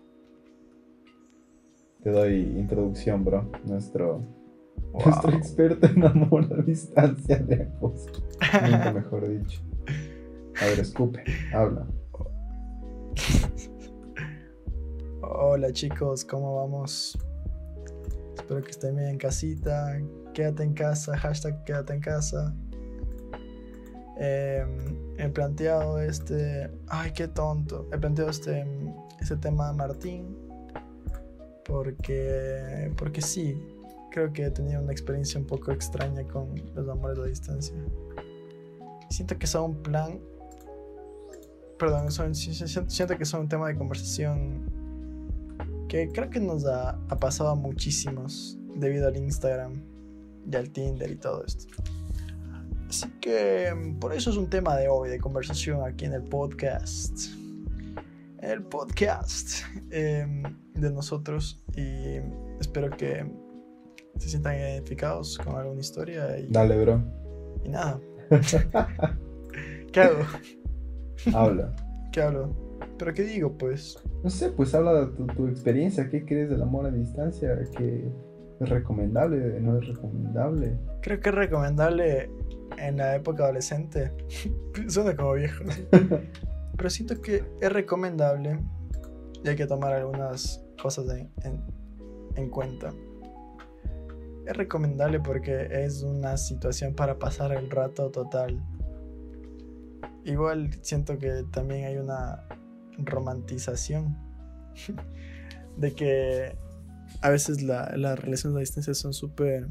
Te 2.01 2.11
doy 2.11 2.35
introducción, 2.57 3.23
bro. 3.25 3.49
Nuestro, 3.65 4.21
nuestro 4.93 5.31
experto 5.33 5.87
en 5.87 6.03
amor 6.05 6.47
a 6.53 6.61
distancia 6.61 7.37
de 7.37 7.63
ambos. 7.63 8.05
Nunca 8.69 8.91
mejor 8.93 9.29
dicho. 9.29 9.61
A 10.61 10.65
ver, 10.65 10.79
escupe, 10.79 11.23
habla. 11.53 11.87
Hola 15.26 15.71
chicos, 15.71 16.26
¿cómo 16.26 16.57
vamos? 16.57 17.17
Espero 18.36 18.61
que 18.61 18.71
estén 18.71 18.97
bien 18.97 19.07
en 19.07 19.17
casita. 19.17 19.97
Quédate 20.34 20.63
en 20.63 20.74
casa, 20.74 21.17
hashtag 21.17 21.63
quédate 21.63 21.93
en 21.93 22.01
casa. 22.01 22.53
Eh, 24.19 24.65
he 25.17 25.30
planteado 25.30 26.01
este. 26.01 26.69
Ay, 26.88 27.11
qué 27.13 27.30
tonto. 27.30 27.88
He 27.93 27.97
planteado 27.97 28.32
este, 28.32 28.65
este 29.21 29.38
tema 29.38 29.71
Martín. 29.71 30.38
Porque. 31.63 32.91
Porque 32.97 33.21
sí. 33.21 33.57
Creo 34.11 34.34
que 34.34 34.47
he 34.47 34.51
tenido 34.51 34.82
una 34.82 34.91
experiencia 34.91 35.39
un 35.39 35.47
poco 35.47 35.71
extraña 35.71 36.28
con 36.28 36.53
los 36.76 36.89
amores 36.89 37.17
a 37.17 37.24
distancia. 37.24 37.76
Siento 39.09 39.39
que 39.39 39.47
son 39.47 39.71
un 39.71 39.84
plan. 39.84 40.19
Perdón, 41.80 42.11
siento 42.11 43.17
que 43.17 43.26
son 43.26 43.41
un 43.41 43.47
tema 43.47 43.69
de 43.69 43.76
conversación 43.76 44.72
que 45.88 46.09
creo 46.09 46.29
que 46.29 46.39
nos 46.39 46.65
ha, 46.65 46.91
ha 47.09 47.19
pasado 47.19 47.49
a 47.49 47.55
muchísimos 47.55 48.57
debido 48.75 49.07
al 49.07 49.17
Instagram 49.17 49.81
y 50.51 50.55
al 50.55 50.69
Tinder 50.69 51.09
y 51.11 51.15
todo 51.15 51.43
esto. 51.45 51.65
Así 52.89 53.09
que 53.21 53.73
mm, 53.73 53.99
por 53.99 54.13
eso 54.13 54.29
es 54.29 54.38
un 54.38 54.49
tema 54.49 54.75
de 54.75 54.88
hoy, 54.88 55.09
de 55.09 55.19
conversación 55.19 55.84
aquí 55.84 56.05
en 56.05 56.13
el 56.13 56.23
podcast. 56.23 57.17
En 58.39 58.51
el 58.51 58.63
podcast 58.63 59.63
em, 59.91 60.43
de 60.73 60.91
nosotros 60.91 61.63
y 61.75 62.17
espero 62.59 62.89
que 62.95 63.25
se 64.17 64.29
sientan 64.29 64.55
identificados 64.57 65.38
con 65.39 65.55
alguna 65.55 65.81
historia 65.81 66.38
y, 66.38 66.47
Dale, 66.49 66.79
bro. 66.79 67.03
y 67.63 67.69
nada. 67.69 67.99
¿Qué 69.91 70.01
hago? 70.01 70.23
Habla. 71.34 71.75
¿Qué 72.11 72.21
hablo? 72.21 72.62
¿Pero 72.97 73.13
qué 73.13 73.23
digo 73.23 73.57
pues? 73.57 73.97
No 74.23 74.29
sé, 74.29 74.49
pues 74.51 74.73
habla 74.75 74.93
de 74.93 75.07
tu, 75.07 75.27
tu 75.27 75.47
experiencia. 75.47 76.09
¿Qué 76.09 76.25
crees 76.25 76.49
del 76.49 76.61
amor 76.61 76.85
a 76.85 76.91
distancia? 76.91 77.57
¿Qué 77.77 78.09
es 78.59 78.69
recomendable? 78.69 79.59
¿No 79.59 79.77
es 79.79 79.87
recomendable? 79.87 80.77
Creo 81.01 81.19
que 81.19 81.29
es 81.29 81.35
recomendable 81.35 82.29
en 82.77 82.97
la 82.97 83.15
época 83.15 83.43
adolescente. 83.45 84.11
Suena 84.87 85.15
como 85.15 85.33
viejo. 85.33 85.63
Pero 86.77 86.89
siento 86.89 87.19
que 87.21 87.43
es 87.61 87.71
recomendable 87.71 88.59
y 89.43 89.49
hay 89.49 89.55
que 89.55 89.67
tomar 89.67 89.93
algunas 89.93 90.63
cosas 90.81 91.05
en, 91.09 91.29
en- 91.43 91.61
en 92.35 92.49
cuenta. 92.49 92.89
Es 94.45 94.57
recomendable 94.57 95.19
porque 95.19 95.67
es 95.71 96.03
una 96.03 96.35
situación 96.37 96.93
para 96.95 97.17
pasar 97.19 97.51
el 97.53 97.69
rato 97.69 98.09
total. 98.11 98.61
Igual 100.25 100.69
siento 100.81 101.17
que 101.17 101.43
también 101.51 101.85
hay 101.85 101.97
una 101.97 102.43
romantización 102.97 104.17
de 105.77 105.93
que 105.93 106.55
a 107.21 107.29
veces 107.29 107.61
la- 107.61 107.93
las 107.97 108.19
relaciones 108.19 108.57
a 108.57 108.59
distancia 108.59 108.93
son 108.93 109.13
súper 109.13 109.67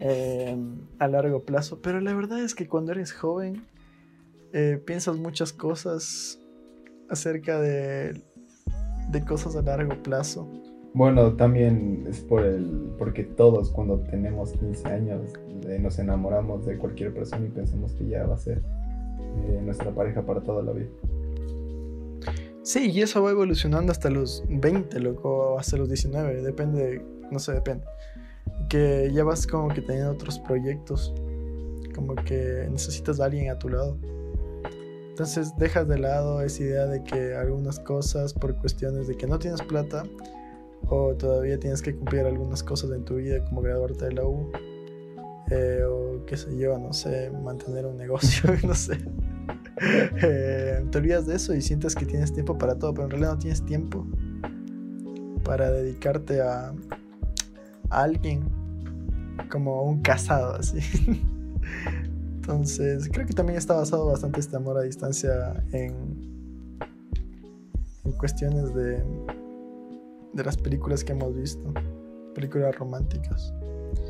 eh, 0.00 0.56
a 0.98 1.08
largo 1.08 1.42
plazo, 1.44 1.80
pero 1.82 2.00
la 2.00 2.14
verdad 2.14 2.40
es 2.40 2.54
que 2.54 2.68
cuando 2.68 2.92
eres 2.92 3.12
joven 3.12 3.64
eh, 4.52 4.80
piensas 4.84 5.16
muchas 5.16 5.52
cosas 5.52 6.38
acerca 7.10 7.60
de, 7.60 8.22
de 9.10 9.24
cosas 9.24 9.56
a 9.56 9.62
largo 9.62 10.00
plazo. 10.02 10.48
Bueno, 10.94 11.34
también 11.34 12.04
es 12.08 12.20
por 12.20 12.44
el 12.44 12.92
porque 12.98 13.24
todos 13.24 13.70
cuando 13.70 13.98
tenemos 14.00 14.52
15 14.52 14.88
años 14.88 15.20
eh, 15.66 15.78
nos 15.80 15.98
enamoramos 15.98 16.64
de 16.64 16.78
cualquier 16.78 17.12
persona 17.12 17.46
y 17.46 17.50
pensamos 17.50 17.92
que 17.92 18.06
ya 18.08 18.24
va 18.26 18.34
a 18.34 18.38
ser 18.38 18.62
eh, 19.48 19.60
nuestra 19.62 19.90
pareja 19.90 20.22
para 20.24 20.40
toda 20.42 20.62
la 20.62 20.72
vida. 20.72 20.88
Sí, 22.68 22.90
y 22.90 23.00
eso 23.00 23.22
va 23.22 23.30
evolucionando 23.30 23.92
hasta 23.92 24.10
los 24.10 24.44
20, 24.46 25.00
loco, 25.00 25.58
hasta 25.58 25.78
los 25.78 25.88
19, 25.88 26.42
depende, 26.42 27.02
no 27.30 27.38
sé, 27.38 27.54
depende. 27.54 27.86
Que 28.68 29.10
ya 29.10 29.24
vas 29.24 29.46
como 29.46 29.68
que 29.68 29.80
teniendo 29.80 30.12
otros 30.12 30.38
proyectos, 30.40 31.14
como 31.94 32.14
que 32.14 32.68
necesitas 32.70 33.20
a 33.20 33.24
alguien 33.24 33.50
a 33.50 33.58
tu 33.58 33.70
lado. 33.70 33.96
Entonces 35.08 35.56
dejas 35.56 35.88
de 35.88 35.98
lado 35.98 36.42
esa 36.42 36.62
idea 36.62 36.84
de 36.84 37.02
que 37.02 37.34
algunas 37.36 37.80
cosas 37.80 38.34
por 38.34 38.54
cuestiones 38.56 39.08
de 39.08 39.16
que 39.16 39.26
no 39.26 39.38
tienes 39.38 39.62
plata 39.62 40.02
o 40.88 41.14
todavía 41.14 41.58
tienes 41.58 41.80
que 41.80 41.96
cumplir 41.96 42.26
algunas 42.26 42.62
cosas 42.62 42.90
en 42.90 43.02
tu 43.02 43.14
vida 43.14 43.42
como 43.46 43.62
graduarte 43.62 44.04
de 44.04 44.12
la 44.12 44.24
U 44.26 44.52
eh, 45.50 45.84
o 45.88 46.22
qué 46.26 46.36
sé 46.36 46.54
yo, 46.58 46.78
no 46.78 46.92
sé, 46.92 47.30
mantener 47.30 47.86
un 47.86 47.96
negocio, 47.96 48.50
no 48.62 48.74
sé. 48.74 48.98
Eh, 49.80 50.84
te 50.90 50.98
olvidas 50.98 51.26
de 51.26 51.36
eso 51.36 51.54
y 51.54 51.62
sientes 51.62 51.94
que 51.94 52.04
tienes 52.06 52.32
tiempo 52.32 52.56
para 52.58 52.74
todo, 52.78 52.92
pero 52.92 53.04
en 53.04 53.10
realidad 53.10 53.32
no 53.32 53.38
tienes 53.38 53.64
tiempo 53.64 54.06
para 55.44 55.70
dedicarte 55.70 56.40
a, 56.40 56.72
a 57.90 58.02
alguien 58.02 58.42
como 59.50 59.82
un 59.84 60.00
casado 60.02 60.54
así. 60.56 60.78
Entonces, 62.36 63.08
creo 63.12 63.26
que 63.26 63.34
también 63.34 63.58
está 63.58 63.74
basado 63.74 64.06
bastante 64.06 64.40
este 64.40 64.56
amor 64.56 64.78
a 64.78 64.82
distancia 64.82 65.62
en, 65.72 65.92
en 68.04 68.12
cuestiones 68.12 68.74
de, 68.74 69.02
de 70.32 70.44
las 70.44 70.56
películas 70.56 71.04
que 71.04 71.12
hemos 71.12 71.34
visto, 71.34 71.62
películas 72.34 72.74
románticas. 72.76 73.52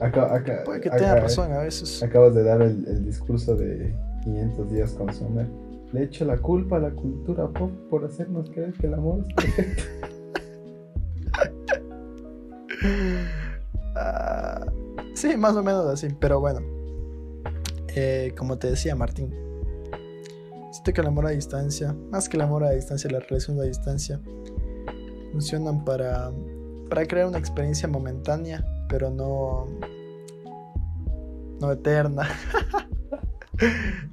Acá, 0.00 0.34
acá, 0.34 0.62
Puede 0.64 0.80
que 0.80 0.88
acá- 0.88 0.98
tenga 0.98 1.16
razón 1.16 1.52
a 1.52 1.58
veces. 1.58 2.02
Acabas 2.02 2.34
de 2.34 2.44
dar 2.44 2.62
el, 2.62 2.86
el 2.86 3.04
discurso 3.04 3.54
de 3.56 3.94
500 4.28 4.70
días 4.70 4.92
con 4.92 5.12
Summer. 5.12 5.46
Le 5.92 6.04
echo 6.04 6.24
la 6.24 6.36
culpa 6.36 6.76
a 6.76 6.80
la 6.80 6.90
cultura 6.90 7.48
pop 7.48 7.70
por 7.88 8.04
hacernos 8.04 8.50
creer 8.50 8.74
que 8.74 8.86
el 8.86 8.94
amor 8.94 9.24
es 9.26 9.34
perfecto. 9.34 9.82
Ah, 14.00 14.64
sí, 15.14 15.36
más 15.36 15.56
o 15.56 15.64
menos 15.64 15.84
así, 15.86 16.06
pero 16.20 16.38
bueno. 16.38 16.60
Eh, 17.96 18.32
como 18.38 18.56
te 18.56 18.70
decía 18.70 18.94
Martín, 18.94 19.34
siento 20.70 20.92
que 20.92 21.00
el 21.00 21.08
amor 21.08 21.26
a 21.26 21.30
distancia, 21.30 21.96
más 22.12 22.28
que 22.28 22.36
el 22.36 22.42
amor 22.42 22.62
a 22.62 22.70
distancia, 22.70 23.10
las 23.10 23.28
relaciones 23.28 23.64
a 23.64 23.66
distancia, 23.66 24.20
funcionan 25.32 25.84
para, 25.84 26.30
para 26.88 27.04
crear 27.06 27.26
una 27.26 27.38
experiencia 27.38 27.88
momentánea, 27.88 28.64
pero 28.88 29.10
no, 29.10 29.66
no 31.60 31.72
eterna. 31.72 32.28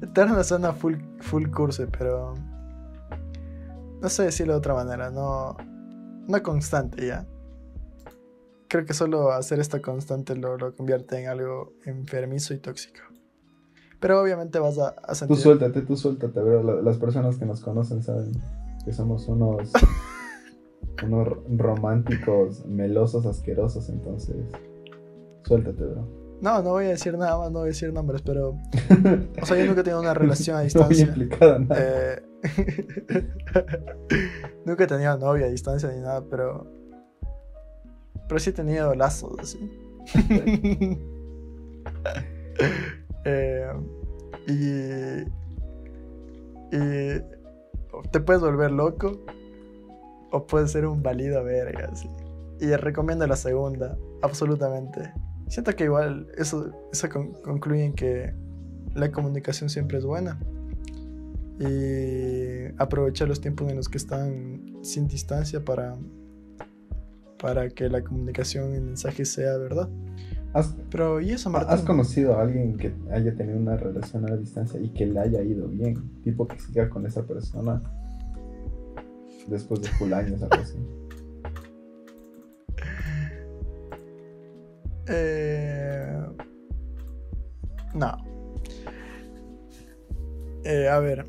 eterna 0.02 0.44
suena 0.44 0.74
full, 0.74 0.96
full 1.22 1.48
curse, 1.50 1.88
pero 1.88 2.34
no 4.02 4.10
sé 4.10 4.24
decirlo 4.24 4.54
de 4.54 4.60
otra 4.60 4.74
manera, 4.74 5.10
no, 5.12 5.56
no 6.28 6.44
constante 6.44 7.08
ya 7.08 7.26
creo 8.68 8.84
que 8.86 8.94
solo 8.94 9.32
hacer 9.32 9.60
esta 9.60 9.80
constante 9.82 10.36
lo, 10.36 10.58
lo 10.58 10.76
convierte 10.76 11.22
en 11.22 11.30
algo 11.30 11.72
enfermizo 11.86 12.54
y 12.54 12.58
tóxico. 12.58 13.00
Pero 14.02 14.20
obviamente 14.22 14.60
vas 14.60 14.78
a, 14.80 14.90
a 14.90 15.10
Tú 15.10 15.16
sentir... 15.16 15.38
suéltate, 15.38 15.82
tú 15.84 15.96
suéltate, 15.96 16.42
bro. 16.42 16.62
La- 16.62 16.82
Las 16.82 16.98
personas 16.98 17.38
que 17.38 17.46
nos 17.46 17.62
conocen 17.62 18.04
saben 18.04 18.32
que 18.84 18.92
somos 18.92 19.28
unos, 19.30 19.72
unos 21.06 21.28
ro- 21.28 21.44
románticos, 21.56 22.66
melosos, 22.66 23.26
asquerosos, 23.26 23.88
entonces 23.88 24.36
suéltate, 25.46 25.84
bro. 25.86 26.25
No, 26.46 26.62
no 26.62 26.70
voy 26.74 26.86
a 26.86 26.90
decir 26.90 27.18
nada 27.18 27.40
más, 27.40 27.52
no 27.52 27.62
voy 27.62 27.70
a 27.70 27.72
decir 27.72 27.92
nombres, 27.92 28.22
pero... 28.22 28.56
O 29.42 29.46
sea, 29.48 29.58
yo 29.58 29.66
nunca 29.66 29.82
he 29.82 29.84
tenido 29.84 30.00
una 30.00 30.14
relación 30.14 30.56
a 30.56 30.60
No 30.76 30.84
voy 30.84 30.90
distancia. 30.90 31.08
implicada 31.08 31.56
en 31.56 31.68
nada. 31.68 31.82
Eh, 31.82 32.22
nunca 34.64 34.84
he 34.84 34.88
tenido 34.88 35.18
novia 35.18 35.48
a 35.48 35.50
distancia 35.50 35.90
ni 35.90 36.02
nada, 36.02 36.24
pero... 36.30 36.68
Pero 38.28 38.40
sí 38.40 38.52
he 38.52 38.54
tenido 38.54 38.94
lazos, 38.94 39.40
así. 39.40 39.58
Eh, 43.28 43.68
y... 44.48 45.22
Y... 46.76 47.22
Te 48.12 48.20
puedes 48.20 48.44
volver 48.44 48.70
loco 48.70 49.20
o 50.32 50.46
puedes 50.46 50.72
ser 50.72 50.86
un 50.86 51.02
válido 51.02 51.44
verga, 51.44 51.90
así. 51.92 52.08
Y 52.60 52.68
recomiendo 52.76 53.26
la 53.26 53.36
segunda, 53.36 53.98
absolutamente. 54.22 55.12
Siento 55.48 55.72
que 55.74 55.86
igual 55.86 56.28
eso, 56.38 56.72
eso 56.92 57.10
con- 57.10 57.34
concluye 57.44 57.86
en 57.86 57.94
que 57.94 58.34
la 58.96 59.12
comunicación 59.12 59.70
siempre 59.70 59.98
es 59.98 60.06
buena. 60.06 60.40
Y 61.60 62.66
aprovechar 62.78 63.28
los 63.28 63.40
tiempos 63.40 63.70
en 63.70 63.78
los 63.78 63.88
que 63.88 63.98
están 63.98 64.78
sin 64.82 65.08
distancia 65.08 65.64
para, 65.64 65.96
para 67.40 67.70
que 67.70 67.88
la 67.90 68.04
comunicación 68.04 68.74
y 68.74 68.76
el 68.76 68.82
mensaje 68.82 69.24
sea 69.26 69.58
verdad. 69.58 69.88
¿Has, 70.54 70.76
Pero, 70.90 71.20
¿y 71.22 71.32
eso, 71.32 71.56
has 71.56 71.82
conocido 71.82 72.36
a 72.38 72.42
alguien 72.42 72.78
que 72.78 72.94
haya 73.12 73.36
tenido 73.36 73.58
una 73.58 73.76
relación 73.78 74.26
a 74.26 74.30
la 74.30 74.38
distancia 74.38 74.80
y 74.80 74.90
que 74.90 75.06
le 75.06 75.20
haya 75.20 75.42
ido 75.44 75.68
bien? 75.68 76.02
Tipo 76.24 76.48
que 76.48 76.60
siga 76.60 76.90
con 76.90 77.06
esa 77.06 77.24
persona 77.24 77.82
después 79.48 79.82
de 79.82 79.90
full 79.90 80.14
años, 80.14 80.42
algo 80.42 80.56
así. 80.56 80.78
Eh, 85.08 86.26
no. 87.94 88.18
Eh, 90.64 90.88
a 90.90 91.00
ver. 91.00 91.26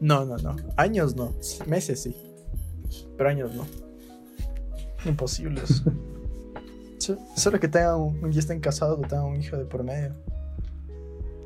No, 0.00 0.24
no, 0.24 0.36
no. 0.38 0.56
Años 0.76 1.16
no. 1.16 1.32
Meses 1.66 2.02
sí. 2.02 2.14
Pero 3.16 3.30
años 3.30 3.54
no. 3.54 3.64
Imposibles. 5.04 5.82
So- 6.98 7.18
Solo 7.36 7.60
que 7.60 7.68
tengan 7.68 8.00
un, 8.00 8.32
ya 8.32 8.40
estén 8.40 8.60
casados 8.60 8.98
o 8.98 9.02
tengan 9.02 9.26
un 9.26 9.36
hijo 9.36 9.58
de 9.58 9.66
por 9.66 9.82
medio. 9.84 10.14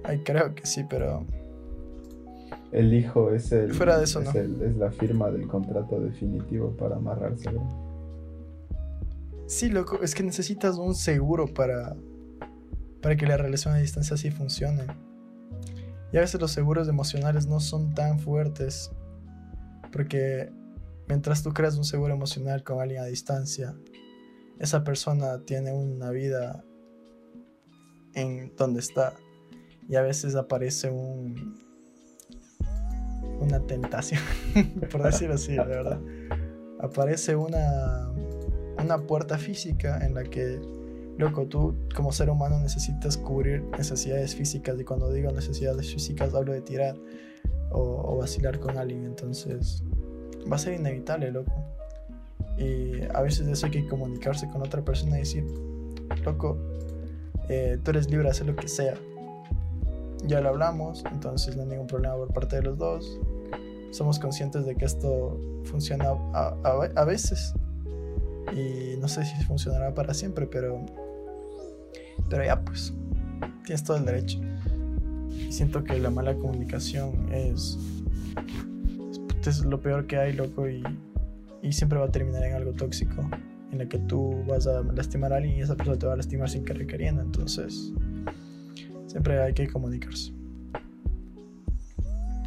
Ay, 0.05 0.21
creo 0.25 0.55
que 0.55 0.65
sí, 0.67 0.85
pero. 0.89 1.25
El 2.71 2.95
hijo 2.95 3.33
es 3.33 3.51
el. 3.51 3.73
Fuera 3.75 3.99
de 3.99 4.05
eso, 4.05 4.21
es, 4.21 4.33
no. 4.35 4.41
el- 4.41 4.63
es 4.63 4.77
la 4.77 4.93
firma 4.93 5.31
del 5.33 5.49
contrato 5.49 5.99
definitivo 6.01 6.71
para 6.77 6.97
amarrarse. 6.97 7.51
¿no? 7.51 7.88
Sí, 9.49 9.71
loco, 9.71 10.03
es 10.03 10.15
que 10.15 10.23
necesitas 10.23 10.77
un 10.77 10.95
seguro 10.95 11.47
para, 11.47 11.97
para 13.01 13.17
que 13.17 13.27
la 13.27 13.39
relación 13.39 13.73
a 13.73 13.79
distancia 13.79 14.15
sí 14.19 14.31
funcione. 14.31 14.85
Y 16.13 16.19
a 16.19 16.21
veces 16.21 16.39
los 16.39 16.53
seguros 16.53 16.87
emocionales 16.87 17.47
no 17.47 17.59
son 17.59 17.95
tan 17.95 18.21
fuertes. 18.21 18.91
Porque 19.91 20.53
mientras 21.09 21.43
tú 21.43 21.55
creas 21.55 21.79
un 21.79 21.85
seguro 21.85 22.13
emocional 22.13 22.63
con 22.63 22.79
alguien 22.79 23.01
a 23.01 23.07
distancia, 23.07 23.75
esa 24.59 24.85
persona 24.85 25.43
tiene 25.47 25.73
una 25.73 26.11
vida 26.11 26.63
en 28.13 28.55
donde 28.55 28.81
está. 28.81 29.15
Y 29.89 29.97
a 29.97 30.03
veces 30.03 30.35
aparece 30.35 30.91
un 30.91 31.59
una 33.41 33.61
tentación, 33.61 34.21
por 34.93 35.03
decirlo 35.05 35.37
así, 35.37 35.53
de 35.53 35.65
verdad. 35.65 35.99
Aparece 36.81 37.35
una 37.35 38.13
una 38.89 39.07
puerta 39.07 39.37
física 39.37 39.99
en 40.05 40.15
la 40.15 40.25
que, 40.25 40.59
loco, 41.19 41.47
tú 41.47 41.75
como 41.95 42.11
ser 42.11 42.31
humano 42.31 42.59
necesitas 42.59 43.19
cubrir 43.19 43.63
necesidades 43.77 44.35
físicas. 44.35 44.81
Y 44.81 44.85
cuando 44.85 45.13
digo 45.13 45.31
necesidades 45.31 45.93
físicas, 45.93 46.35
hablo 46.35 46.55
de 46.55 46.63
tirar 46.63 46.97
o, 47.71 48.17
vacilar 48.17 48.59
con 48.59 48.79
alguien. 48.79 49.05
Entonces, 49.05 49.83
va 50.51 50.57
a 50.57 50.59
ser 50.59 50.73
inevitable, 50.73 51.31
loco. 51.31 51.53
Y 52.57 53.03
a 53.15 53.21
veces 53.21 53.47
eso 53.47 53.67
hay 53.67 53.73
que 53.73 53.87
comunicarse 53.87 54.49
con 54.49 54.63
otra 54.63 54.83
persona 54.83 55.17
y 55.17 55.21
decir, 55.21 55.45
loco, 56.25 56.57
eh, 57.51 57.79
tú 57.85 57.91
eres 57.91 58.09
libre 58.09 58.25
de 58.25 58.31
hacer 58.31 58.47
lo 58.47 58.57
que 58.57 58.69
sea. 58.69 58.95
Ya 60.25 60.41
lo 60.41 60.49
hablamos, 60.49 61.05
entonces 61.13 61.57
no 61.57 61.63
hay 61.63 61.69
ningún 61.69 61.87
problema 61.87 62.17
por 62.17 62.33
parte 62.33 62.57
de 62.57 62.63
los 62.63 62.79
dos. 62.79 63.21
Somos 63.91 64.19
conscientes 64.19 64.65
de 64.65 64.75
que 64.75 64.87
esto 64.87 65.39
funciona 65.65 66.09
a 66.33 67.05
veces. 67.05 67.55
Y 68.53 68.97
no 68.99 69.09
sé 69.09 69.25
si 69.25 69.45
funcionará 69.45 69.95
para 69.95 70.15
siempre, 70.15 70.47
pero. 70.47 70.85
Pero 72.29 72.45
ya, 72.45 72.61
pues. 72.63 72.95
Tienes 73.65 73.85
todo 73.85 73.97
el 73.97 74.05
derecho. 74.05 74.41
Y 75.31 75.53
siento 75.53 75.85
que 75.85 75.99
la 75.99 76.11
mala 76.11 76.35
comunicación 76.35 77.33
es. 77.33 77.79
es- 79.47 79.61
lo 79.65 79.81
peor 79.81 80.07
que 80.07 80.17
hay, 80.19 80.33
loco. 80.35 80.69
Y, 80.69 80.83
y 81.63 81.73
siempre 81.73 81.99
va 81.99 82.07
a 82.07 82.11
terminar 82.11 82.43
en 82.45 82.55
algo 82.55 82.73
tóxico. 82.73 83.29
En 83.73 83.81
el 83.81 83.89
que 83.89 83.99
tú 83.99 84.35
vas 84.47 84.67
a 84.67 84.83
lastimar 84.83 85.33
a 85.33 85.37
alguien 85.37 85.57
y 85.57 85.61
esa 85.61 85.75
persona 85.77 85.99
te 85.99 86.07
va 86.07 86.15
a 86.15 86.17
lastimar 86.17 86.49
sin 86.49 86.65
querer 86.65 86.87
queriendo. 86.87 87.23
Entonces. 87.23 87.93
Siempre 89.07 89.41
hay 89.43 89.55
que 89.55 89.67
comunicarse. 89.69 90.33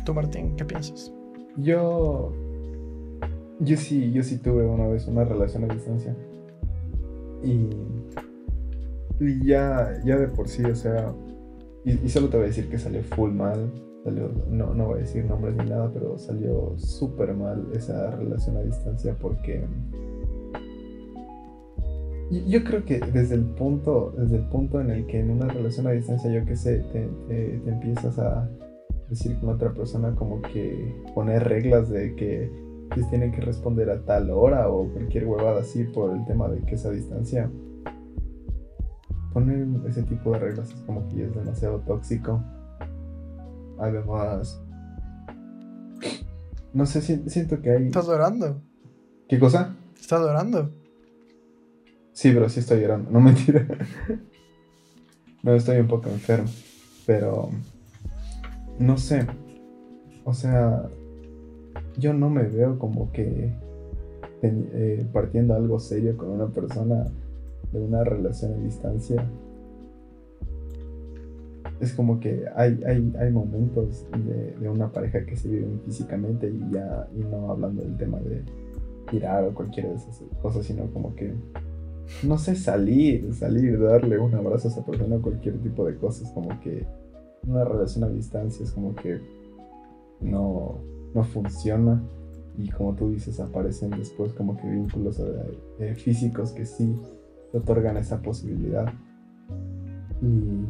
Tú, 0.06 0.14
Martín, 0.14 0.56
¿qué 0.56 0.66
piensas? 0.66 1.12
Yo. 1.58 2.34
Yo 3.64 3.78
sí, 3.78 4.12
yo 4.12 4.24
sí 4.24 4.38
tuve 4.38 4.66
una 4.66 4.88
vez 4.88 5.08
una 5.08 5.24
relación 5.24 5.70
a 5.70 5.74
distancia. 5.74 6.16
Y. 7.44 7.70
Ya, 9.46 10.02
ya 10.04 10.18
de 10.18 10.28
por 10.28 10.48
sí, 10.48 10.64
o 10.66 10.76
sea. 10.76 11.14
Y, 11.86 12.10
solo 12.10 12.30
te 12.30 12.38
voy 12.38 12.46
a 12.46 12.48
decir 12.48 12.70
que 12.70 12.80
salió 12.80 13.04
full 13.04 13.32
mal. 13.32 13.72
Salió, 14.04 14.32
no, 14.50 14.74
no 14.74 14.88
voy 14.88 14.98
a 14.98 15.02
decir 15.02 15.26
nombres 15.26 15.56
ni 15.56 15.70
nada, 15.70 15.92
pero 15.94 16.18
salió 16.18 16.74
súper 16.78 17.36
mal 17.36 17.68
esa 17.74 18.10
relación 18.12 18.58
a 18.58 18.62
distancia 18.62 19.16
porque. 19.20 19.64
Yo 22.32 22.64
creo 22.64 22.84
que 22.84 23.00
desde 23.00 23.36
el 23.36 23.44
punto, 23.44 24.16
desde 24.18 24.38
el 24.38 24.48
punto 24.48 24.80
en 24.82 24.90
el 24.90 25.06
que 25.06 25.20
en 25.20 25.30
una 25.30 25.50
relación 25.50 25.86
a 25.86 25.92
distancia, 25.92 26.32
yo 26.32 26.46
qué 26.46 26.56
sé, 26.56 26.80
te 26.94 27.04
empiezas 27.68 28.18
a 28.18 28.50
decir 29.10 29.38
con 29.40 29.50
otra 29.50 29.74
persona 29.74 30.16
como 30.16 30.42
que 30.42 30.96
poner 31.14 31.44
reglas 31.44 31.90
de 31.90 32.16
que 32.16 32.50
les 32.96 33.10
tienen 33.10 33.32
que 33.32 33.42
responder 33.42 33.90
a 33.90 34.04
tal 34.04 34.30
hora 34.32 34.70
o 34.70 34.88
cualquier 34.92 35.26
huevada 35.28 35.62
así 35.62 35.84
por 35.86 36.16
el 36.16 36.26
tema 36.26 36.50
de 36.50 36.60
que 36.62 36.76
esa 36.76 36.90
distancia. 36.92 37.50
Poner 39.34 39.66
ese 39.88 40.04
tipo 40.04 40.32
de 40.34 40.40
reglas 40.40 40.70
es 40.72 40.82
como 40.82 41.08
que 41.08 41.18
ya 41.18 41.24
es 41.26 41.36
demasiado 41.36 41.80
tóxico. 41.82 42.44
Además, 43.80 44.62
no 46.74 46.86
sé, 46.86 47.02
si- 47.02 47.30
siento 47.30 47.62
que 47.62 47.72
hay... 47.72 47.88
¿Estás 47.88 48.08
llorando? 48.08 48.62
¿Qué 49.30 49.40
cosa? 49.40 49.74
¿Estás 50.00 50.20
llorando? 50.22 50.70
Sí, 52.12 52.32
pero 52.34 52.50
sí 52.50 52.60
estoy 52.60 52.82
llorando, 52.82 53.10
no 53.10 53.20
mentira. 53.22 53.66
no, 55.44 55.54
estoy 55.54 55.78
un 55.80 55.88
poco 55.88 56.10
enfermo, 56.10 56.50
pero 57.06 57.50
no 58.80 58.98
sé. 58.98 59.26
O 60.26 60.34
sea, 60.34 60.90
yo 61.98 62.14
no 62.14 62.30
me 62.30 62.44
veo 62.44 62.80
como 62.80 63.12
que 63.12 63.54
eh, 64.42 65.06
partiendo 65.14 65.54
algo 65.54 65.80
serio 65.80 66.18
con 66.18 66.30
una 66.30 66.48
persona 66.48 67.06
de 67.72 67.80
una 67.80 68.04
relación 68.04 68.54
a 68.54 68.58
distancia. 68.58 69.26
Es 71.80 71.94
como 71.94 72.20
que 72.20 72.46
hay, 72.56 72.80
hay, 72.86 73.14
hay 73.20 73.32
momentos 73.32 74.06
de, 74.26 74.56
de 74.60 74.70
una 74.70 74.92
pareja 74.92 75.26
que 75.26 75.36
se 75.36 75.50
viven 75.50 75.82
físicamente 75.86 76.48
y 76.50 76.74
ya, 76.74 77.08
y 77.16 77.20
no 77.22 77.52
hablando 77.52 77.82
del 77.82 77.98
tema 77.98 78.20
de 78.20 78.44
tirar 79.10 79.44
o 79.46 79.54
cualquiera 79.54 79.90
de 79.90 79.96
esas 79.96 80.22
cosas, 80.42 80.66
sino 80.66 80.86
como 80.92 81.16
que 81.16 81.34
no 82.24 82.38
sé, 82.38 82.56
salir, 82.56 83.34
salir, 83.34 83.80
darle 83.80 84.20
un 84.20 84.36
abrazo 84.36 84.68
a 84.68 84.72
esa 84.72 84.86
persona, 84.86 85.18
cualquier 85.18 85.58
tipo 85.60 85.86
de 85.86 85.96
cosas, 85.96 86.32
como 86.32 86.60
que 86.60 86.86
una 87.48 87.64
relación 87.64 88.04
a 88.04 88.10
distancia 88.10 88.64
es 88.64 88.72
como 88.72 88.94
que 88.96 89.20
no, 90.20 90.80
no 91.14 91.24
funciona 91.24 92.02
y 92.58 92.70
como 92.70 92.94
tú 92.96 93.10
dices, 93.10 93.40
aparecen 93.40 93.92
después 93.92 94.34
como 94.34 94.58
que 94.58 94.70
vínculos 94.70 95.20
eh, 95.20 95.60
eh, 95.80 95.96
físicos 95.96 96.52
que 96.52 96.66
sí 96.66 96.96
te 97.52 97.58
otorgan 97.58 97.98
esa 97.98 98.22
posibilidad. 98.22 98.92
Y 100.22 100.66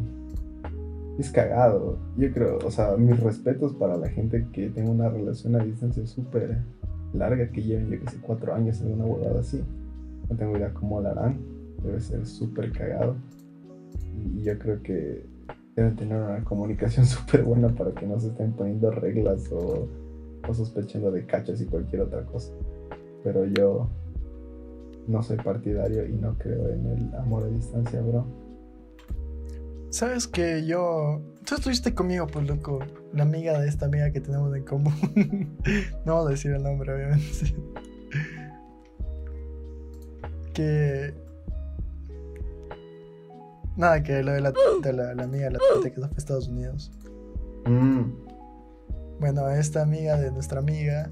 es 1.19 1.31
cagado, 1.31 1.97
yo 2.17 2.31
creo, 2.31 2.59
o 2.65 2.71
sea, 2.71 2.95
mis 2.97 3.19
respetos 3.19 3.73
para 3.73 3.97
la 3.97 4.09
gente 4.09 4.47
que 4.51 4.69
tenga 4.69 4.89
una 4.89 5.09
relación 5.09 5.55
a 5.55 5.63
distancia 5.63 6.05
súper 6.05 6.59
larga, 7.13 7.51
que 7.51 7.61
lleven, 7.61 7.89
yo 7.89 7.99
que 7.99 8.11
sé, 8.11 8.17
cuatro 8.21 8.53
años 8.53 8.81
en 8.81 8.93
una 8.93 9.05
huevada 9.05 9.41
así. 9.41 9.61
No 10.29 10.37
tengo 10.37 10.57
idea 10.57 10.73
cómo 10.73 11.01
lo 11.01 11.09
harán. 11.09 11.39
Debe 11.83 11.99
ser 11.99 12.25
súper 12.25 12.71
cagado. 12.71 13.15
Y 14.15 14.43
yo 14.43 14.57
creo 14.57 14.81
que 14.81 15.25
deben 15.75 15.95
tener 15.95 16.21
una 16.21 16.43
comunicación 16.43 17.05
súper 17.07 17.43
buena 17.43 17.69
para 17.69 17.91
que 17.91 18.07
no 18.07 18.19
se 18.19 18.27
estén 18.27 18.53
poniendo 18.53 18.91
reglas 18.91 19.51
o, 19.51 19.87
o 20.47 20.53
sospechando 20.53 21.11
de 21.11 21.25
cachas 21.25 21.61
y 21.61 21.65
cualquier 21.65 22.03
otra 22.03 22.25
cosa. 22.25 22.53
Pero 23.23 23.45
yo 23.45 23.89
no 25.07 25.21
soy 25.21 25.37
partidario 25.37 26.07
y 26.07 26.13
no 26.13 26.37
creo 26.37 26.69
en 26.69 26.85
el 26.85 27.15
amor 27.15 27.43
a 27.43 27.47
distancia, 27.47 28.01
bro. 28.01 28.25
Sabes 29.89 30.27
que 30.27 30.65
yo. 30.65 31.21
Tú 31.45 31.55
estuviste 31.55 31.93
conmigo, 31.93 32.27
pues 32.27 32.47
loco. 32.47 32.79
La 33.13 33.23
amiga 33.23 33.59
de 33.59 33.67
esta 33.67 33.87
amiga 33.87 34.11
que 34.11 34.21
tenemos 34.21 34.55
en 34.55 34.63
común. 34.63 35.57
no 36.05 36.15
vamos 36.15 36.27
a 36.27 36.31
decir 36.31 36.51
el 36.51 36.63
nombre, 36.63 36.93
obviamente. 36.93 37.25
que. 40.53 41.13
Nada, 43.75 44.01
que 44.03 44.23
lo 44.23 44.31
de 44.31 44.41
la, 44.41 44.53
de 44.81 44.93
la, 44.93 45.13
la 45.13 45.23
amiga 45.23 45.45
de 45.45 45.51
la 45.51 45.59
tita 45.59 45.89
que 45.89 45.95
se 45.95 46.07
fue 46.07 46.07
a 46.07 46.17
Estados 46.17 46.47
Unidos. 46.47 46.91
Mm, 47.65 48.30
Bueno, 49.21 49.47
esta 49.51 49.83
amiga 49.83 50.17
de 50.17 50.31
nuestra 50.31 50.61
amiga 50.61 51.11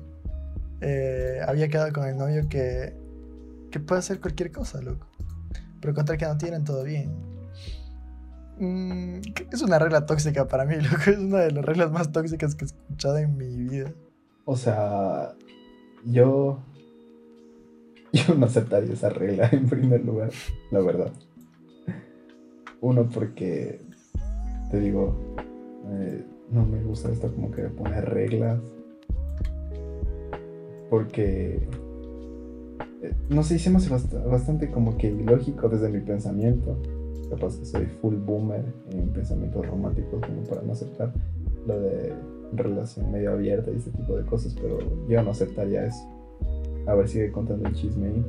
eh, 0.82 1.42
había 1.48 1.68
quedado 1.70 1.94
con 1.94 2.08
el 2.08 2.18
novio 2.18 2.50
que, 2.50 2.96
que 3.70 3.80
puede 3.80 4.00
hacer 4.00 4.20
cualquier 4.20 4.52
cosa, 4.52 4.82
loco. 4.82 5.06
Pero 5.80 5.94
contra 5.94 6.18
que 6.18 6.26
no 6.26 6.36
tienen 6.36 6.64
todo 6.64 6.84
bien. 6.84 7.12
Mm, 8.58 9.22
es 9.52 9.62
una 9.62 9.78
regla 9.78 10.08
tóxica 10.08 10.48
para 10.48 10.66
mí, 10.66 10.76
loco. 10.82 11.12
Es 11.12 11.20
una 11.20 11.42
de 11.42 11.52
las 11.52 11.64
reglas 11.64 11.92
más 11.92 12.12
tóxicas 12.12 12.56
que 12.56 12.66
he 12.66 12.70
escuchado 12.70 13.18
en 13.18 13.38
mi 13.38 13.56
vida. 13.56 13.94
O 14.44 14.58
sea, 14.58 15.36
yo. 16.04 16.64
Yo 18.12 18.34
no 18.34 18.48
aceptaría 18.48 18.92
esa 18.92 19.10
regla 19.10 19.50
en 19.52 19.70
primer 19.70 20.04
lugar, 20.04 20.32
la 20.72 20.80
verdad. 20.80 21.12
Uno, 22.82 23.08
porque. 23.08 23.80
Te 24.72 24.80
digo. 24.80 25.36
eh, 25.92 26.26
no 26.52 26.66
me 26.66 26.84
gusta 26.84 27.12
esto 27.12 27.34
como 27.34 27.52
que 27.52 27.64
poner 27.64 28.06
reglas. 28.10 28.60
Porque. 30.90 31.68
eh, 33.02 33.14
no 33.30 33.44
sé, 33.44 33.56
bast- 33.56 34.24
bastante 34.30 34.70
como 34.72 34.98
que 34.98 35.08
ilógico 35.08 35.70
desde 35.70 35.90
mi 35.90 36.00
pensamiento. 36.00 36.78
Capaz 37.30 37.58
que 37.58 37.66
soy 37.66 37.86
full 38.02 38.16
boomer 38.16 38.66
en 38.92 39.10
pensamientos 39.10 39.68
románticos 39.68 40.20
como 40.26 40.44
para 40.46 40.62
no 40.64 40.74
aceptar 40.74 41.14
lo 41.68 41.80
de 41.80 42.14
relación 42.54 43.12
medio 43.12 43.34
abierta 43.34 43.70
y 43.70 43.76
ese 43.76 43.92
tipo 43.92 44.16
de 44.16 44.26
cosas, 44.26 44.56
pero 44.60 44.80
yo 45.08 45.22
no 45.22 45.30
aceptaría 45.32 45.86
eso. 45.86 46.08
A 46.88 46.96
ver, 46.96 47.08
sigue 47.08 47.32
contando 47.32 47.68
el 47.70 47.76
chisme 47.76 48.08
ahí. 48.08 48.26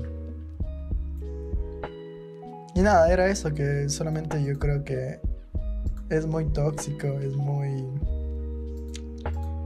Y 2.74 2.82
nada, 2.82 3.10
era 3.10 3.28
eso, 3.30 3.54
que 3.54 3.88
solamente 3.88 4.44
yo 4.44 4.58
creo 4.58 4.84
que 4.84 5.18
es 6.10 6.26
muy 6.26 6.44
tóxico, 6.46 7.06
es 7.20 7.34
muy... 7.36 7.86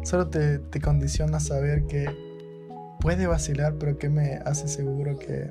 Solo 0.05 0.29
te, 0.29 0.59
te 0.59 0.81
condiciona 0.81 1.39
a 1.39 1.41
saber 1.41 1.87
que 1.87 2.07
puede 3.01 3.27
vacilar, 3.27 3.77
pero 3.79 3.99
que 3.99 4.11
me 4.11 4.37
hace 4.45 4.69
seguro 4.69 5.19
que, 5.19 5.51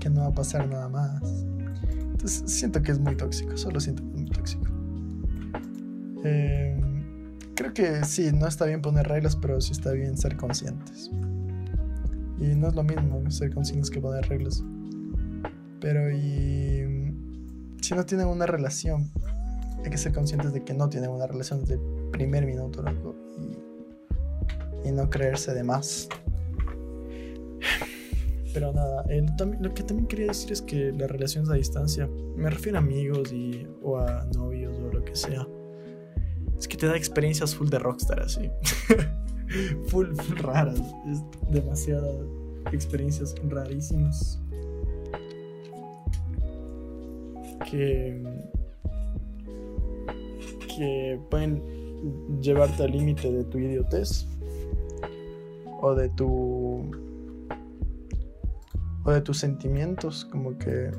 que 0.00 0.10
no 0.10 0.22
va 0.22 0.26
a 0.28 0.32
pasar 0.32 0.68
nada 0.68 0.88
más. 0.88 1.22
Entonces 1.90 2.42
siento 2.46 2.82
que 2.82 2.92
es 2.92 2.98
muy 2.98 3.16
tóxico, 3.16 3.56
solo 3.56 3.80
siento 3.80 4.02
que 4.02 4.08
es 4.10 4.14
muy 4.14 4.30
tóxico. 4.30 4.64
Eh, 6.24 6.80
creo 7.54 7.72
que 7.72 8.04
sí, 8.04 8.30
no 8.32 8.46
está 8.46 8.66
bien 8.66 8.82
poner 8.82 9.06
reglas, 9.08 9.36
pero 9.36 9.60
sí 9.60 9.72
está 9.72 9.92
bien 9.92 10.16
ser 10.16 10.36
conscientes. 10.36 11.10
Y 12.38 12.56
no 12.56 12.68
es 12.68 12.74
lo 12.74 12.82
mismo 12.82 13.30
ser 13.30 13.54
conscientes 13.54 13.90
que 13.90 14.00
poner 14.00 14.28
reglas. 14.28 14.64
Pero 15.80 16.10
y 16.10 17.12
si 17.80 17.94
no 17.94 18.04
tienen 18.04 18.26
una 18.26 18.46
relación, 18.46 19.10
hay 19.82 19.90
que 19.90 19.98
ser 19.98 20.12
conscientes 20.12 20.52
de 20.52 20.64
que 20.64 20.74
no 20.74 20.88
tienen 20.88 21.10
una 21.10 21.26
relación 21.26 21.60
desde 21.60 21.74
el 21.74 22.10
primer 22.10 22.46
minuto, 22.46 22.82
loco. 22.82 23.14
Y, 24.84 24.88
y 24.88 24.92
no 24.92 25.08
creerse 25.10 25.54
de 25.54 25.62
más. 25.62 26.08
Pero 28.52 28.72
nada, 28.72 29.04
el 29.08 29.26
lo 29.60 29.72
que 29.72 29.82
también 29.82 30.06
quería 30.06 30.26
decir 30.26 30.52
es 30.52 30.60
que 30.60 30.92
las 30.92 31.10
relaciones 31.10 31.48
a 31.48 31.54
distancia, 31.54 32.08
me 32.36 32.50
refiero 32.50 32.78
a 32.78 32.82
amigos 32.82 33.32
y, 33.32 33.66
o 33.82 33.98
a 33.98 34.24
novios 34.34 34.74
o 34.78 34.92
lo 34.92 35.02
que 35.04 35.16
sea, 35.16 35.46
es 36.58 36.68
que 36.68 36.76
te 36.76 36.86
da 36.86 36.96
experiencias 36.96 37.54
full 37.54 37.68
de 37.68 37.78
rockstar 37.78 38.20
así. 38.20 38.50
full, 39.86 40.14
full 40.14 40.38
raras. 40.38 40.80
Es 41.10 41.22
demasiadas 41.50 42.14
experiencias 42.72 43.34
rarísimas. 43.48 44.38
Que, 47.70 48.22
que 50.76 51.20
pueden 51.30 51.62
llevarte 52.40 52.82
al 52.82 52.92
límite 52.92 53.30
de 53.30 53.44
tu 53.44 53.58
idiotez 53.58 54.26
o 55.80 55.94
de 55.94 56.08
tu 56.10 56.90
o 59.04 59.10
de 59.10 59.20
tus 59.20 59.38
sentimientos 59.38 60.24
como 60.24 60.56
que 60.58 60.90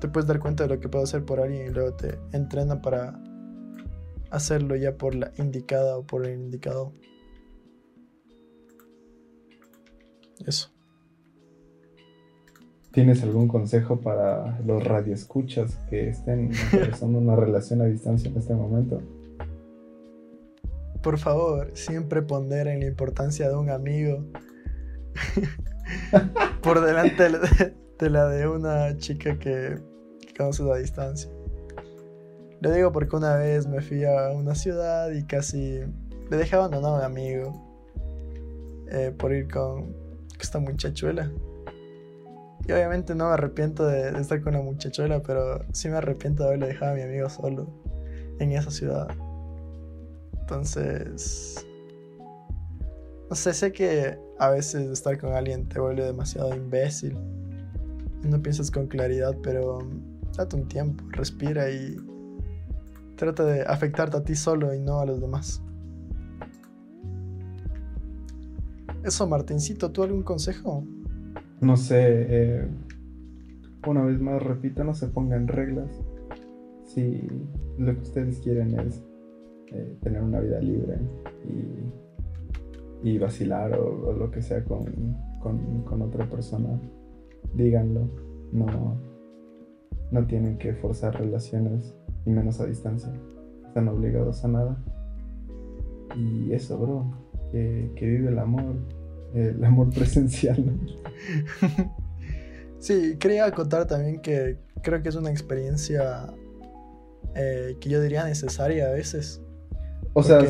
te 0.00 0.08
puedes 0.08 0.26
dar 0.26 0.40
cuenta 0.40 0.64
de 0.64 0.74
lo 0.74 0.80
que 0.80 0.88
puedo 0.88 1.04
hacer 1.04 1.24
por 1.24 1.40
alguien 1.40 1.66
y 1.66 1.70
luego 1.70 1.94
te 1.94 2.18
entrena 2.32 2.80
para 2.80 3.20
hacerlo 4.30 4.76
ya 4.76 4.96
por 4.96 5.14
la 5.14 5.32
indicada 5.36 5.98
o 5.98 6.06
por 6.06 6.26
el 6.26 6.40
indicado. 6.40 6.92
Eso 10.44 10.71
¿Tienes 12.92 13.22
algún 13.22 13.48
consejo 13.48 14.00
para 14.00 14.60
los 14.66 14.84
radioescuchas 14.84 15.74
que 15.88 16.08
estén 16.10 16.50
empezando 16.72 17.18
una 17.18 17.36
relación 17.36 17.80
a 17.80 17.86
distancia 17.86 18.30
en 18.30 18.36
este 18.36 18.54
momento? 18.54 19.00
por 21.02 21.18
favor 21.18 21.68
siempre 21.74 22.22
ponderen 22.22 22.78
la 22.78 22.86
importancia 22.86 23.48
de 23.48 23.56
un 23.56 23.70
amigo 23.70 24.24
por 26.62 26.80
delante 26.80 27.24
de 27.98 28.10
la- 28.10 28.28
de 28.28 28.46
una 28.46 28.96
chica 28.98 29.36
que, 29.36 29.78
que 30.20 30.34
conoces 30.36 30.64
a 30.64 30.76
distancia. 30.76 31.28
Lo 32.60 32.70
digo 32.70 32.92
porque 32.92 33.16
una 33.16 33.34
vez 33.34 33.66
me 33.66 33.80
fui 33.80 34.04
a 34.04 34.30
una 34.30 34.54
ciudad 34.54 35.10
y 35.10 35.24
casi 35.24 35.80
le 36.30 36.36
dejé 36.36 36.54
abandonado 36.54 36.94
a 36.94 36.98
un 37.00 37.04
amigo 37.04 37.52
eh, 38.92 39.12
por 39.18 39.32
ir 39.32 39.48
con 39.50 39.92
esta 40.40 40.60
muchachuela. 40.60 41.28
Y 42.66 42.72
obviamente 42.72 43.14
no 43.14 43.26
me 43.26 43.32
arrepiento 43.32 43.86
de, 43.86 44.10
estar 44.20 44.40
con 44.40 44.52
la 44.52 44.60
muchachuela, 44.60 45.20
pero 45.22 45.64
sí 45.72 45.88
me 45.88 45.96
arrepiento 45.96 46.42
de 46.42 46.50
haberle 46.50 46.68
dejado 46.68 46.92
a 46.92 46.94
mi 46.94 47.02
amigo 47.02 47.28
solo 47.28 47.68
en 48.38 48.52
esa 48.52 48.70
ciudad. 48.70 49.08
Entonces, 50.40 51.66
no 53.28 53.34
sé, 53.34 53.52
sé 53.54 53.72
que 53.72 54.18
a 54.38 54.50
veces 54.50 54.90
estar 54.90 55.18
con 55.18 55.32
alguien 55.32 55.68
te 55.68 55.80
vuelve 55.80 56.04
demasiado 56.04 56.54
imbécil. 56.54 57.16
No 58.22 58.40
piensas 58.40 58.70
con 58.70 58.86
claridad, 58.86 59.36
pero 59.42 59.78
date 60.36 60.56
un 60.56 60.68
tiempo, 60.68 61.04
respira 61.10 61.68
y 61.70 61.96
trata 63.16 63.44
de 63.44 63.62
afectarte 63.62 64.16
a 64.16 64.22
ti 64.22 64.34
solo 64.36 64.72
y 64.74 64.78
no 64.78 65.00
a 65.00 65.06
los 65.06 65.20
demás. 65.20 65.62
Eso, 69.02 69.26
Martincito, 69.26 69.90
¿tú 69.90 70.04
algún 70.04 70.22
consejo? 70.22 70.84
No 71.62 71.76
sé, 71.76 72.26
eh, 72.28 72.66
una 73.86 74.04
vez 74.04 74.20
más 74.20 74.42
repito, 74.42 74.84
no 74.84 74.94
se 74.94 75.06
pongan 75.08 75.48
reglas. 75.48 75.90
Si 76.84 77.22
lo 77.78 77.94
que 77.94 78.00
ustedes 78.00 78.40
quieren 78.40 78.78
es 78.78 79.02
eh, 79.68 79.96
tener 80.02 80.22
una 80.22 80.40
vida 80.40 80.60
libre 80.60 80.98
y, 83.04 83.08
y 83.10 83.18
vacilar 83.18 83.78
o, 83.78 84.12
lo 84.12 84.30
que 84.30 84.42
sea 84.42 84.64
con, 84.64 84.84
con- 85.40 85.82
con 85.84 86.02
otra 86.02 86.28
persona, 86.28 86.68
díganlo. 87.54 88.08
No, 88.52 88.96
no 90.10 90.26
tienen 90.26 90.58
que 90.58 90.74
forzar 90.74 91.18
relaciones 91.18 91.94
y 92.26 92.30
menos 92.30 92.60
a 92.60 92.66
distancia. 92.66 93.12
Están 93.66 93.88
obligados 93.88 94.44
a 94.44 94.48
nada. 94.48 94.84
Y 96.16 96.52
eso, 96.52 96.78
bro, 96.78 97.10
que, 97.50 97.90
que 97.96 98.06
vive 98.06 98.28
el 98.28 98.38
amor, 98.38 98.74
el 99.34 99.64
amor 99.64 99.90
presencial. 99.90 100.64
¿no? 100.66 101.92
Sí, 102.82 103.16
quería 103.20 103.44
acotar 103.46 103.86
también 103.86 104.20
que 104.20 104.58
creo 104.82 105.00
que 105.04 105.08
es 105.08 105.14
una 105.14 105.30
experiencia 105.30 106.26
eh, 107.36 107.76
que 107.80 107.88
yo 107.88 108.02
diría 108.02 108.24
necesaria 108.24 108.88
a 108.88 108.90
veces. 108.90 109.40
O 110.14 110.22
sea, 110.24 110.40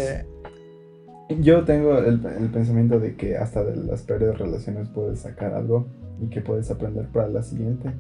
yo 1.41 1.65
tengo 1.65 1.99
el, 1.99 2.25
el 2.25 2.51
pensamiento 2.51 2.99
de 2.99 3.17
que 3.17 3.37
hasta 3.37 3.63
de 3.63 3.77
las 3.77 4.03
peores 4.03 4.39
relaciones 4.39 4.89
puedes 4.89 5.21
sacar 5.21 5.53
algo 5.53 5.87
y 6.23 6.29
que 6.29 6.41
puedes 6.41 6.71
aprender 6.71 7.07
para 7.09 7.29
la 7.29 7.43
siguiente. 7.43 7.91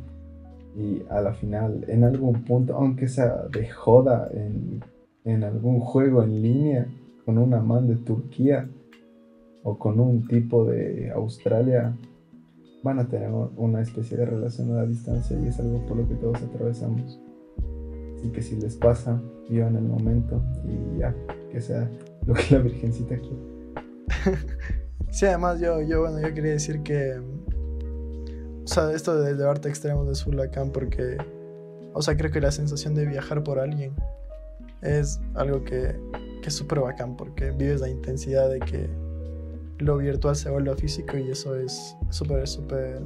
Y 0.74 1.02
a 1.10 1.20
la 1.20 1.34
final, 1.34 1.84
en 1.88 2.04
algún 2.04 2.44
punto, 2.44 2.74
aunque 2.74 3.08
sea 3.08 3.44
de 3.52 3.68
joda, 3.68 4.30
en, 4.32 4.82
en 5.24 5.44
algún 5.44 5.78
juego 5.80 6.22
en 6.22 6.40
línea, 6.40 6.86
con 7.26 7.36
una 7.36 7.60
man 7.60 7.86
de 7.86 7.96
Turquía 7.96 8.66
o 9.64 9.78
con 9.78 10.00
un 10.00 10.26
tipo 10.26 10.64
de 10.64 11.10
Australia, 11.12 11.96
van 12.82 12.98
a 12.98 13.08
tener 13.08 13.30
una 13.30 13.80
especie 13.80 14.16
de 14.16 14.26
relación 14.26 14.72
a 14.72 14.82
la 14.82 14.86
distancia 14.86 15.38
y 15.38 15.46
es 15.46 15.58
algo 15.60 15.84
por 15.86 15.96
lo 15.96 16.08
que 16.08 16.14
todos 16.16 16.42
atravesamos. 16.42 17.20
Así 18.16 18.30
que 18.30 18.42
si 18.42 18.56
les 18.56 18.76
pasa, 18.76 19.20
vivan 19.48 19.76
el 19.76 19.84
momento 19.84 20.42
y 20.64 20.98
ya, 20.98 21.14
que 21.50 21.60
sea 21.60 21.88
lo 22.26 22.34
que 22.34 22.54
la 22.54 22.58
Virgencita 22.58 23.16
quiere. 23.16 23.52
Sí, 25.12 25.26
además 25.26 25.60
yo, 25.60 25.82
yo, 25.82 26.00
bueno, 26.00 26.26
yo 26.26 26.32
quería 26.32 26.52
decir 26.52 26.82
que, 26.82 27.20
o 28.64 28.66
sea, 28.66 28.90
esto 28.92 29.20
de 29.20 29.34
llevarte 29.34 29.68
a 29.68 29.70
extremos 29.70 30.08
de 30.08 30.14
full 30.14 30.36
bacán 30.36 30.70
porque, 30.70 31.18
o 31.92 32.00
sea, 32.00 32.16
creo 32.16 32.30
que 32.30 32.40
la 32.40 32.50
sensación 32.50 32.94
de 32.94 33.04
viajar 33.04 33.44
por 33.44 33.58
alguien 33.58 33.94
es 34.80 35.20
algo 35.34 35.64
que, 35.64 36.00
que 36.40 36.48
es 36.48 36.54
súper 36.54 36.80
bacán 36.80 37.14
porque 37.18 37.50
vives 37.50 37.82
la 37.82 37.90
intensidad 37.90 38.48
de 38.48 38.58
que 38.60 38.88
lo 39.82 39.96
virtual 39.98 40.34
se 40.36 40.50
vuelve 40.50 40.74
físico 40.76 41.16
y 41.18 41.30
eso 41.30 41.54
es 41.56 41.96
súper, 42.10 42.46
súper 42.48 43.00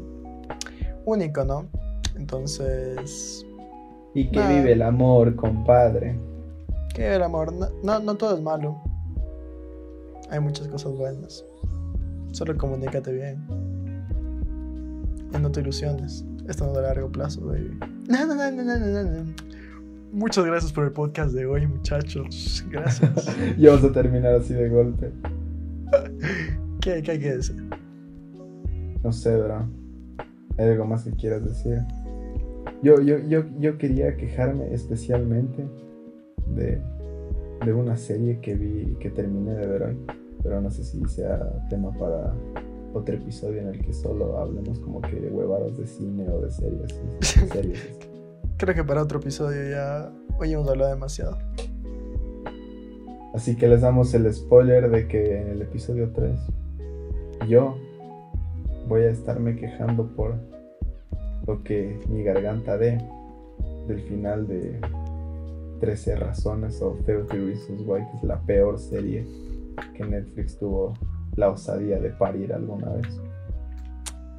único, 1.05 1.45
¿no? 1.45 1.67
Entonces, 2.17 3.45
Y 4.15 4.31
que 4.31 4.39
Nah. 4.39 4.49
vive 4.49 4.73
el 4.73 4.83
amor, 4.83 5.35
compadre. 5.37 6.19
que 6.95 7.15
el 7.15 7.23
amor, 7.23 7.53
no, 7.53 7.67
no, 7.83 7.99
no 8.01 8.15
todo 8.15 8.35
es 8.37 8.43
malo. 8.43 8.81
Hay 10.31 10.41
muchas 10.41 10.67
cosas 10.69 10.93
buenas. 10.93 11.45
Solo 12.33 12.57
comunícate 12.57 13.13
bien. 13.13 13.47
Y 15.35 15.39
no 15.39 15.51
te 15.53 15.61
ilusiones. 15.61 16.25
Esto 16.49 16.65
no 16.65 16.73
es 16.73 16.79
a 16.79 16.83
largo 16.83 17.11
plazo, 17.13 17.45
baby. 17.47 17.79
Na, 18.09 18.25
na, 18.25 18.35
na, 18.35 18.51
na, 18.51 18.79
na, 18.79 19.03
na. 19.03 19.25
Muchas 20.13 20.45
gracias 20.47 20.73
por 20.73 20.85
el 20.85 20.93
podcast 20.93 21.35
de 21.35 21.45
hoy, 21.45 21.67
muchachos. 21.67 22.65
Gracias. 22.71 23.37
y 23.59 23.67
vamos 23.67 23.85
a 23.85 23.93
terminar 23.93 24.35
así 24.35 24.55
de 24.55 24.69
golpe. 24.71 25.13
¿Qué, 26.87 27.03
qué 27.03 27.11
hay 27.11 27.19
que 27.19 27.37
decir? 27.37 27.57
No 29.03 29.13
sé, 29.13 29.37
bro. 29.37 29.69
¿Hay 30.57 30.69
algo 30.69 30.85
más 30.85 31.03
que 31.03 31.11
quieras 31.11 31.45
decir? 31.45 31.81
Yo, 32.81 33.01
yo, 33.01 33.19
yo, 33.27 33.43
yo 33.59 33.77
quería 33.77 34.17
quejarme 34.17 34.73
especialmente 34.73 35.67
de, 36.55 36.81
de 37.65 37.73
una 37.73 37.97
serie 37.97 38.39
que 38.41 38.55
vi, 38.55 38.95
que 39.01 39.11
terminé 39.11 39.57
de 39.57 39.67
ver 39.67 39.83
hoy, 39.83 39.97
pero 40.45 40.61
no 40.61 40.71
sé 40.71 40.85
si 40.85 41.05
sea 41.07 41.41
tema 41.69 41.91
para 41.91 42.33
otro 42.95 43.17
episodio 43.17 43.63
en 43.63 43.67
el 43.67 43.85
que 43.85 43.93
solo 43.93 44.39
hablemos 44.39 44.79
como 44.79 45.01
que 45.01 45.17
de 45.17 45.29
huevadas 45.29 45.77
de 45.77 45.89
cine 45.89 46.29
o 46.31 46.41
de 46.41 46.53
series. 46.53 47.01
series. 47.53 47.99
Creo 48.59 48.77
que 48.77 48.85
para 48.85 49.03
otro 49.03 49.19
episodio 49.19 49.71
ya 49.71 50.13
hoy 50.39 50.53
hemos 50.53 50.69
hablado 50.69 50.91
demasiado. 50.91 51.37
Así 53.35 53.57
que 53.57 53.67
les 53.67 53.81
damos 53.81 54.15
el 54.15 54.33
spoiler 54.33 54.89
de 54.89 55.09
que 55.09 55.41
en 55.41 55.49
el 55.49 55.63
episodio 55.63 56.13
3 56.15 56.39
yo 57.49 57.79
voy 58.89 59.03
a 59.03 59.11
estarme 59.11 59.57
quejando 59.57 60.07
por 60.07 60.35
lo 61.47 61.63
que 61.63 62.01
mi 62.09 62.23
garganta 62.23 62.77
dé 62.77 62.99
del 63.87 64.01
final 64.03 64.47
de 64.47 64.81
13 65.81 66.17
razones 66.17 66.81
o 66.83 66.99
30 67.05 67.35
Reasons 67.35 67.83
Why, 67.87 68.03
que 68.11 68.17
es 68.17 68.25
la 68.25 68.41
peor 68.43 68.79
serie 68.79 69.27
que 69.95 70.05
Netflix 70.05 70.59
tuvo 70.59 70.95
la 71.37 71.51
osadía 71.51 72.01
de 72.01 72.11
parir 72.11 72.53
alguna 72.53 72.93
vez. 72.95 73.21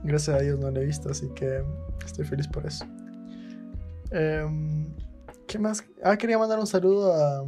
Gracias 0.03 0.37
a 0.37 0.41
Dios 0.41 0.59
no 0.59 0.71
la 0.71 0.81
he 0.81 0.85
visto, 0.85 1.09
así 1.09 1.27
que 1.35 1.63
estoy 2.05 2.25
feliz 2.25 2.47
por 2.47 2.65
eso. 2.65 2.85
Em, 4.11 4.87
¿Qué 5.47 5.59
más? 5.59 5.83
Ah, 6.03 6.17
quería 6.17 6.37
mandar 6.37 6.59
un 6.59 6.67
saludo 6.67 7.13
a... 7.13 7.45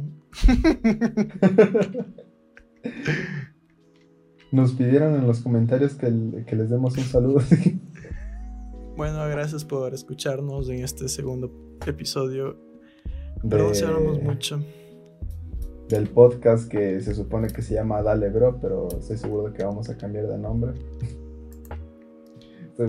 Nos 4.52 4.72
pidieron 4.72 5.14
en 5.14 5.26
los 5.26 5.40
comentarios 5.40 5.94
que, 5.94 6.10
les 6.10 6.70
demos 6.70 6.96
un 6.96 7.04
saludo. 7.04 7.40
bueno, 8.96 9.28
gracias 9.28 9.64
por 9.64 9.94
escucharnos 9.94 10.68
en 10.68 10.82
este 10.82 11.08
segundo 11.08 11.52
episodio. 11.86 12.56
Pronunciamos 13.48 14.20
mucho. 14.20 14.60
Del 15.88 16.08
podcast 16.08 16.68
que 16.68 17.00
se 17.00 17.14
supone 17.14 17.48
que 17.48 17.62
se 17.62 17.74
llama 17.74 18.02
Dale 18.02 18.28
Bro, 18.30 18.58
pero 18.60 18.88
estoy 18.88 19.18
seguro 19.18 19.50
de 19.50 19.56
que 19.56 19.64
vamos 19.64 19.88
a 19.88 19.96
cambiar 19.96 20.26
de 20.26 20.38
nombre. 20.38 20.72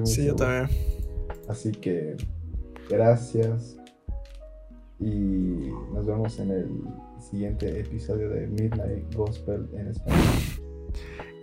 sí, 0.03 0.26
yo 0.26 0.36
también. 0.36 0.68
Así 1.47 1.72
que 1.72 2.18
gracias. 2.89 3.78
Y 4.99 5.70
nos 5.93 6.05
vemos 6.05 6.39
en 6.39 6.51
el 6.51 6.70
siguiente 7.20 7.80
episodio 7.80 8.30
de 8.30 8.47
Midnight 8.47 9.14
Gospel 9.16 9.68
en 9.74 9.88
español. 9.88 10.61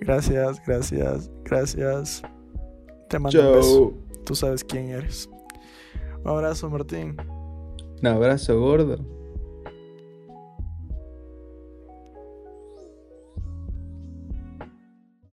Gracias, 0.00 0.60
gracias, 0.66 1.30
gracias. 1.44 2.22
Te 3.08 3.18
mando 3.18 3.40
un 3.40 3.56
beso. 3.56 3.94
Tú 4.24 4.34
sabes 4.34 4.62
quién 4.62 4.90
eres. 4.90 5.28
Un 6.22 6.28
abrazo, 6.28 6.68
Martín. 6.68 7.16
Un 8.00 8.06
abrazo, 8.06 8.60
gordo. 8.60 9.17